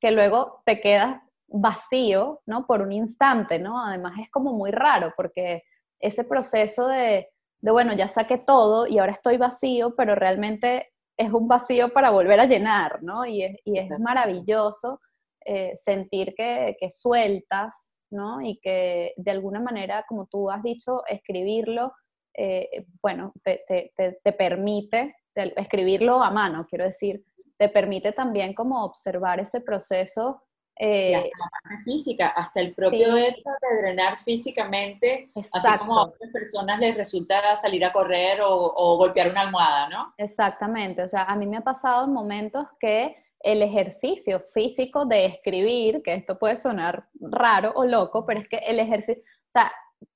que 0.00 0.10
luego 0.10 0.62
te 0.66 0.80
quedas 0.80 1.20
vacío, 1.48 2.42
¿no? 2.46 2.66
Por 2.66 2.82
un 2.82 2.92
instante, 2.92 3.58
¿no? 3.58 3.82
Además 3.82 4.14
es 4.20 4.30
como 4.30 4.52
muy 4.52 4.70
raro 4.70 5.14
porque 5.16 5.62
ese 6.00 6.24
proceso 6.24 6.88
de, 6.88 7.30
bueno, 7.60 7.94
ya 7.94 8.08
saqué 8.08 8.38
todo 8.38 8.86
y 8.86 8.98
ahora 8.98 9.12
estoy 9.12 9.38
vacío, 9.38 9.94
pero 9.96 10.14
realmente 10.14 10.92
es 11.16 11.32
un 11.32 11.48
vacío 11.48 11.92
para 11.92 12.10
volver 12.10 12.40
a 12.40 12.46
llenar, 12.46 13.02
¿no? 13.02 13.24
Y 13.24 13.42
es, 13.42 13.56
y 13.64 13.78
es 13.78 13.88
maravilloso 13.98 15.00
eh, 15.48 15.76
sentir 15.76 16.34
que, 16.34 16.76
sueltas 16.90 17.96
¿no? 18.10 18.40
Y 18.40 18.58
que 18.58 19.14
de 19.16 19.30
alguna 19.30 19.60
manera, 19.60 20.04
como 20.08 20.26
tú 20.26 20.50
has 20.50 20.62
dicho, 20.62 21.02
escribirlo, 21.06 21.92
eh, 22.34 22.84
bueno, 23.00 23.32
te, 23.44 23.92
permite, 24.32 25.14
escribirlo 25.34 26.22
a 26.22 26.30
mano, 26.30 26.66
quiero 26.68 26.84
decir, 26.84 27.24
te 27.56 27.68
permite 27.68 28.12
también 28.12 28.54
como 28.54 28.84
observar 28.84 29.40
ese 29.40 29.60
proceso. 29.60 30.42
Eh, 30.78 31.14
hasta 31.14 31.28
la 31.28 31.50
parte 31.62 31.84
física, 31.84 32.28
hasta 32.28 32.60
el 32.60 32.74
propio 32.74 33.16
hecho 33.16 33.50
de 33.60 33.82
drenar 33.82 34.18
físicamente, 34.18 35.30
así 35.34 35.78
como 35.78 35.98
a 35.98 36.04
otras 36.06 36.30
personas 36.32 36.78
les 36.80 36.96
resulta 36.96 37.56
salir 37.56 37.84
a 37.84 37.92
correr 37.92 38.42
o, 38.42 38.72
o 38.74 38.96
golpear 38.98 39.30
una 39.30 39.42
almohada, 39.42 39.88
¿no? 39.88 40.12
Exactamente, 40.18 41.02
o 41.02 41.08
sea, 41.08 41.22
a 41.24 41.36
mí 41.36 41.46
me 41.46 41.56
ha 41.56 41.62
pasado 41.62 42.04
en 42.04 42.12
momentos 42.12 42.66
que 42.78 43.16
el 43.40 43.62
ejercicio 43.62 44.40
físico 44.40 45.06
de 45.06 45.26
escribir, 45.26 46.02
que 46.02 46.14
esto 46.14 46.38
puede 46.38 46.56
sonar 46.56 47.08
raro 47.20 47.72
o 47.74 47.84
loco, 47.84 48.24
pero 48.26 48.40
es 48.40 48.48
que 48.48 48.58
el 48.58 48.78
ejercicio, 48.78 49.22
o 49.22 49.50
sea, 49.50 49.70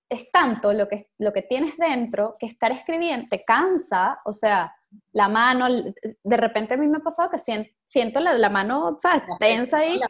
es 0.09 0.31
tanto 0.33 0.73
lo 0.73 0.89
que, 0.89 1.11
lo 1.19 1.33
que 1.33 1.43
tienes 1.43 1.77
dentro 1.77 2.37
que 2.39 2.47
estar 2.47 2.73
escribiendo 2.73 3.29
te 3.31 3.45
cansa, 3.45 4.21
o 4.25 4.33
sea, 4.33 4.75
la 5.13 5.29
mano, 5.29 5.67
de 5.69 6.37
repente 6.37 6.75
a 6.75 6.77
mí 6.77 6.89
me 6.89 6.99
ha 6.99 7.01
pasado 7.01 7.31
que 7.31 7.39
siento, 7.85 8.19
la, 8.19 8.33
la 8.33 8.49
mano, 8.49 8.99
¿sabes? 9.01 9.23
tensa 9.39 9.79
ahí, 9.79 10.01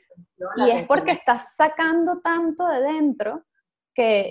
y 0.57 0.71
es 0.71 0.89
porque 0.89 1.13
estás 1.13 1.55
sacando 1.55 2.21
tanto 2.21 2.67
de 2.67 2.81
dentro 2.81 3.45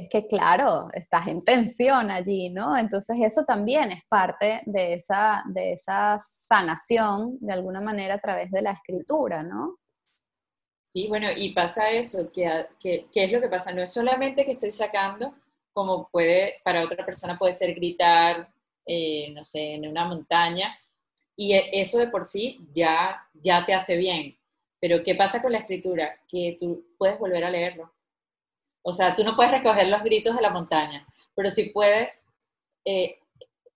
que, 0.10 0.28
claro, 0.28 0.90
estás 0.94 1.28
en 1.28 1.44
tensión 1.44 2.10
allí, 2.10 2.50
¿no? 2.50 2.76
Entonces 2.76 3.18
eso 3.22 3.44
también 3.46 3.92
es 3.92 4.04
parte 4.10 4.62
de 4.66 4.94
esa, 4.94 5.44
de 5.48 5.74
esa 5.74 6.18
sanación, 6.20 7.38
de 7.40 7.54
alguna 7.54 7.80
manera, 7.80 8.16
a 8.16 8.20
través 8.20 8.50
de 8.52 8.64
la 8.64 8.72
escritura, 8.72 9.44
¿no? 9.44 9.78
Sí, 10.84 11.08
bueno, 11.08 11.28
y 11.36 11.54
pasa 11.54 11.92
eso, 11.92 12.32
que, 12.32 12.66
que, 12.80 13.08
es 13.14 13.32
lo 13.32 13.40
que 13.40 13.48
pasa, 13.48 13.72
no 13.72 13.84
es 13.84 13.94
solamente 13.94 14.44
que 14.44 14.54
estoy 14.54 14.72
sacando, 14.72 15.36
como 15.72 16.10
puede, 16.10 16.56
para 16.64 16.84
otra 16.84 17.06
persona 17.06 17.38
puede 17.38 17.54
ser 17.54 17.76
gritar, 17.76 18.52
eh, 18.88 19.32
no 19.36 19.44
sé, 19.44 19.76
en 19.76 19.88
una 19.88 20.06
montaña, 20.06 20.76
y 21.36 21.54
e, 21.54 21.70
eso 21.74 22.00
de 22.00 22.08
por 22.08 22.26
sí 22.26 22.60
ya, 22.72 23.24
ya 23.36 23.64
te 23.66 23.76
hace 23.76 23.98
bien. 23.98 24.36
Pero 24.80 25.04
¿qué 25.04 25.14
pasa 25.14 25.42
con 25.44 25.52
la 25.52 25.60
escritura? 25.60 26.20
Que 26.28 26.58
tú 26.60 26.88
puedes 26.98 27.20
volver 27.20 27.44
a 27.44 27.52
leerlo 27.52 27.94
o 28.82 28.94
sea, 28.94 29.16
tú 29.16 29.24
no 29.24 29.36
puedes 29.36 29.52
recoger 29.52 29.88
los 29.88 30.04
gritos 30.04 30.36
de 30.36 30.42
la 30.42 30.50
montaña, 30.50 31.06
pero 31.36 31.50
sí 31.50 31.66
puedes 31.66 32.28
eh, 32.86 33.20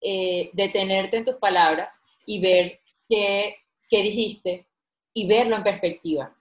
eh, 0.01 0.49
detenerte 0.54 1.18
en 1.18 1.26
tus 1.26 1.36
palabras 1.36 1.99
y 2.26 2.39
ver 2.39 2.80
qué, 3.08 3.56
qué, 3.89 4.01
dijiste 4.01 4.68
y 5.14 5.28
verlo 5.28 5.56
en 5.56 5.64
perspectiva. 5.64 6.36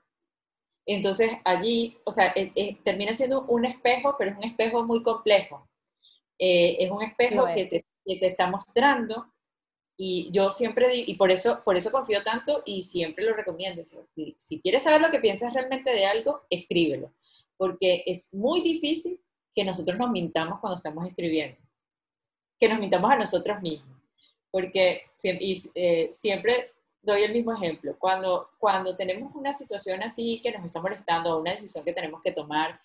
Entonces 0.87 1.31
allí, 1.45 1.99
o 2.05 2.11
sea, 2.11 2.33
eh, 2.35 2.77
termina 2.83 3.13
siendo 3.13 3.43
un 3.43 3.65
espejo, 3.65 4.17
pero 4.19 4.31
es 4.31 4.37
un 4.37 4.45
espejo 4.45 4.85
muy 4.85 5.03
complejo. 5.03 5.69
es 6.39 6.91
un 6.91 7.03
espejo 7.03 7.47
que 7.55 7.67
te, 7.67 7.85
que 8.05 8.17
te, 8.17 8.27
está 8.27 8.49
mostrando 8.49 9.27
y 9.97 10.31
yo 10.33 10.51
siempre 10.51 10.97
y 10.97 11.15
por 11.15 11.31
eso, 11.31 11.63
por 11.65 11.77
eso 11.77 11.93
confío 11.93 12.25
tanto 12.25 12.63
y 12.65 12.83
siempre 12.83 13.25
lo 13.25 13.35
recomiendo. 13.35 13.85
Si, 13.85 14.37
si 14.39 14.61
quieres 14.61 14.83
saber 14.83 15.01
lo 15.01 15.11
que 15.11 15.21
piensas 15.21 15.53
realmente 15.53 15.93
de 15.93 16.07
algo, 16.07 16.43
escríbelo 16.51 17.13
porque 17.63 18.03
es 18.07 18.35
muy 18.35 18.61
difícil 18.61 19.21
que 19.55 19.65
nosotros 19.65 19.97
nos 19.97 20.11
mintamos 20.11 20.59
cuando 20.59 20.79
estamos 20.79 21.07
escribiendo, 21.07 21.57
que 22.59 22.69
nos 22.69 22.81
mintamos 22.81 23.09
a 23.09 23.17
nosotros 23.19 23.63
mismos, 23.63 24.01
porque 24.51 25.03
y, 25.23 25.71
eh, 25.77 26.11
siempre 26.13 26.73
doy 27.01 27.23
el 27.23 27.33
mismo 27.33 27.53
ejemplo, 27.53 27.95
cuando, 28.01 28.51
cuando 28.59 28.97
tenemos 28.97 29.33
una 29.37 29.53
situación 29.53 30.03
así 30.03 30.41
que 30.43 30.51
nos 30.51 30.65
está 30.65 30.81
molestando, 30.81 31.39
una 31.39 31.53
decisión 31.53 31.85
que 31.85 31.93
tenemos 31.93 32.21
que 32.21 32.33
tomar 32.33 32.81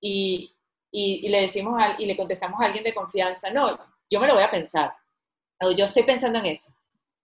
y, 0.00 0.54
y, 0.90 1.28
le 1.28 1.42
decimos 1.42 1.78
y 1.98 2.06
le 2.06 2.16
contestamos 2.16 2.58
a 2.62 2.64
alguien 2.64 2.82
de 2.82 2.94
confianza, 2.94 3.50
no, 3.50 3.78
yo 4.08 4.20
me 4.20 4.26
lo 4.26 4.32
voy 4.32 4.44
a 4.44 4.50
pensar, 4.50 4.94
o 5.60 5.70
yo 5.72 5.84
estoy 5.84 6.04
pensando 6.04 6.38
en 6.38 6.46
eso. 6.46 6.72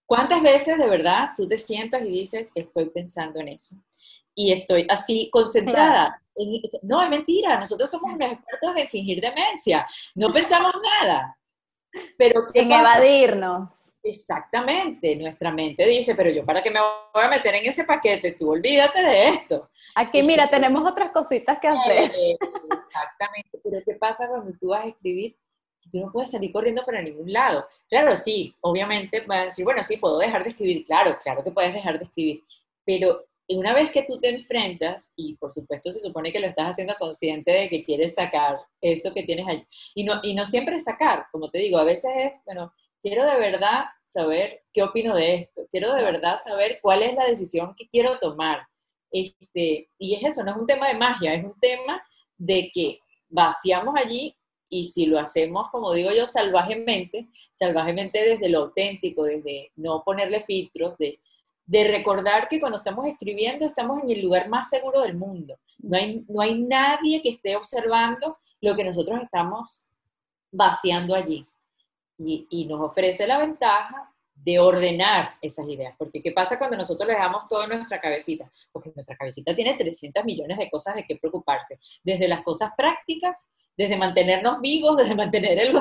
¿Cuántas 0.05 0.43
veces 0.43 0.77
de 0.77 0.87
verdad 0.87 1.31
tú 1.35 1.49
te 1.49 1.57
sientas 1.57 2.03
y 2.03 2.11
dices, 2.11 2.49
estoy 2.55 2.91
pensando 2.91 3.41
en 3.41 3.49
eso? 3.49 3.77
Y 4.41 4.53
estoy 4.53 4.87
así 4.89 5.29
concentrada. 5.31 6.21
no, 6.83 7.03
es 7.03 7.11
mentira, 7.11 7.59
nosotros 7.59 7.91
somos 7.91 8.15
unos 8.15 8.33
expertos 8.33 8.77
en 8.77 8.89
fingir 8.89 9.21
demencia, 9.21 9.87
no 10.15 10.33
pensamos 10.33 10.73
nada. 11.01 11.37
Pero 12.17 12.43
en 12.55 12.73
evadirnos. 12.73 13.91
Exactamente, 14.03 15.15
nuestra 15.17 15.53
mente 15.53 15.87
dice, 15.87 16.15
pero 16.15 16.31
yo 16.31 16.47
para 16.47 16.63
qué 16.63 16.71
me 16.71 16.81
voy 16.81 17.23
a 17.23 17.29
meter 17.29 17.55
en 17.57 17.69
ese 17.69 17.85
paquete, 17.85 18.33
tú 18.33 18.51
olvídate 18.51 19.03
de 19.03 19.29
esto. 19.29 19.69
Aquí, 19.95 20.23
mira, 20.23 20.49
tenemos 20.49 20.91
otras 20.91 21.11
cositas 21.11 21.59
que 21.59 21.69
hacer. 21.69 22.11
Eh, 22.15 22.39
exactamente, 22.73 23.61
pero 23.63 23.83
¿qué 23.85 23.95
pasa 23.97 24.27
cuando 24.27 24.53
tú 24.59 24.69
vas 24.69 24.87
a 24.87 24.89
escribir? 24.89 25.37
Tú 25.91 26.01
no 26.01 26.11
puedes 26.11 26.31
salir 26.31 26.51
corriendo 26.51 26.83
para 26.87 27.03
ningún 27.03 27.31
lado. 27.31 27.67
Claro, 27.91 28.17
sí, 28.17 28.55
obviamente 28.63 29.21
vas 29.27 29.39
a 29.39 29.45
decir, 29.45 29.67
bueno, 29.67 29.83
sí, 29.83 29.99
puedo 29.99 30.17
dejar 30.17 30.45
de 30.45 30.51
escribir, 30.51 30.87
claro, 30.87 31.19
claro 31.23 31.45
que 31.45 31.51
puedes 31.51 31.75
dejar 31.75 31.99
de 31.99 32.07
escribir, 32.07 32.43
pero 32.87 33.27
y 33.51 33.57
una 33.57 33.75
vez 33.75 33.91
que 33.91 34.05
tú 34.05 34.21
te 34.21 34.29
enfrentas, 34.29 35.13
y 35.17 35.35
por 35.35 35.51
supuesto 35.51 35.91
se 35.91 35.99
supone 35.99 36.31
que 36.31 36.39
lo 36.39 36.47
estás 36.47 36.69
haciendo 36.69 36.95
consciente 37.01 37.51
de 37.51 37.69
que 37.69 37.85
quieres 37.85 38.15
sacar 38.15 38.61
eso 38.81 39.13
que 39.13 39.25
tienes 39.25 39.49
allí, 39.49 39.67
y 39.93 40.05
no, 40.05 40.21
y 40.23 40.35
no 40.35 40.45
siempre 40.45 40.79
sacar, 40.79 41.27
como 41.33 41.51
te 41.51 41.59
digo, 41.59 41.77
a 41.79 41.83
veces 41.83 42.13
es, 42.17 42.43
bueno, 42.47 42.73
quiero 43.03 43.25
de 43.25 43.37
verdad 43.39 43.87
saber 44.07 44.63
qué 44.73 44.85
opino 44.85 45.17
de 45.17 45.35
esto, 45.35 45.63
quiero 45.69 45.93
de 45.95 46.03
verdad 46.05 46.39
saber 46.45 46.79
cuál 46.81 47.03
es 47.03 47.17
la 47.17 47.27
decisión 47.27 47.75
que 47.77 47.89
quiero 47.89 48.21
tomar. 48.21 48.69
Este, 49.11 49.89
y 49.99 50.15
es 50.15 50.23
eso, 50.23 50.45
no 50.45 50.53
es 50.53 50.57
un 50.57 50.69
tema 50.69 50.87
de 50.87 50.95
magia, 50.95 51.35
es 51.35 51.45
un 51.45 51.59
tema 51.59 52.01
de 52.39 52.71
que 52.73 53.01
vaciamos 53.29 53.97
allí 53.97 54.37
y 54.69 54.85
si 54.85 55.07
lo 55.07 55.19
hacemos, 55.19 55.71
como 55.71 55.93
digo 55.93 56.13
yo, 56.13 56.29
salvajemente, 56.29 57.29
salvajemente 57.51 58.25
desde 58.25 58.49
lo 58.49 58.61
auténtico, 58.61 59.25
desde 59.25 59.73
no 59.75 60.05
ponerle 60.05 60.41
filtros, 60.41 60.97
de 60.99 61.19
de 61.71 61.87
recordar 61.87 62.49
que 62.49 62.59
cuando 62.59 62.79
estamos 62.79 63.07
escribiendo 63.07 63.65
estamos 63.65 64.03
en 64.03 64.11
el 64.11 64.21
lugar 64.21 64.49
más 64.49 64.69
seguro 64.69 65.03
del 65.03 65.17
mundo. 65.17 65.57
No 65.79 65.97
hay, 65.97 66.25
no 66.27 66.41
hay 66.41 66.61
nadie 66.61 67.23
que 67.23 67.29
esté 67.29 67.55
observando 67.55 68.39
lo 68.61 68.75
que 68.75 68.83
nosotros 68.83 69.23
estamos 69.23 69.89
vaciando 70.51 71.15
allí. 71.15 71.47
Y, 72.19 72.45
y, 72.51 72.65
nos 72.67 72.81
ofrece 72.81 73.25
la 73.25 73.39
ventaja 73.39 74.10
de 74.43 74.59
ordenar 74.59 75.37
esas 75.43 75.69
ideas. 75.69 75.95
Porque 75.99 76.23
¿qué 76.23 76.33
pasa 76.33 76.59
cuando 76.59 76.77
nosotros 76.77 77.07
le 77.07 77.15
dejamos 77.15 77.47
todo 77.49 77.67
nuestra 77.67 78.01
cabecita? 78.01 78.51
Porque 78.73 78.93
nuestra 78.95 79.17
cabecita 79.17 79.55
tiene 79.55 79.75
300 79.75 80.25
millones 80.25 80.59
de 80.59 80.71
cosas 80.71 80.95
de 80.95 81.05
qué 81.05 81.17
preocuparse. 81.17 81.79
Desde 82.03 82.29
las 82.29 82.43
cosas 82.43 82.71
prácticas, 82.77 83.49
desde 83.77 83.97
mantenernos 83.97 84.61
vivos, 84.61 84.97
desde 84.99 85.15
mantener 85.15 85.59
el, 85.59 85.77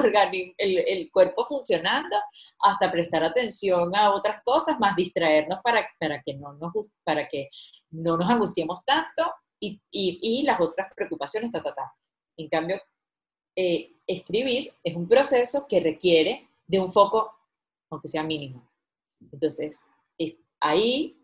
el, 0.57 0.77
el 0.79 1.11
cuerpo 1.11 1.45
funcionando, 1.45 2.15
hasta 2.59 2.91
prestar 2.91 3.23
atención 3.23 3.95
a 3.95 4.13
otras 4.13 4.43
cosas, 4.43 4.79
más 4.79 4.95
distraernos 4.95 5.59
para, 5.63 5.87
para, 5.97 6.21
que, 6.21 6.35
no 6.35 6.53
nos, 6.53 6.71
para 7.03 7.27
que 7.27 7.49
no 7.91 8.17
nos 8.17 8.29
angustiemos 8.29 8.83
tanto 8.83 9.31
y, 9.59 9.81
y, 9.91 10.19
y 10.21 10.43
las 10.43 10.59
otras 10.59 10.93
preocupaciones, 10.93 11.51
ta. 11.51 11.93
En 12.37 12.47
cambio, 12.47 12.81
eh, 13.55 13.93
escribir 14.07 14.73
es 14.83 14.95
un 14.95 15.07
proceso 15.07 15.67
que 15.67 15.79
requiere 15.79 16.47
de 16.67 16.79
un 16.79 16.93
foco 16.93 17.38
aunque 17.89 18.07
sea 18.07 18.23
mínimo. 18.23 18.69
Entonces, 19.31 19.79
ahí 20.59 21.17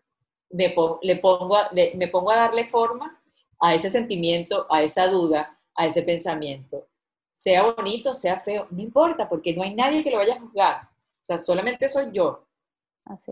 me, 0.50 0.74
le 1.02 1.16
pongo 1.18 1.58
me 1.96 2.08
pongo 2.08 2.32
a 2.32 2.38
darle 2.38 2.66
forma 2.66 3.22
a 3.60 3.74
ese 3.74 3.90
sentimiento, 3.90 4.66
a 4.70 4.84
esa 4.84 5.08
duda, 5.08 5.60
a 5.76 5.86
ese 5.86 6.02
pensamiento. 6.04 6.88
Sea 7.34 7.64
bonito, 7.64 8.14
sea 8.14 8.40
feo, 8.40 8.68
no 8.70 8.82
importa, 8.82 9.28
porque 9.28 9.54
no 9.54 9.64
hay 9.64 9.76
nadie 9.76 10.04
que 10.04 10.12
lo 10.12 10.18
vaya 10.18 10.36
a 10.36 10.40
juzgar. 10.40 10.84
O 10.84 11.26
sea, 11.26 11.38
solamente 11.38 11.90
soy 11.90 12.12
yo. 12.12 12.48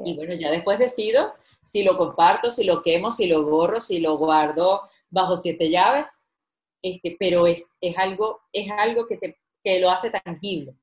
Y 0.03 0.15
bueno, 0.15 0.36
ya 0.36 0.51
después 0.51 0.77
decido 0.77 1.34
si 1.63 1.84
lo 1.84 1.97
comparto, 1.97 2.51
si 2.51 2.63
lo 2.63 2.84
quemo, 2.84 3.09
si 3.11 3.27
lo 3.27 3.43
borro, 3.43 3.79
si 3.79 3.99
lo 3.99 4.17
guardo 4.17 4.81
bajo 5.09 5.38
siete 5.38 5.69
llaves. 5.69 6.27
Este, 6.81 7.15
pero 7.17 7.47
es, 7.47 7.73
es 7.79 7.97
algo, 7.97 8.41
es 8.51 8.69
algo 8.71 9.07
que, 9.07 9.17
te, 9.17 9.39
que 9.63 9.79
lo 9.79 9.89
hace 9.89 10.09
tangible. 10.11 10.75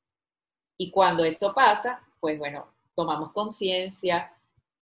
Y 0.79 0.91
cuando 0.91 1.25
esto 1.25 1.53
pasa, 1.55 2.03
pues 2.21 2.39
bueno, 2.39 2.67
tomamos 2.95 3.33
conciencia, 3.33 4.33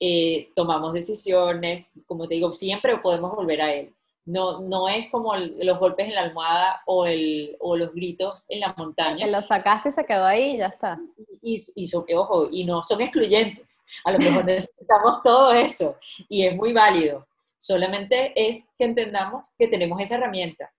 eh, 0.00 0.50
tomamos 0.54 0.92
decisiones, 0.92 1.86
como 2.06 2.28
te 2.28 2.34
digo, 2.34 2.52
siempre 2.52 2.96
podemos 2.98 3.34
volver 3.34 3.62
a 3.62 3.72
él. 3.72 3.94
No, 4.24 4.60
no 4.60 4.88
es 4.90 5.10
como 5.10 5.34
los 5.36 5.78
golpes 5.78 6.06
en 6.06 6.14
la 6.14 6.20
almohada 6.20 6.82
o, 6.84 7.06
el, 7.06 7.56
o 7.60 7.76
los 7.76 7.94
gritos 7.94 8.42
en 8.48 8.60
la 8.60 8.74
montaña. 8.76 9.24
Que 9.24 9.30
lo 9.30 9.40
sacaste 9.40 9.88
y 9.88 9.92
se 9.92 10.04
quedó 10.04 10.26
ahí 10.26 10.54
y 10.54 10.58
ya 10.58 10.66
está. 10.66 11.00
Y, 11.40 11.64
y 11.74 11.86
son, 11.86 12.04
ojo, 12.14 12.46
y 12.50 12.64
no 12.64 12.82
son 12.82 13.00
excluyentes. 13.00 13.82
A 14.04 14.12
lo 14.12 14.18
mejor 14.18 14.44
necesitamos 14.44 15.22
todo 15.22 15.52
eso 15.52 15.96
y 16.28 16.44
es 16.44 16.54
muy 16.54 16.74
válido. 16.74 17.26
Solamente 17.56 18.32
es 18.36 18.64
que 18.76 18.84
entendamos 18.84 19.50
que 19.58 19.66
tenemos 19.66 19.98
esa 20.00 20.16
herramienta 20.16 20.70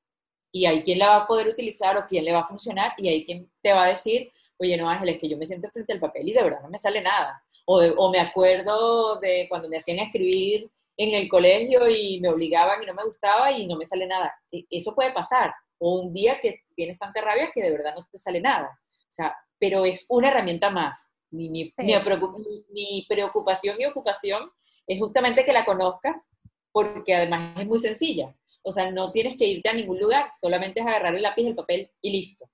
y 0.52 0.66
hay 0.66 0.84
quien 0.84 1.00
la 1.00 1.10
va 1.10 1.16
a 1.18 1.28
poder 1.28 1.48
utilizar 1.48 1.98
o 1.98 2.06
quien 2.06 2.26
le 2.26 2.34
va 2.34 2.42
a 2.42 2.48
funcionar 2.48 2.94
y 2.98 3.08
hay 3.08 3.26
quien 3.26 3.50
te 3.62 3.74
va 3.74 3.84
a 3.86 3.90
decir, 3.90 4.32
oye, 4.60 4.78
no 4.78 4.90
Ángel, 4.90 5.10
es 5.10 5.20
que 5.20 5.30
yo 5.30 5.38
me 5.38 5.46
siento 5.46 5.70
frente 5.70 5.94
al 5.94 6.00
papel 6.00 6.28
y 6.28 6.34
de 6.34 6.44
verdad 6.44 6.62
no 6.62 6.70
me 6.70 6.78
sale 6.78 7.02
nada. 7.02 7.42
O, 7.66 7.82
o 7.82 8.12
me 8.12 8.20
acuerdo 8.20 9.20
de 9.20 9.48
cuando 9.50 9.70
me 9.70 9.78
hacían 9.78 10.00
escribir 10.00 10.70
en 11.00 11.14
el 11.14 11.30
colegio 11.30 11.90
y 11.90 12.20
me 12.20 12.28
obligaban 12.28 12.84
y 12.84 12.86
no 12.86 12.94
me 12.94 13.06
gustaba 13.06 13.52
y 13.54 13.66
no 13.68 13.78
me 13.78 13.86
sale 13.86 14.06
nada. 14.06 14.34
E, 14.52 14.66
eso 14.70 14.94
puede 14.94 15.14
pasar. 15.14 15.54
o 15.80 16.02
un 16.02 16.14
día 16.14 16.40
que 16.42 16.64
tienes 16.76 17.00
tanta 17.00 17.22
rabia 17.22 17.52
que 17.54 17.62
de 17.62 17.72
verdad 17.72 17.96
no 17.96 18.06
te 18.12 18.18
sale 18.18 18.42
nada. 18.42 18.68
O 18.68 19.12
sea, 19.12 19.34
pero 19.58 19.86
es 19.86 20.06
una 20.10 20.28
herramienta 20.28 20.70
más. 20.70 21.08
Mi, 21.32 21.50
mi, 21.50 21.74
mi, 21.78 23.06
preocupación 23.08 23.80
y 23.80 23.86
ocupación 23.86 24.52
es 24.88 25.00
justamente 25.00 25.46
que 25.46 25.54
la 25.54 25.64
conozcas, 25.64 26.30
porque 26.72 27.16
además 27.16 27.58
es 27.62 27.68
muy 27.68 27.80
sencilla. 27.80 28.36
O 28.64 28.72
sea, 28.72 28.92
no 28.92 29.12
tienes 29.14 29.38
que 29.38 29.46
irte 29.46 29.70
a 29.70 29.74
ningún 29.74 30.00
lugar, 30.00 30.32
solamente 30.40 30.82
es 30.82 30.86
agarrar 30.86 31.16
el 31.16 31.22
lápiz, 31.22 31.48
el 31.48 31.56
papel 31.56 31.90
y 32.02 32.12
listo. 32.12 32.46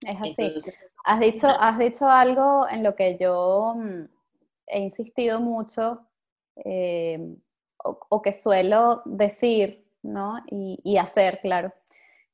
Es 0.00 0.20
así. 0.20 0.54
has, 1.04 1.20
dicho, 1.20 1.48
has 1.48 1.78
dicho 1.78 2.08
algo 2.08 2.68
en 2.68 2.82
lo 2.82 2.94
que 2.94 3.16
yo 3.18 3.74
mm, 3.76 4.04
he 4.66 4.80
insistido 4.80 5.40
mucho 5.40 6.06
eh, 6.64 7.36
o, 7.78 8.22
que 8.22 8.32
suelo 8.32 9.02
decir 9.04 9.86
¿no? 10.02 10.38
y, 10.50 10.96
hacer, 10.98 11.40
claro, 11.40 11.72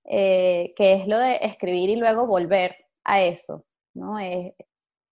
eh, 0.05 0.73
que 0.77 0.95
es 0.95 1.07
lo 1.07 1.19
de 1.19 1.37
escribir 1.43 1.91
y 1.91 1.97
luego 1.97 2.27
volver 2.27 2.77
a 3.05 3.23
eso. 3.23 3.65
¿no? 3.95 4.17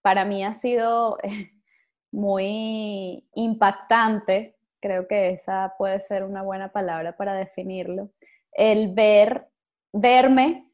para 0.00 0.24
mí 0.24 0.42
ha 0.42 0.54
sido 0.54 1.18
muy 2.12 3.28
impactante, 3.34 4.56
creo 4.80 5.06
que 5.06 5.30
esa 5.30 5.74
puede 5.76 6.00
ser 6.00 6.24
una 6.24 6.42
buena 6.42 6.72
palabra 6.72 7.16
para 7.16 7.34
definirlo, 7.34 8.10
el 8.52 8.94
ver, 8.94 9.48
verme 9.92 10.69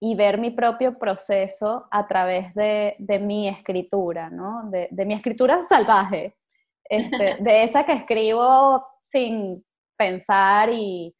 y 0.00 0.14
ver 0.14 0.38
mi 0.38 0.50
propio 0.50 0.98
proceso 0.98 1.86
a 1.90 2.06
través 2.06 2.54
de, 2.54 2.96
mi 3.20 3.48
escritura, 3.48 4.30
¿no? 4.30 4.70
De, 4.70 5.04
mi 5.04 5.14
escritura 5.14 5.62
salvaje, 5.62 6.36
este, 6.84 7.36
de 7.42 7.64
esa 7.64 7.84
que 7.84 7.92
escribo 7.92 8.84
sin 9.02 9.64
pensar 9.96 10.70
y, 10.72 11.14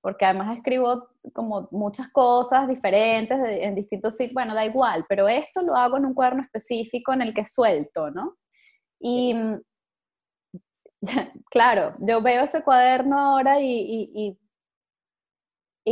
porque 0.00 0.24
además 0.24 0.56
escribo 0.56 1.08
como 1.32 1.68
muchas 1.70 2.08
cosas 2.08 2.66
diferentes 2.66 3.38
en 3.44 3.76
distintos 3.76 4.16
sitios, 4.16 4.34
bueno, 4.34 4.54
da 4.54 4.64
igual, 4.64 5.04
pero 5.08 5.28
esto 5.28 5.62
lo 5.62 5.76
hago 5.76 5.96
en 5.96 6.06
un 6.06 6.14
cuaderno 6.14 6.42
específico 6.42 7.12
en 7.12 7.22
el 7.22 7.32
que 7.32 7.44
suelto, 7.44 8.10
¿no? 8.10 8.36
Y 8.98 9.34
claro, 11.50 11.94
yo 12.00 12.20
veo 12.22 12.42
ese 12.42 12.62
cuaderno 12.62 13.18
ahora 13.18 13.60
y, 13.60 13.70
y, 13.70 14.10
y 14.14 14.38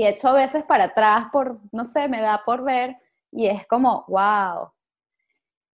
echo 0.03 0.29
a 0.29 0.33
veces 0.33 0.65
para 0.65 0.85
atrás 0.85 1.29
por, 1.31 1.61
no 1.71 1.85
sé, 1.85 2.09
me 2.09 2.21
da 2.21 2.43
por 2.45 2.65
ver 2.65 2.97
y 3.31 3.47
es 3.47 3.67
como, 3.69 4.05
wow. 4.09 4.73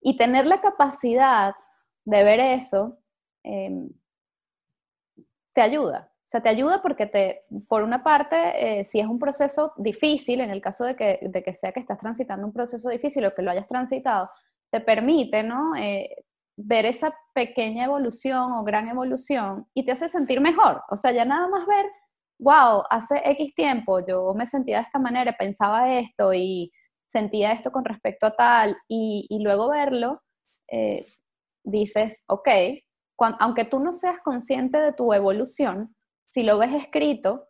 Y 0.00 0.16
tener 0.16 0.46
la 0.46 0.60
capacidad 0.60 1.54
de 2.04 2.24
ver 2.24 2.40
eso 2.40 2.98
em, 3.42 3.90
te 5.54 5.62
ayuda. 5.62 6.10
O 6.14 6.28
sea, 6.30 6.42
te 6.42 6.48
ayuda 6.48 6.80
porque 6.80 7.06
te, 7.06 7.44
por 7.66 7.82
una 7.82 8.04
parte, 8.04 8.80
eh, 8.80 8.84
si 8.84 9.00
es 9.00 9.06
un 9.06 9.18
proceso 9.18 9.72
difícil, 9.76 10.40
en 10.40 10.50
el 10.50 10.60
caso 10.60 10.84
de 10.84 10.94
que, 10.94 11.18
de 11.22 11.42
que, 11.42 11.52
sea 11.52 11.72
que 11.72 11.80
estás 11.80 11.98
transitando 11.98 12.46
un 12.46 12.52
proceso 12.52 12.88
difícil 12.88 13.24
o 13.24 13.34
que 13.34 13.42
lo 13.42 13.50
hayas 13.50 13.66
transitado, 13.66 14.30
te 14.70 14.80
permite, 14.80 15.42
¿no? 15.42 15.74
Eh, 15.76 16.24
ver 16.56 16.86
esa 16.86 17.12
pequeña 17.34 17.86
evolución 17.86 18.52
o 18.52 18.62
gran 18.62 18.88
evolución 18.88 19.66
y 19.74 19.84
te 19.84 19.92
hace 19.92 20.08
sentir 20.08 20.40
mejor. 20.40 20.82
O 20.88 20.96
sea, 20.96 21.10
ya 21.12 21.24
nada 21.24 21.48
más 21.48 21.66
ver, 21.66 21.86
wow, 22.40 22.82
hace 22.90 23.20
X 23.24 23.54
tiempo 23.54 24.04
yo 24.06 24.34
me 24.34 24.46
sentía 24.46 24.78
de 24.78 24.84
esta 24.84 24.98
manera, 24.98 25.36
pensaba 25.36 25.92
esto 25.98 26.32
y 26.34 26.72
sentía 27.06 27.52
esto 27.52 27.70
con 27.70 27.84
respecto 27.84 28.26
a 28.26 28.36
tal, 28.36 28.76
y, 28.88 29.26
y 29.28 29.42
luego 29.42 29.70
verlo, 29.70 30.22
eh, 30.68 31.06
dices, 31.64 32.22
ok, 32.26 32.48
aunque 33.38 33.64
tú 33.64 33.80
no 33.80 33.92
seas 33.92 34.18
consciente 34.24 34.78
de 34.78 34.92
tu 34.92 35.12
evolución, 35.12 35.94
si 36.26 36.42
lo 36.42 36.58
ves 36.58 36.72
escrito, 36.72 37.48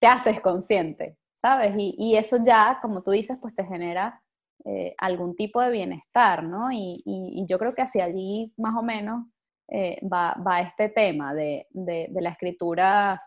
te 0.00 0.06
haces 0.06 0.40
consciente, 0.40 1.16
¿sabes? 1.36 1.74
Y, 1.76 2.16
eso 2.16 2.38
ya, 2.44 2.78
como 2.80 3.02
tú 3.02 3.10
dices, 3.10 3.36
pues 3.40 3.54
te 3.54 3.64
genera 3.64 4.22
eh, 4.64 4.94
algún 4.98 5.36
tipo 5.36 5.60
de 5.60 5.70
bienestar, 5.70 6.42
¿no? 6.42 6.70
Y, 6.72 7.44
yo 7.48 7.58
creo 7.58 7.74
que 7.74 7.82
hacia 7.82 8.04
allí 8.04 8.52
más 8.56 8.74
o 8.76 8.82
menos 8.82 9.26
eh, 9.68 10.00
va, 10.06 10.60
este 10.60 10.88
tema 10.88 11.34
de, 11.34 11.66
la 11.74 12.30
escritura 12.30 13.22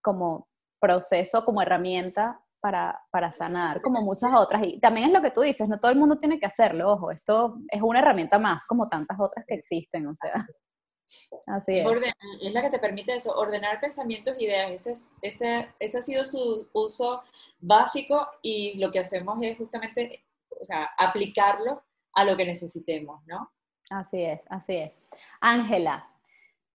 como 0.00 0.48
proceso, 0.80 1.44
como 1.44 1.62
herramienta 1.62 2.40
para, 2.60 3.00
para, 3.10 3.32
sanar, 3.32 3.80
como 3.80 4.02
muchas 4.02 4.32
otras. 4.34 4.62
Y 4.66 4.80
también 4.80 5.08
es 5.08 5.12
lo 5.12 5.22
que 5.22 5.30
tú 5.30 5.40
dices, 5.40 5.68
no 5.68 5.78
todo 5.78 5.90
el 5.90 5.98
mundo 5.98 6.18
tiene 6.18 6.38
que 6.38 6.46
hacerlo, 6.46 6.92
ojo, 6.92 7.10
esto 7.10 7.58
es 7.68 7.80
una 7.82 8.00
herramienta 8.00 8.38
más, 8.38 8.64
como 8.66 8.88
tantas 8.88 9.18
otras 9.18 9.44
que 9.46 9.54
existen, 9.54 10.06
o 10.06 10.14
sea. 10.14 10.46
Así 11.46 11.78
es. 11.78 11.86
es 12.42 12.52
la 12.52 12.62
que 12.62 12.70
te 12.70 12.78
permite 12.78 13.14
eso, 13.14 13.36
ordenar 13.36 13.80
pensamientos 13.80 14.38
e 14.38 14.44
ideas. 14.44 14.70
Ese, 14.70 14.92
es, 14.92 15.12
este, 15.22 15.74
ese 15.80 15.98
ha 15.98 16.02
sido 16.02 16.24
su 16.24 16.68
uso 16.72 17.22
básico 17.58 18.28
y 18.42 18.78
lo 18.78 18.92
que 18.92 19.00
hacemos 19.00 19.38
es 19.42 19.58
justamente, 19.58 20.24
o 20.60 20.64
sea, 20.64 20.90
aplicarlo 20.98 21.82
a 22.14 22.24
lo 22.24 22.36
que 22.36 22.44
necesitemos, 22.44 23.22
¿no? 23.26 23.50
Así 23.90 24.22
es, 24.22 24.40
así 24.48 24.76
es. 24.76 24.92
Ángela, 25.40 26.08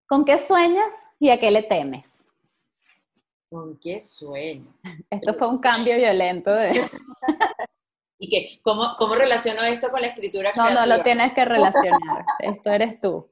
¿con 0.08 0.26
qué 0.26 0.38
sueñas 0.38 0.92
y 1.18 1.30
a 1.30 1.40
qué 1.40 1.50
le 1.50 1.64
temes? 1.64 2.25
¿Con 3.50 3.78
qué 3.80 4.00
sueño? 4.00 4.76
Esto 5.10 5.34
fue 5.36 5.50
un 5.50 5.60
cambio 5.60 5.96
violento 5.98 6.52
de... 6.54 6.72
¿Y 8.18 8.30
qué? 8.30 8.60
¿Cómo, 8.64 8.96
¿Cómo 8.98 9.16
relaciono 9.16 9.62
esto 9.64 9.90
con 9.90 10.02
la 10.02 10.08
escritura? 10.08 10.54
No, 10.56 10.72
no 10.72 10.86
lo 10.86 11.04
tienes 11.04 11.34
que 11.34 11.44
relacionar. 11.44 12.26
Esto 12.40 12.72
eres 12.72 13.02
tú. 13.02 13.30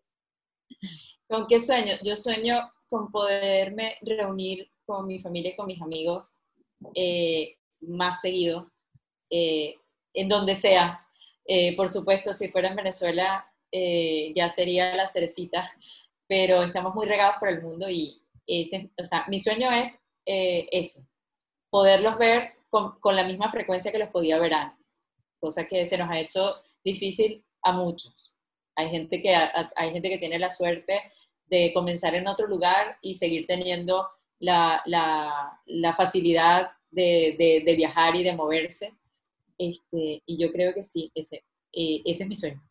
¿Con 1.28 1.48
qué 1.48 1.58
sueño? 1.60 1.94
Yo 2.04 2.16
sueño 2.16 2.72
con 2.90 3.10
poderme 3.10 3.96
reunir 4.02 4.70
con 4.86 5.08
mi 5.08 5.20
familia 5.20 5.52
y 5.52 5.56
con 5.56 5.68
mis 5.68 5.82
amigos 5.82 6.42
eh, 6.96 7.58
más 7.80 8.20
seguido, 8.22 8.72
eh, 9.30 9.76
en 10.14 10.28
donde 10.28 10.56
sea. 10.56 11.08
Eh, 11.46 11.76
por 11.76 11.90
supuesto, 11.90 12.34
si 12.34 12.50
fuera 12.50 12.70
en 12.70 12.76
Venezuela, 12.76 13.50
ya 14.36 14.50
sería 14.50 14.96
la 14.96 15.08
cerecita, 15.08 15.72
pero 16.28 16.62
estamos 16.62 16.94
muy 16.94 17.08
regados 17.08 17.38
por 17.40 17.50
el 17.50 17.64
mundo 17.64 17.90
y 17.90 18.22
ese, 18.46 18.92
o 19.02 19.06
sea, 19.06 19.26
mi 19.28 19.40
sueño 19.40 19.72
es 19.72 20.00
ese, 20.26 21.08
poderlos 21.70 22.18
ver 22.18 22.54
con, 22.70 23.00
con 23.00 23.16
la 23.16 23.24
misma 23.24 23.52
frecuencia 23.52 23.92
que 23.92 24.00
los 24.00 24.10
podía 24.10 24.40
ver 24.40 24.54
antes, 24.54 24.86
cosa 25.40 25.68
que 25.68 25.86
se 25.86 25.98
nos 25.98 26.10
ha 26.10 26.20
hecho 26.20 26.56
difícil 26.84 27.44
a 27.62 27.72
muchos. 27.72 28.34
Hay 28.76 28.90
gente 28.90 29.22
que, 29.22 29.36
hay 29.36 29.92
gente 29.92 30.10
que 30.10 30.18
tiene 30.18 30.40
la 30.40 30.50
suerte 30.50 31.00
de 31.46 31.72
comenzar 31.74 32.16
en 32.16 32.28
otro 32.28 32.48
lugar 32.48 32.98
y 33.02 33.14
seguir 33.14 33.46
teniendo 33.46 34.08
la, 34.40 34.82
la, 34.86 35.94
facilidad 35.94 36.72
de, 36.90 37.64
de, 37.66 37.76
viajar 37.76 38.16
y 38.16 38.24
de 38.24 38.36
moverse. 38.36 38.94
Este, 39.58 40.24
y 40.26 40.38
yo 40.38 40.52
creo 40.52 40.74
que 40.74 40.84
sí, 40.84 41.12
ese, 41.14 41.46
eh, 41.72 42.02
ese 42.06 42.24
es 42.24 42.30
mi 42.30 42.36
sueño. 42.36 42.62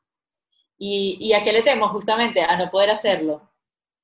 ¿Y, 0.76 1.16
¿Y 1.20 1.32
a 1.32 1.42
qué 1.42 1.52
le 1.52 1.62
temo? 1.62 1.88
Justamente 1.88 2.42
a 2.42 2.56
no 2.56 2.70
poder 2.70 2.90
hacerlo, 2.90 3.50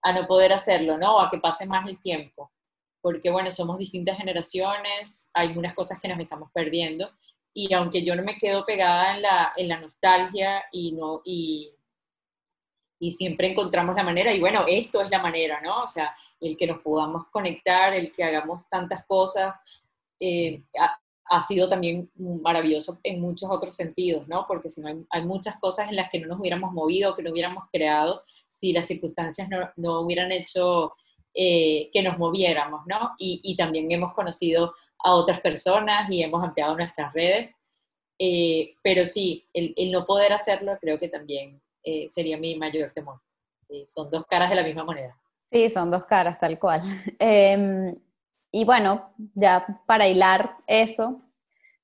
a 0.03 0.13
no 0.13 0.27
poder 0.27 0.53
hacerlo, 0.53 0.97
¿no? 0.97 1.21
A 1.21 1.31
que 1.31 1.39
pase 1.39 1.67
más 1.67 1.89
el 1.89 2.01
tiempo. 2.01 2.53
Porque, 3.01 3.31
bueno, 3.31 3.51
somos 3.51 3.79
distintas 3.79 4.19
generaciones, 4.19 5.31
hay 5.33 5.57
unas 5.57 5.75
cosas 5.75 6.01
que 6.01 6.09
nos 6.09 6.19
estamos 6.19 6.51
perdiendo. 6.53 7.11
Y 7.55 7.73
aunque 7.75 8.05
yo 8.05 8.15
no 8.15 8.23
me 8.23 8.39
quedo 8.39 8.65
pegada 8.67 9.17
en 9.17 9.23
la, 9.23 9.53
en 9.57 9.69
la 9.69 9.81
nostalgia 9.81 10.65
y, 10.73 10.93
no, 10.93 11.21
y, 11.25 11.73
y 13.01 13.11
siempre 13.13 13.51
encontramos 13.51 13.95
la 13.95 14.03
manera, 14.03 14.33
y 14.33 14.41
bueno, 14.41 14.65
esto 14.67 15.01
es 15.01 15.11
la 15.11 15.21
manera, 15.21 15.61
¿no? 15.61 15.83
O 15.83 15.87
sea, 15.87 16.15
el 16.41 16.57
que 16.57 16.67
nos 16.67 16.81
podamos 16.81 17.27
conectar, 17.31 17.95
el 17.95 18.13
que 18.13 18.25
hagamos 18.25 18.69
tantas 18.69 19.05
cosas, 19.07 19.55
eh, 20.21 20.63
ha, 21.31 21.41
sido 21.43 21.69
también 21.69 22.11
maravilloso 22.17 22.99
en 23.03 23.21
muchos 23.21 23.51
otros 23.51 23.77
sentidos, 23.77 24.27
¿no? 24.29 24.47
Porque 24.49 24.71
si 24.71 24.81
no 24.81 24.89
hay, 25.11 25.23
muchas 25.23 25.59
cosas 25.59 25.89
en 25.89 25.97
las 25.97 26.11
que 26.11 26.21
no 26.21 26.29
nos 26.29 26.41
hubiéramos 26.41 26.73
movido, 26.73 27.15
que 27.15 27.23
no 27.23 27.31
hubiéramos 27.31 27.65
creado, 27.71 28.23
si 28.49 28.73
las 28.73 28.87
circunstancias 28.87 29.49
no, 29.49 29.71
no 29.77 30.01
hubieran 30.01 30.33
hecho 30.33 30.95
eh, 31.35 31.91
que 31.93 32.03
nos 32.03 32.19
moviéramos, 32.19 32.83
¿no? 32.87 33.13
Y, 33.19 33.41
y, 33.45 33.57
también 33.57 33.91
hemos 33.91 34.13
conocido 34.13 34.75
a 35.05 35.15
otras 35.15 35.41
personas 35.41 36.11
y 36.11 36.23
hemos 36.23 36.43
ampliado 36.43 36.77
nuestras 36.77 37.13
redes. 37.13 37.55
Eh, 38.19 38.75
pero 38.83 39.07
sí, 39.07 39.49
el, 39.53 39.73
el 39.77 39.93
no 39.93 40.05
poder 40.05 40.33
hacerlo 40.33 40.77
creo 40.81 40.99
que 40.99 41.09
también 41.09 41.63
eh, 41.85 42.09
sería 42.11 42.37
mi 42.37 42.57
mayor 42.57 42.91
temor. 42.93 43.21
Eh, 43.69 43.87
son 43.87 44.11
dos 44.11 44.25
caras 44.27 44.51
de 44.51 44.57
la 44.57 44.63
misma 44.63 44.85
moneda. 44.85 45.19
Sí, 45.51 45.71
son 45.71 45.91
dos 45.91 46.05
caras, 46.05 46.39
tal 46.39 46.59
cual. 46.59 46.83
Em, 47.19 47.95
y 48.51 48.65
bueno, 48.65 49.15
ya 49.35 49.67
para 49.87 50.09
hilar 50.09 50.57
eso, 50.67 51.23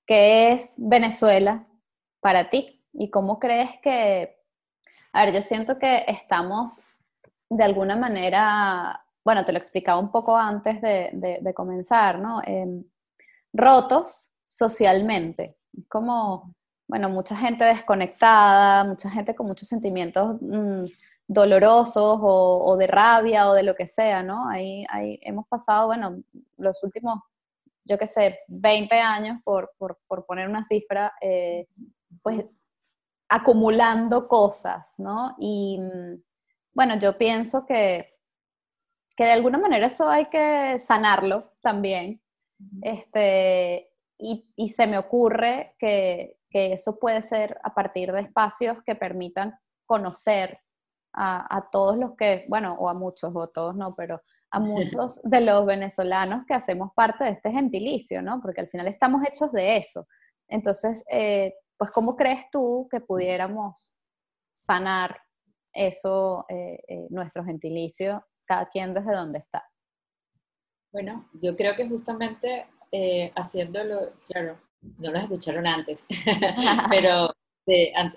¿qué 0.07 0.53
es 0.53 0.74
Venezuela 0.76 1.66
para 2.20 2.51
ti? 2.51 2.82
¿Y 2.92 3.11
cómo 3.11 3.38
crees 3.38 3.70
que, 3.82 4.36
a 5.12 5.24
ver, 5.24 5.34
yo 5.34 5.42
siento 5.42 5.78
que 5.78 6.05
estamos 6.07 6.82
de 7.51 7.64
alguna 7.64 7.97
manera, 7.97 9.03
bueno, 9.24 9.44
te 9.44 9.52
lo 9.52 9.58
explicaba 9.58 9.98
un 9.98 10.10
poco 10.10 10.36
antes 10.36 10.80
de, 10.82 11.52
comenzar, 11.54 12.18
¿no? 12.18 12.40
Em, 12.44 12.84
rotos 13.52 14.30
socialmente. 14.46 15.56
Como 15.88 16.54
bueno, 16.86 17.08
mucha 17.08 17.36
gente 17.36 17.64
desconectada, 17.64 18.84
mucha 18.84 19.10
gente 19.10 19.34
con 19.34 19.46
muchos 19.46 19.68
sentimientos 19.68 20.36
mm, 20.40 20.84
dolorosos 21.26 22.18
o, 22.22 22.76
de 22.78 22.86
rabia 22.86 23.48
o 23.48 23.54
de 23.54 23.62
lo 23.62 23.74
que 23.74 23.86
sea, 23.86 24.22
¿no? 24.22 24.48
Ahí, 24.48 24.84
hemos 25.22 25.46
pasado, 25.48 25.86
bueno, 25.86 26.22
los 26.58 26.82
últimos 26.82 27.20
yo 27.86 27.98
qué 27.98 28.06
sé, 28.06 28.40
20 28.48 28.98
años, 28.98 29.40
por, 29.44 29.70
poner 30.26 30.48
una 30.48 30.64
cifra, 30.64 31.12
eh, 31.20 31.66
pues 32.22 32.62
acumulando 33.28 34.26
cosas, 34.26 34.94
¿no? 34.98 35.34
Y 35.38 35.78
mm, 35.78 36.22
bueno, 36.72 36.98
yo 36.98 37.18
pienso 37.18 37.66
que, 37.66 38.13
que 39.16 39.24
de 39.24 39.32
alguna 39.32 39.58
manera 39.58 39.86
eso 39.86 40.08
hay 40.08 40.26
que 40.26 40.78
sanarlo 40.78 41.52
también. 41.60 42.20
Este, 42.82 43.90
y, 44.18 44.48
y 44.56 44.68
se 44.70 44.86
me 44.86 44.98
ocurre 44.98 45.74
que, 45.78 46.38
que, 46.48 46.72
eso 46.72 46.98
puede 46.98 47.20
ser 47.20 47.58
a 47.62 47.74
partir 47.74 48.12
de 48.12 48.20
espacios 48.20 48.78
que 48.84 48.94
permitan 48.94 49.58
conocer 49.86 50.60
a, 51.12 51.56
a, 51.56 51.68
todos 51.70 51.98
los 51.98 52.16
que, 52.16 52.46
bueno, 52.48 52.74
o 52.78 52.88
a 52.88 52.94
muchos, 52.94 53.32
o 53.34 53.48
todos 53.48 53.76
no, 53.76 53.94
pero 53.94 54.22
a 54.50 54.60
muchos 54.60 55.20
de 55.22 55.40
los 55.40 55.66
venezolanos 55.66 56.44
que 56.46 56.54
hacemos 56.54 56.92
parte 56.94 57.24
de 57.24 57.30
este 57.30 57.50
gentilicio, 57.50 58.22
¿no? 58.22 58.40
Porque 58.40 58.60
al 58.60 58.68
final 58.68 58.88
estamos 58.88 59.22
hechos 59.26 59.52
de 59.52 59.76
eso. 59.76 60.06
Entonces, 60.48 61.04
eh, 61.10 61.54
pues, 61.76 61.90
¿cómo 61.90 62.16
crees 62.16 62.48
tú 62.50 62.88
que 62.90 63.00
pudiéramos 63.00 63.98
sanar 64.54 65.20
eso, 65.72 66.46
eh, 66.48 66.80
eh, 66.86 67.06
nuestro 67.10 67.44
gentilicio, 67.44 68.24
cada 68.45 68.68
quien 68.68 68.95
desde 68.95 69.12
donde 69.12 69.38
está? 69.38 69.68
Bueno, 70.92 71.28
yo 71.34 71.57
creo 71.57 71.74
que 71.74 71.88
justamente 71.88 72.66
haciéndolo, 73.34 74.12
claro, 74.28 74.57
no 74.99 75.11
nos 75.11 75.24
escucharon 75.24 75.66
antes, 75.66 76.07
pero 76.90 77.32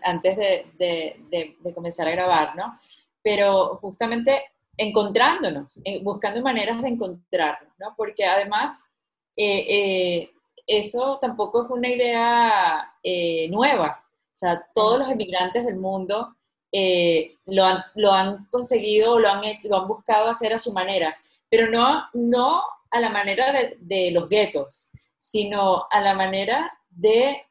antes 0.03 0.37
de, 0.37 1.55
de 1.59 1.73
comenzar 1.73 2.07
a 2.07 2.11
grabar, 2.11 2.55
¿no? 2.55 2.77
Pero 3.23 3.77
justamente 3.77 4.43
encontrándonos, 4.77 5.79
eh, 5.83 6.01
buscando 6.03 6.41
maneras 6.41 6.81
de 6.81 6.89
encontrarnos, 6.89 7.73
¿no? 7.79 7.95
Porque 7.97 8.25
además 8.25 8.85
eh, 9.35 9.65
eh, 9.67 10.31
eso 10.67 11.17
tampoco 11.19 11.63
es 11.63 11.69
una 11.69 11.89
idea 11.89 12.93
nueva. 13.49 14.03
O 14.05 14.35
sea, 14.39 14.67
todos 14.75 14.99
los 14.99 15.09
emigrantes 15.09 15.65
del 15.65 15.77
mundo 15.77 16.35
lo 16.71 17.65
han, 17.65 17.83
lo, 17.95 18.11
han, 18.11 18.45
conseguido 18.51 19.19
lo 19.19 19.29
han, 19.29 19.41
lo 19.63 19.81
han 19.81 19.87
buscado 19.87 20.29
hacer 20.29 20.53
a 20.53 20.59
su 20.59 20.73
manera, 20.73 21.17
pero 21.49 21.69
no, 21.69 22.03
no 22.13 22.61
a 22.91 22.99
la 22.99 23.09
manera 23.09 23.51
de, 23.51 23.77
de 23.79 24.11
los 24.11 24.29
guetos, 24.29 24.91
sino 25.17 25.87
a 25.89 26.01
la 26.01 26.13
manera 26.13 26.77
de 26.89 27.45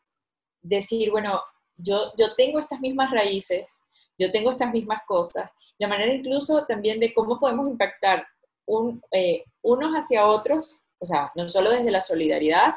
decir, 0.62 1.10
bueno, 1.10 1.42
yo, 1.76 2.12
yo 2.16 2.34
tengo 2.34 2.58
estas 2.58 2.80
mismas 2.80 3.10
raíces, 3.10 3.70
yo 4.18 4.30
tengo 4.32 4.50
estas 4.50 4.72
mismas 4.72 5.00
cosas, 5.06 5.50
la 5.78 5.88
manera 5.88 6.12
incluso 6.12 6.64
también 6.66 7.00
de 7.00 7.12
cómo 7.12 7.38
podemos 7.38 7.68
impactar 7.68 8.26
eh, 9.12 9.44
unos 9.62 9.92
hacia 9.92 10.26
otros, 10.26 10.80
o 10.98 11.06
sea, 11.06 11.30
no 11.34 11.48
solo 11.48 11.70
desde 11.70 11.90
la 11.90 12.00
solidaridad, 12.00 12.74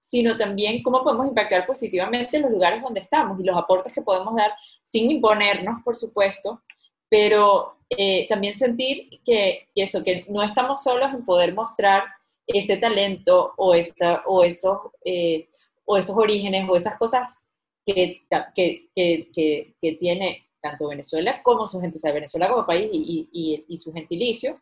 sino 0.00 0.36
también 0.36 0.82
cómo 0.82 1.02
podemos 1.02 1.26
impactar 1.26 1.66
positivamente 1.66 2.36
en 2.36 2.42
los 2.42 2.52
lugares 2.52 2.82
donde 2.82 3.00
estamos 3.00 3.38
y 3.40 3.44
los 3.44 3.56
aportes 3.56 3.92
que 3.92 4.02
podemos 4.02 4.34
dar 4.36 4.52
sin 4.82 5.10
imponernos, 5.10 5.82
por 5.84 5.96
supuesto, 5.96 6.62
pero 7.08 7.78
eh, 7.90 8.26
también 8.28 8.54
sentir 8.54 9.08
que, 9.24 9.68
eso, 9.74 10.04
que 10.04 10.24
no 10.28 10.42
estamos 10.42 10.82
solos 10.82 11.12
en 11.12 11.24
poder 11.24 11.54
mostrar 11.54 12.04
ese 12.46 12.76
talento 12.76 13.52
o, 13.56 13.74
esa, 13.74 14.22
o, 14.26 14.42
esos, 14.42 14.78
eh, 15.04 15.48
o 15.84 15.96
esos 15.96 16.16
orígenes 16.16 16.68
o 16.68 16.76
esas 16.76 16.96
cosas 16.98 17.46
que, 17.84 18.22
que, 18.54 18.88
que, 18.94 19.74
que 19.80 19.92
tiene 19.92 20.48
tanto 20.60 20.88
Venezuela 20.88 21.42
como 21.42 21.66
su 21.66 21.80
gente, 21.80 21.98
o 21.98 22.00
sea, 22.00 22.12
Venezuela 22.12 22.48
como 22.48 22.66
país 22.66 22.90
y, 22.92 23.76
su 23.76 23.92
gentilicio, 23.92 24.60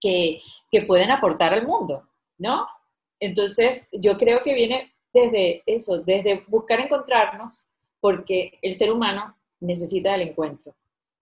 que, 0.00 0.40
pueden 0.86 1.10
aportar 1.10 1.54
al 1.54 1.66
mundo, 1.66 2.06
¿no? 2.36 2.66
Entonces, 3.20 3.88
yo 3.92 4.16
creo 4.18 4.42
que 4.42 4.54
viene 4.54 4.92
desde 5.12 5.62
eso, 5.66 6.02
desde 6.02 6.44
buscar 6.48 6.80
encontrarnos, 6.80 7.68
porque 8.00 8.58
el 8.62 8.74
ser 8.74 8.92
humano 8.92 9.36
necesita 9.60 10.12
del 10.12 10.28
encuentro. 10.28 10.74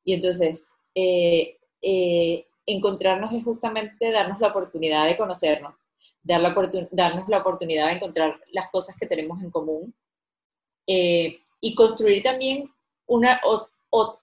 Y 0.04 0.14
entonces, 0.14 0.70
eh, 0.94 1.56
eh, 1.80 2.46
encontrarnos 2.66 3.32
es 3.32 3.44
justamente 3.44 4.10
darnos 4.10 4.40
la 4.40 4.48
oportunidad 4.48 5.06
de 5.06 5.16
conocernos, 5.16 5.74
dar 6.22 6.40
la 6.40 6.54
darnos 6.90 7.28
la 7.28 7.38
oportunidad 7.38 7.86
de 7.86 7.94
encontrar 7.94 8.40
las 8.52 8.70
cosas 8.70 8.96
que 8.98 9.06
tenemos 9.06 9.42
en 9.42 9.50
común 9.50 9.94
eh, 10.86 11.38
y 11.60 11.74
construir 11.74 12.22
también 12.22 12.70
una, 13.06 13.40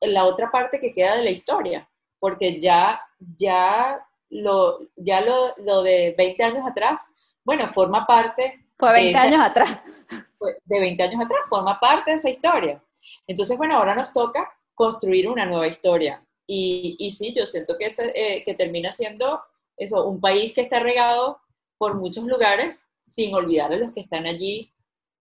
la 0.01 0.25
otra 0.25 0.51
parte 0.51 0.79
que 0.79 0.93
queda 0.93 1.17
de 1.17 1.23
la 1.23 1.29
historia, 1.29 1.89
porque 2.19 2.59
ya, 2.59 3.01
ya, 3.37 4.05
lo, 4.29 4.79
ya 4.95 5.21
lo, 5.21 5.53
lo 5.57 5.81
de 5.81 6.13
20 6.17 6.43
años 6.43 6.65
atrás, 6.67 7.07
bueno, 7.43 7.67
forma 7.71 8.05
parte... 8.05 8.65
Fue 8.77 8.91
20 8.91 9.17
años 9.17 9.41
atrás. 9.41 9.79
De 10.65 10.79
20 10.79 11.03
años 11.03 11.21
atrás, 11.25 11.41
forma 11.47 11.79
parte 11.79 12.11
de 12.11 12.17
esa 12.17 12.29
historia. 12.29 12.83
Entonces, 13.27 13.57
bueno, 13.57 13.77
ahora 13.77 13.95
nos 13.95 14.11
toca 14.11 14.51
construir 14.73 15.29
una 15.29 15.45
nueva 15.45 15.67
historia. 15.67 16.25
Y, 16.47 16.95
y 16.99 17.11
sí, 17.11 17.31
yo 17.33 17.45
siento 17.45 17.77
que, 17.77 17.87
eh, 18.15 18.43
que 18.43 18.53
termina 18.55 18.91
siendo 18.91 19.41
eso, 19.77 20.05
un 20.05 20.19
país 20.19 20.53
que 20.53 20.61
está 20.61 20.79
regado 20.79 21.39
por 21.77 21.95
muchos 21.95 22.25
lugares, 22.25 22.87
sin 23.05 23.33
olvidar 23.33 23.71
a 23.71 23.77
los 23.77 23.93
que 23.93 24.01
están 24.01 24.25
allí 24.25 24.71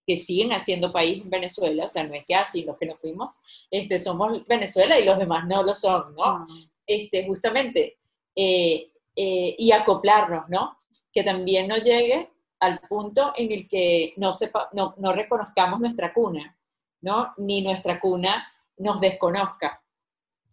que 0.05 0.15
siguen 0.15 0.51
haciendo 0.51 0.91
país 0.91 1.21
en 1.21 1.29
Venezuela, 1.29 1.85
o 1.85 1.89
sea, 1.89 2.03
no 2.03 2.13
es 2.13 2.25
que 2.25 2.35
así 2.35 2.63
los 2.63 2.77
que 2.77 2.85
nos 2.85 2.99
fuimos, 2.99 3.35
este, 3.69 3.99
somos 3.99 4.43
Venezuela 4.45 4.99
y 4.99 5.05
los 5.05 5.17
demás 5.17 5.45
no 5.47 5.63
lo 5.63 5.75
son, 5.75 6.15
¿no? 6.15 6.23
Ah. 6.23 6.47
Este, 6.85 7.25
justamente, 7.25 7.97
eh, 8.35 8.91
eh, 9.15 9.55
y 9.57 9.71
acoplarnos, 9.71 10.49
¿no? 10.49 10.77
Que 11.11 11.23
también 11.23 11.67
no 11.67 11.77
llegue 11.77 12.29
al 12.59 12.79
punto 12.81 13.33
en 13.35 13.51
el 13.51 13.67
que 13.67 14.13
no, 14.17 14.33
sepa, 14.33 14.69
no, 14.73 14.93
no 14.97 15.13
reconozcamos 15.13 15.79
nuestra 15.79 16.13
cuna, 16.13 16.57
¿no? 17.01 17.33
Ni 17.37 17.61
nuestra 17.61 17.99
cuna 17.99 18.51
nos 18.77 19.01
desconozca. 19.01 19.81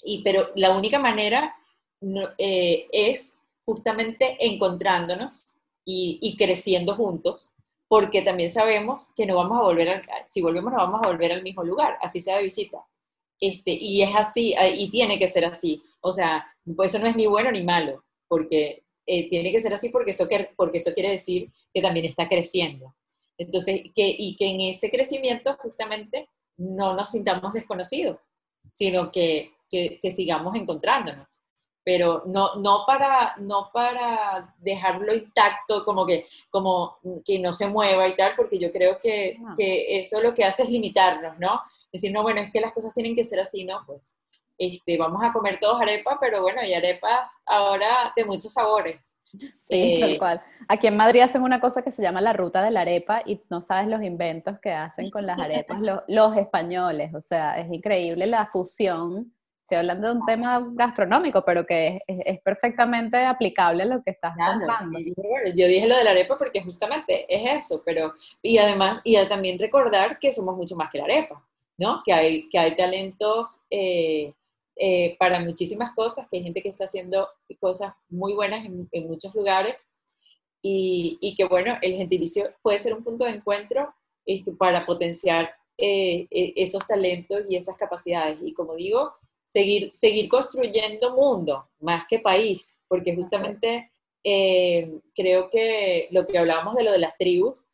Y, 0.02 0.22
pero 0.22 0.50
la 0.54 0.76
única 0.76 0.98
manera 0.98 1.54
eh, 2.38 2.88
es 2.92 3.38
justamente 3.64 4.36
encontrándonos 4.40 5.56
y, 5.84 6.18
y 6.22 6.36
creciendo 6.36 6.94
juntos 6.94 7.52
porque 7.88 8.20
también 8.22 8.50
sabemos 8.50 9.12
que 9.16 9.26
no 9.26 9.36
vamos 9.36 9.58
a 9.58 9.62
volver, 9.62 9.88
al, 9.88 10.02
si 10.26 10.42
volvemos 10.42 10.70
no 10.70 10.78
vamos 10.78 11.00
a 11.02 11.08
volver 11.08 11.32
al 11.32 11.42
mismo 11.42 11.64
lugar, 11.64 11.96
así 12.02 12.20
sea 12.20 12.36
de 12.36 12.42
visita. 12.44 12.78
Este, 13.40 13.72
y 13.72 14.02
es 14.02 14.14
así, 14.14 14.54
y 14.74 14.90
tiene 14.90 15.18
que 15.18 15.26
ser 15.26 15.44
así. 15.44 15.82
O 16.00 16.12
sea, 16.12 16.46
pues 16.76 16.94
eso 16.94 17.02
no 17.02 17.08
es 17.08 17.16
ni 17.16 17.26
bueno 17.26 17.50
ni 17.50 17.62
malo, 17.62 18.04
porque 18.28 18.84
eh, 19.08 19.28
tiene 19.28 19.50
que 19.50 19.60
ser 19.60 19.74
así 19.74 19.88
porque 19.88 20.10
eso, 20.10 20.28
porque 20.56 20.78
eso 20.78 20.94
quiere 20.94 21.10
decir 21.10 21.50
que 21.72 21.82
también 21.82 22.06
está 22.06 22.28
creciendo. 22.28 22.94
Entonces, 23.36 23.82
que, 23.94 24.14
y 24.18 24.36
que 24.36 24.46
en 24.46 24.60
ese 24.60 24.90
crecimiento 24.90 25.56
justamente 25.60 26.28
no 26.56 26.94
nos 26.94 27.10
sintamos 27.10 27.52
desconocidos, 27.52 28.28
sino 28.70 29.10
que, 29.10 29.52
que, 29.70 29.98
que 30.02 30.10
sigamos 30.10 30.54
encontrándonos 30.56 31.26
pero 31.88 32.22
no, 32.26 32.54
no, 32.56 32.84
para, 32.86 33.34
no 33.38 33.70
para 33.72 34.54
dejarlo 34.58 35.14
intacto, 35.14 35.86
como 35.86 36.04
que, 36.04 36.26
como 36.50 36.98
que 37.24 37.38
no 37.38 37.54
se 37.54 37.66
mueva 37.66 38.06
y 38.06 38.14
tal, 38.14 38.34
porque 38.36 38.58
yo 38.58 38.70
creo 38.70 39.00
que, 39.00 39.38
que 39.56 39.98
eso 39.98 40.20
lo 40.20 40.34
que 40.34 40.44
hace 40.44 40.64
es 40.64 40.68
limitarnos, 40.68 41.38
¿no? 41.38 41.62
Decir, 41.90 42.12
no, 42.12 42.22
bueno, 42.22 42.42
es 42.42 42.52
que 42.52 42.60
las 42.60 42.74
cosas 42.74 42.92
tienen 42.92 43.16
que 43.16 43.24
ser 43.24 43.40
así, 43.40 43.64
¿no? 43.64 43.84
Pues 43.86 44.17
este, 44.58 44.98
vamos 44.98 45.22
a 45.22 45.32
comer 45.32 45.58
todos 45.58 45.80
arepa, 45.80 46.18
pero 46.20 46.42
bueno, 46.42 46.62
y 46.64 46.74
arepas 46.74 47.30
ahora 47.46 48.12
de 48.16 48.24
muchos 48.24 48.52
sabores. 48.52 49.16
Sí, 49.60 49.98
tal 50.00 50.10
eh, 50.10 50.18
cual. 50.18 50.42
Aquí 50.68 50.86
en 50.86 50.96
Madrid 50.96 51.20
hacen 51.20 51.42
una 51.42 51.60
cosa 51.60 51.82
que 51.82 51.92
se 51.92 52.02
llama 52.02 52.20
la 52.20 52.32
ruta 52.32 52.62
de 52.62 52.70
la 52.70 52.80
arepa 52.80 53.22
y 53.24 53.42
no 53.50 53.60
sabes 53.60 53.88
los 53.88 54.02
inventos 54.02 54.58
que 54.60 54.72
hacen 54.72 55.10
con 55.10 55.26
las 55.26 55.38
arepas 55.38 55.80
los, 55.80 56.00
los 56.08 56.36
españoles. 56.36 57.14
O 57.14 57.20
sea, 57.20 57.58
es 57.58 57.70
increíble 57.70 58.26
la 58.26 58.46
fusión 58.46 59.32
Estoy 59.68 59.80
hablando 59.80 60.08
de 60.08 60.14
un 60.14 60.24
tema 60.24 60.66
gastronómico, 60.72 61.44
pero 61.44 61.66
que 61.66 62.00
es, 62.06 62.40
perfectamente 62.40 63.22
aplicable 63.26 63.82
a 63.82 63.86
lo 63.86 64.02
que 64.02 64.12
estás 64.12 64.34
contando. 64.34 64.98
Yo 65.54 65.66
dije 65.66 65.86
lo 65.86 65.94
de 65.94 66.04
la 66.04 66.12
arepa 66.12 66.38
porque 66.38 66.62
justamente 66.62 67.26
es 67.28 67.66
eso, 67.66 67.82
pero 67.84 68.14
y 68.40 68.56
además 68.56 69.02
y 69.04 69.22
también 69.28 69.58
recordar 69.58 70.18
que 70.18 70.32
somos 70.32 70.56
mucho 70.56 70.74
más 70.74 70.88
que 70.90 70.96
la 70.96 71.04
arepa, 71.04 71.46
¿no? 71.76 72.00
Que 72.02 72.14
hay 72.14 72.48
que 72.48 72.58
hay 72.58 72.76
talentos 72.76 73.60
eh, 73.68 74.32
eh, 74.78 75.16
para 75.18 75.40
muchísimas 75.40 75.92
cosas, 75.92 76.26
que 76.30 76.38
hay 76.38 76.44
gente 76.44 76.62
que 76.62 76.68
está 76.68 76.84
haciendo 76.84 77.28
cosas 77.60 77.94
muy 78.08 78.34
buenas 78.34 78.64
en, 78.64 79.08
muchos 79.08 79.34
lugares. 79.34 79.88
Y, 80.62 81.18
y, 81.20 81.36
que 81.36 81.44
bueno, 81.44 81.78
el 81.82 81.94
gentilicio 81.94 82.52
puede 82.62 82.78
ser 82.78 82.92
un 82.92 83.04
punto 83.04 83.24
de 83.24 83.30
encuentro 83.30 83.94
este, 84.26 84.52
para 84.52 84.84
potenciar 84.84 85.50
eh, 85.76 86.26
esos 86.30 86.86
talentos 86.86 87.44
y 87.48 87.56
esas 87.56 87.76
capacidades. 87.76 88.38
Y 88.42 88.52
como 88.52 88.74
digo, 88.74 89.14
seguir, 89.46 89.90
seguir 89.94 90.28
construyendo 90.28 91.14
mundo 91.14 91.68
más 91.80 92.04
que 92.08 92.18
país, 92.18 92.78
porque 92.88 93.14
justamente 93.14 93.90
eh, 94.24 95.00
creo 95.14 95.48
que 95.50 96.08
lo 96.10 96.26
que 96.26 96.38
hablábamos 96.38 96.74
de 96.74 96.84
lo 96.84 96.92
de 96.92 96.98
las 96.98 97.16
tribus 97.16 97.64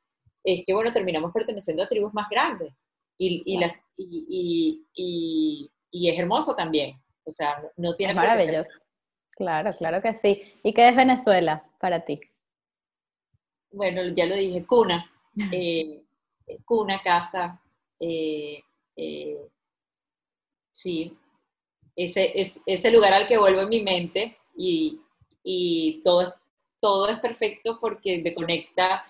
es 0.45 0.63
que, 0.65 0.75
bueno, 0.75 0.93
terminamos 0.93 1.33
perteneciendo 1.33 1.83
a 1.83 1.89
tribus 1.89 2.13
más 2.15 2.29
grandes. 2.29 2.73
Y, 3.17 3.43
y, 3.47 3.59
las, 3.59 3.73
y, 3.97 4.85
y, 4.95 5.71
es 6.09 6.19
hermoso 6.19 6.55
también, 6.55 7.01
o 7.25 7.31
sea, 7.31 7.57
no 7.77 7.95
tiene... 7.97 8.15
maravilloso. 8.15 8.81
Claro, 9.31 9.73
claro 9.77 10.01
que 10.01 10.17
sí. 10.17 10.55
¿Y 10.63 10.73
qué 10.73 10.89
es 10.89 10.97
Venezuela 10.97 11.65
para 11.81 12.05
ti? 12.05 12.21
bueno, 13.75 14.03
ya 14.15 14.27
lo 14.27 14.37
dije, 14.37 14.65
cuna, 14.65 15.11
eh, 15.53 16.05
cuna, 16.65 17.03
casa, 17.03 17.61
eh, 17.99 18.63
eh, 18.97 19.49
sí, 20.73 21.17
ese, 21.97 22.41
es, 22.41 22.63
ese 22.67 22.91
lugar 22.91 23.13
al 23.13 23.27
que 23.27 23.39
vuelvo 23.39 23.61
en 23.63 23.69
mi 23.69 23.83
mente 23.83 24.39
y, 24.57 25.01
y 25.43 26.03
todo, 26.03 26.35
todo 26.81 27.09
es 27.09 27.19
perfecto 27.21 27.79
porque 27.81 28.19
me 28.23 28.35
conecta 28.35 29.05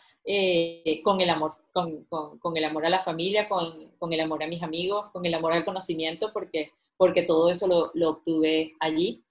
con 1.02 1.20
el 1.20 1.30
amor, 1.30 1.56
con, 1.72 2.04
con, 2.04 2.38
con, 2.38 2.56
el 2.56 2.64
amor 2.64 2.86
a 2.86 2.90
la 2.90 3.02
familia, 3.02 3.48
con, 3.48 3.74
con, 3.98 4.12
el 4.12 4.20
amor 4.20 4.42
a 4.42 4.46
mis 4.46 4.62
amigos, 4.62 5.10
con 5.12 5.24
el 5.26 5.34
amor 5.34 5.52
al 5.52 5.64
conocimiento, 5.64 6.32
porque, 6.32 6.70
porque 6.96 7.22
todo 7.22 7.50
eso 7.50 7.66
lo, 7.66 7.90
lo 7.94 8.10
obtuve 8.10 8.74
allí. 8.80 9.22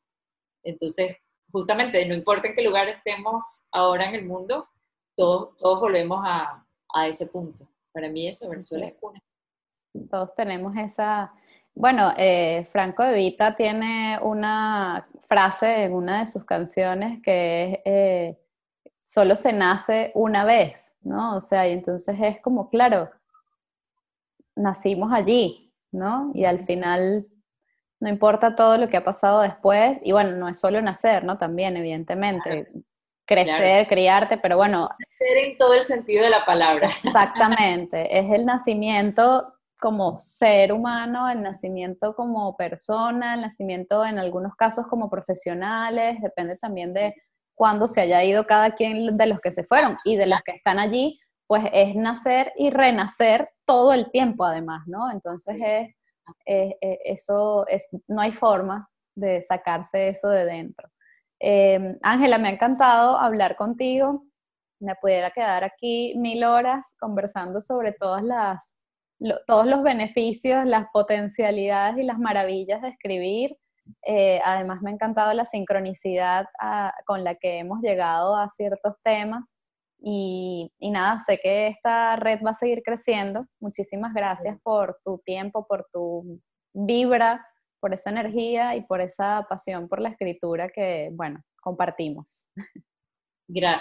Entonces, 0.64 1.18
justamente, 1.52 2.06
no 2.06 2.14
importa 2.14 2.48
en 2.48 2.56
qué 2.56 2.64
lugar 2.64 2.88
estemos 2.90 3.66
ahora 3.72 4.08
en 4.08 4.16
el 4.16 4.26
mundo, 4.26 4.68
todos, 5.16 5.56
todos 5.58 5.80
volvemos 5.80 6.22
a, 6.24 6.66
a 6.94 7.08
ese 7.08 7.28
punto. 7.28 7.68
Para 7.92 8.10
mí 8.10 8.28
eso, 8.28 8.50
Venezuela 8.50 8.88
es 8.88 8.94
cuna. 8.96 9.22
Todos 10.10 10.34
tenemos 10.36 10.76
esa... 10.78 11.34
Bueno, 11.76 12.14
eh, 12.18 12.68
Franco 12.72 13.04
de 13.04 13.16
Vita 13.16 13.56
tiene 13.56 14.20
una 14.22 15.08
frase 15.28 15.86
en 15.86 15.94
una 15.94 16.20
de 16.20 16.26
sus 16.28 16.44
canciones 16.46 17.20
que 17.24 17.64
es, 17.64 17.80
eh, 17.86 18.43
solo 19.04 19.36
se 19.36 19.54
nace 19.54 20.12
una 20.16 20.46
vez, 20.46 20.96
¿no? 21.02 21.36
O 21.36 21.42
sea, 21.42 21.68
y 21.68 21.74
entonces 21.74 22.18
es 22.20 22.42
como, 22.42 22.70
claro, 22.70 23.12
nacimos 24.56 25.12
allí, 25.14 25.72
¿no? 25.92 26.32
Y 26.34 26.46
al 26.46 26.64
final 26.64 27.28
no 28.00 28.10
importa 28.10 28.56
todo 28.56 28.78
lo 28.78 28.90
que 28.90 28.98
ha 28.98 29.04
pasado 29.04 29.42
después, 29.42 30.00
y 30.04 30.12
bueno, 30.12 30.32
no 30.32 30.50
es 30.50 30.60
solo 30.60 30.82
nacer, 30.82 31.24
¿no? 31.24 31.38
También, 31.38 31.78
evidentemente, 31.78 32.68
crecer, 33.26 33.88
criarte, 33.88 34.38
pero 34.38 34.58
bueno. 34.58 34.90
Nacer 34.90 35.46
en 35.46 35.58
todo 35.58 35.74
el 35.74 35.84
sentido 35.84 36.24
de 36.24 36.30
la 36.30 36.46
palabra. 36.46 36.90
Exactamente, 37.04 38.18
es 38.18 38.32
el 38.32 38.46
nacimiento 38.46 39.54
como 39.80 40.16
ser 40.16 40.72
humano, 40.72 41.30
el 41.30 41.42
nacimiento 41.42 42.16
como 42.16 42.56
persona, 42.56 43.34
el 43.36 43.42
nacimiento 43.42 44.06
en 44.06 44.18
algunos 44.18 44.56
casos 44.56 44.88
como 44.88 45.10
profesionales, 45.10 46.22
depende 46.22 46.58
también 46.58 46.94
de 46.94 47.14
cuándo 47.56 47.88
se 47.88 48.02
haya 48.02 48.24
ido 48.24 48.46
cada 48.46 48.76
quien 48.76 49.18
de 49.18 49.26
los 49.28 49.40
que 49.40 49.52
se 49.52 49.64
fueron 49.64 49.98
y 50.06 50.16
de 50.16 50.28
los 50.28 50.42
que 50.44 50.54
están 50.54 50.80
allí, 50.80 51.20
pues 51.48 51.64
es 51.74 51.96
nacer 51.96 52.54
y 52.58 52.70
renacer 52.70 53.50
todo 53.66 53.94
el 53.94 54.12
tiempo 54.12 54.46
además, 54.46 54.84
¿no? 54.88 55.12
Entonces 55.12 55.58
es 55.62 55.96
eh, 56.46 56.78
eh, 56.82 57.00
eso 57.06 57.68
es, 57.68 57.90
no 58.08 58.22
hay 58.22 58.32
forma 58.32 58.90
de 59.16 59.42
sacarse 59.42 60.10
eso 60.10 60.30
de 60.30 60.46
dentro. 60.46 60.90
Eh, 61.40 61.98
Ángela, 62.02 62.38
me 62.38 62.48
ha 62.48 62.52
encantado 62.52 63.18
hablar 63.18 63.56
contigo. 63.56 64.26
Me 64.80 64.96
pudiera 64.96 65.32
quedar 65.32 65.64
aquí 65.64 66.14
mil 66.18 66.44
horas 66.44 66.96
conversando 67.00 67.62
sobre 67.62 67.94
todas 67.94 68.24
las, 68.24 68.76
todos 69.48 69.66
los 69.66 69.84
beneficios, 69.84 70.66
las 70.66 70.88
potencialidades 70.92 71.98
y 71.98 72.04
las 72.04 72.20
maravillas 72.20 72.82
de 72.82 72.90
escribir. 72.90 73.58
Además, 74.44 74.82
me 74.82 74.92
ha 74.92 74.94
encantado 74.94 75.34
la 75.34 75.46
sincronicidad 75.46 76.48
ah, 76.60 76.94
con 77.06 77.24
la 77.24 77.36
que 77.36 77.60
hemos 77.60 77.82
llegado 77.82 78.36
a 78.36 78.50
ciertos 78.50 78.98
temas. 79.04 79.56
Y, 80.06 80.70
nada, 80.82 81.20
sé 81.20 81.40
que 81.42 81.68
esta 81.68 82.18
red 82.18 82.42
va 82.46 82.52
a 82.52 82.56
seguir 82.56 82.84
creciendo. 82.84 83.46
Muchísimas 83.62 84.14
gracias 84.14 84.58
por 84.62 85.00
tu 85.06 85.20
tiempo, 85.20 85.66
por 85.66 85.88
tu 85.94 86.42
vibra, 86.74 87.46
por 87.80 87.94
esa 87.94 88.10
energía 88.10 88.76
y 88.76 88.82
por 88.82 89.00
esa 89.00 89.46
pasión 89.50 89.88
por 89.88 90.02
la 90.02 90.10
escritura 90.10 90.70
que, 90.70 91.10
bueno, 91.14 91.42
compartimos. 91.62 92.50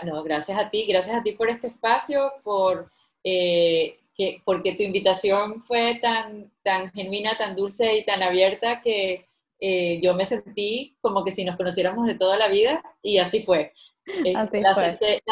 no, 0.04 0.22
gracias 0.22 0.58
a 0.58 0.70
ti, 0.70 0.86
gracias 0.86 1.16
a 1.16 1.22
ti 1.22 1.32
por 1.32 1.50
este 1.50 1.68
espacio, 1.68 2.32
por, 2.44 2.90
eh, 3.24 3.98
que, 4.14 4.42
porque 4.44 4.74
tu 4.74 4.84
invitación 4.84 5.62
fue 5.62 5.96
tan, 5.96 6.52
tan 6.62 6.90
genuina, 6.92 7.36
tan 7.36 7.56
dulce 7.56 7.96
y 7.96 8.04
tan 8.04 8.22
abierta 8.22 8.80
que 8.80 9.26
eh, 9.64 10.00
yo 10.02 10.12
me 10.14 10.24
sentí 10.24 10.96
como 11.00 11.22
que 11.22 11.30
si 11.30 11.44
nos 11.44 11.56
conociéramos 11.56 12.08
de 12.08 12.16
toda 12.16 12.36
la 12.36 12.48
vida 12.48 12.82
y 13.00 13.18
así 13.18 13.42
fue. 13.42 13.72
Eh, 14.04 14.32
la, 14.32 14.70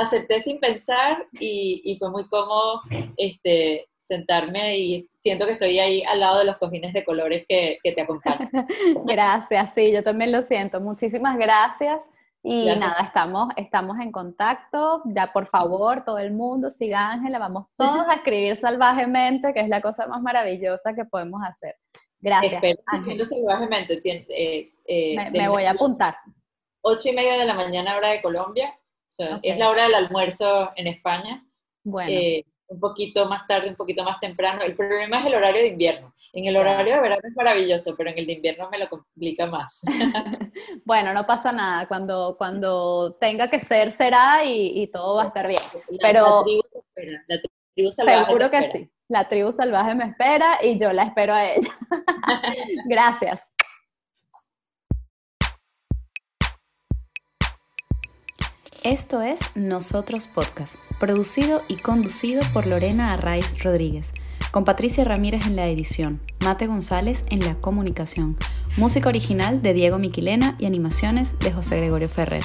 acepté, 0.01 0.39
sin 0.39 0.61
pensar 0.61 1.27
y, 1.41 1.83
y, 1.85 1.99
fue 1.99 2.09
muy 2.09 2.29
cómodo 2.29 2.81
este, 3.17 3.89
sentarme 3.97 4.79
y 4.79 5.11
siento 5.17 5.45
que 5.45 5.53
estoy 5.55 5.81
ahí 5.81 6.05
al 6.05 6.21
lado 6.21 6.39
de 6.39 6.45
los 6.45 6.57
cojines 6.57 6.93
de 6.93 7.05
colores 7.05 7.45
que, 7.49 7.79
que 7.83 7.91
te 7.91 8.03
acompañan. 8.03 8.49
gracias, 9.07 9.75
sí, 9.75 9.91
yo 9.91 10.05
también 10.05 10.31
lo 10.31 10.43
siento. 10.43 10.81
Muchísimas 10.81 11.37
gracias. 11.37 12.01
Y 12.45 12.67
nada, 12.67 13.01
estamos, 13.03 13.49
estamos 13.57 13.99
en 13.99 14.13
contacto. 14.13 15.03
Ya, 15.07 15.33
por 15.33 15.47
favor, 15.47 16.05
todo 16.05 16.19
el 16.19 16.33
mundo 16.33 16.71
siga 16.71 17.11
Ángela. 17.11 17.41
Vamos 17.41 17.67
todos 17.77 18.07
a 18.09 18.15
escribir 18.15 18.57
salvajemente, 18.57 19.53
que 19.53 19.61
es 19.63 19.69
la 19.69 19.83
cosa 19.83 20.07
más 20.07 20.23
maravillosa 20.23 20.95
que 20.95 21.05
podemos 21.05 21.43
hacer. 21.45 21.75
Gracias. 22.21 22.63
Espero, 22.63 23.25
salvajemente. 23.25 24.01
Eh, 24.05 24.65
me, 25.17 25.31
me 25.31 25.49
voy 25.49 25.65
a 25.65 25.71
apuntar. 25.71 26.17
8 26.83 27.09
y 27.09 27.13
media 27.13 27.39
de 27.39 27.47
la 27.47 27.55
mañana 27.55 27.97
hora 27.97 28.09
de 28.09 28.23
Colombia. 28.23 28.79
Es 29.43 29.59
la 29.59 29.71
hora 29.71 29.85
del 29.85 29.95
almuerzo 29.95 30.71
en 30.77 30.87
España. 30.87 31.45
Bueno. 31.83 32.11
Eh, 32.11 32.45
un 32.71 32.79
poquito 32.79 33.29
más 33.29 33.47
tarde, 33.49 33.69
un 33.69 33.75
poquito 33.75 34.05
más 34.05 34.21
temprano. 34.21 34.63
El 34.63 34.77
problema 34.77 35.19
es 35.19 35.27
el 35.27 35.35
horario 35.35 35.61
de 35.61 35.69
invierno. 35.69 36.15
En 36.33 36.45
el 36.45 36.57
horario 36.57 36.95
de 36.95 37.01
verano 37.01 37.23
es 37.25 37.35
maravilloso, 37.35 37.97
pero 37.97 38.11
en 38.11 38.19
el 38.19 38.27
de 38.27 38.35
invierno 38.35 38.71
me 38.71 38.79
lo 38.79 38.89
complica 38.89 39.47
más. 39.47 39.81
bueno, 40.85 41.13
no 41.13 41.27
pasa 41.27 41.51
nada. 41.51 41.89
Cuando, 41.89 42.37
cuando 42.39 43.17
tenga 43.21 43.51
que 43.51 43.59
ser, 43.59 43.91
será 43.91 44.45
y, 44.45 44.87
todo 44.87 45.17
va 45.17 45.25
a 45.25 45.27
estar 45.27 45.49
bien. 45.49 45.63
pero 46.01 46.45
la 47.27 47.41
tribu 47.75 47.91
salvaje 47.91 48.27
Seguro 48.27 48.51
que 48.51 48.71
sí. 48.71 48.91
La 49.11 49.27
tribu 49.29 49.51
salvaje 49.51 49.97
me 49.97 50.05
espera 50.05 50.65
y 50.65 50.79
yo 50.79 50.93
la 50.93 51.03
espero 51.03 51.35
a 51.35 51.45
ella. 51.45 51.77
Gracias. 52.89 53.45
Esto 58.85 59.21
es 59.21 59.41
Nosotros 59.57 60.29
Podcast, 60.29 60.77
producido 61.01 61.63
y 61.67 61.79
conducido 61.79 62.43
por 62.53 62.69
Lorena 62.69 63.13
Arraiz 63.13 63.61
Rodríguez, 63.65 64.15
con 64.53 64.65
Patricia 64.65 65.03
Ramírez 65.03 65.45
en 65.49 65.57
la 65.57 65.67
edición, 65.67 66.21
Mate 66.45 66.69
González 66.69 67.25
en 67.31 67.41
la 67.41 67.57
comunicación, 67.57 68.37
música 68.77 69.09
original 69.09 69.61
de 69.61 69.75
Diego 69.75 69.99
Miquilena 69.99 70.55
y 70.61 70.67
animaciones 70.67 71.37
de 71.41 71.51
José 71.51 71.79
Gregorio 71.79 72.09
Ferrer. 72.09 72.45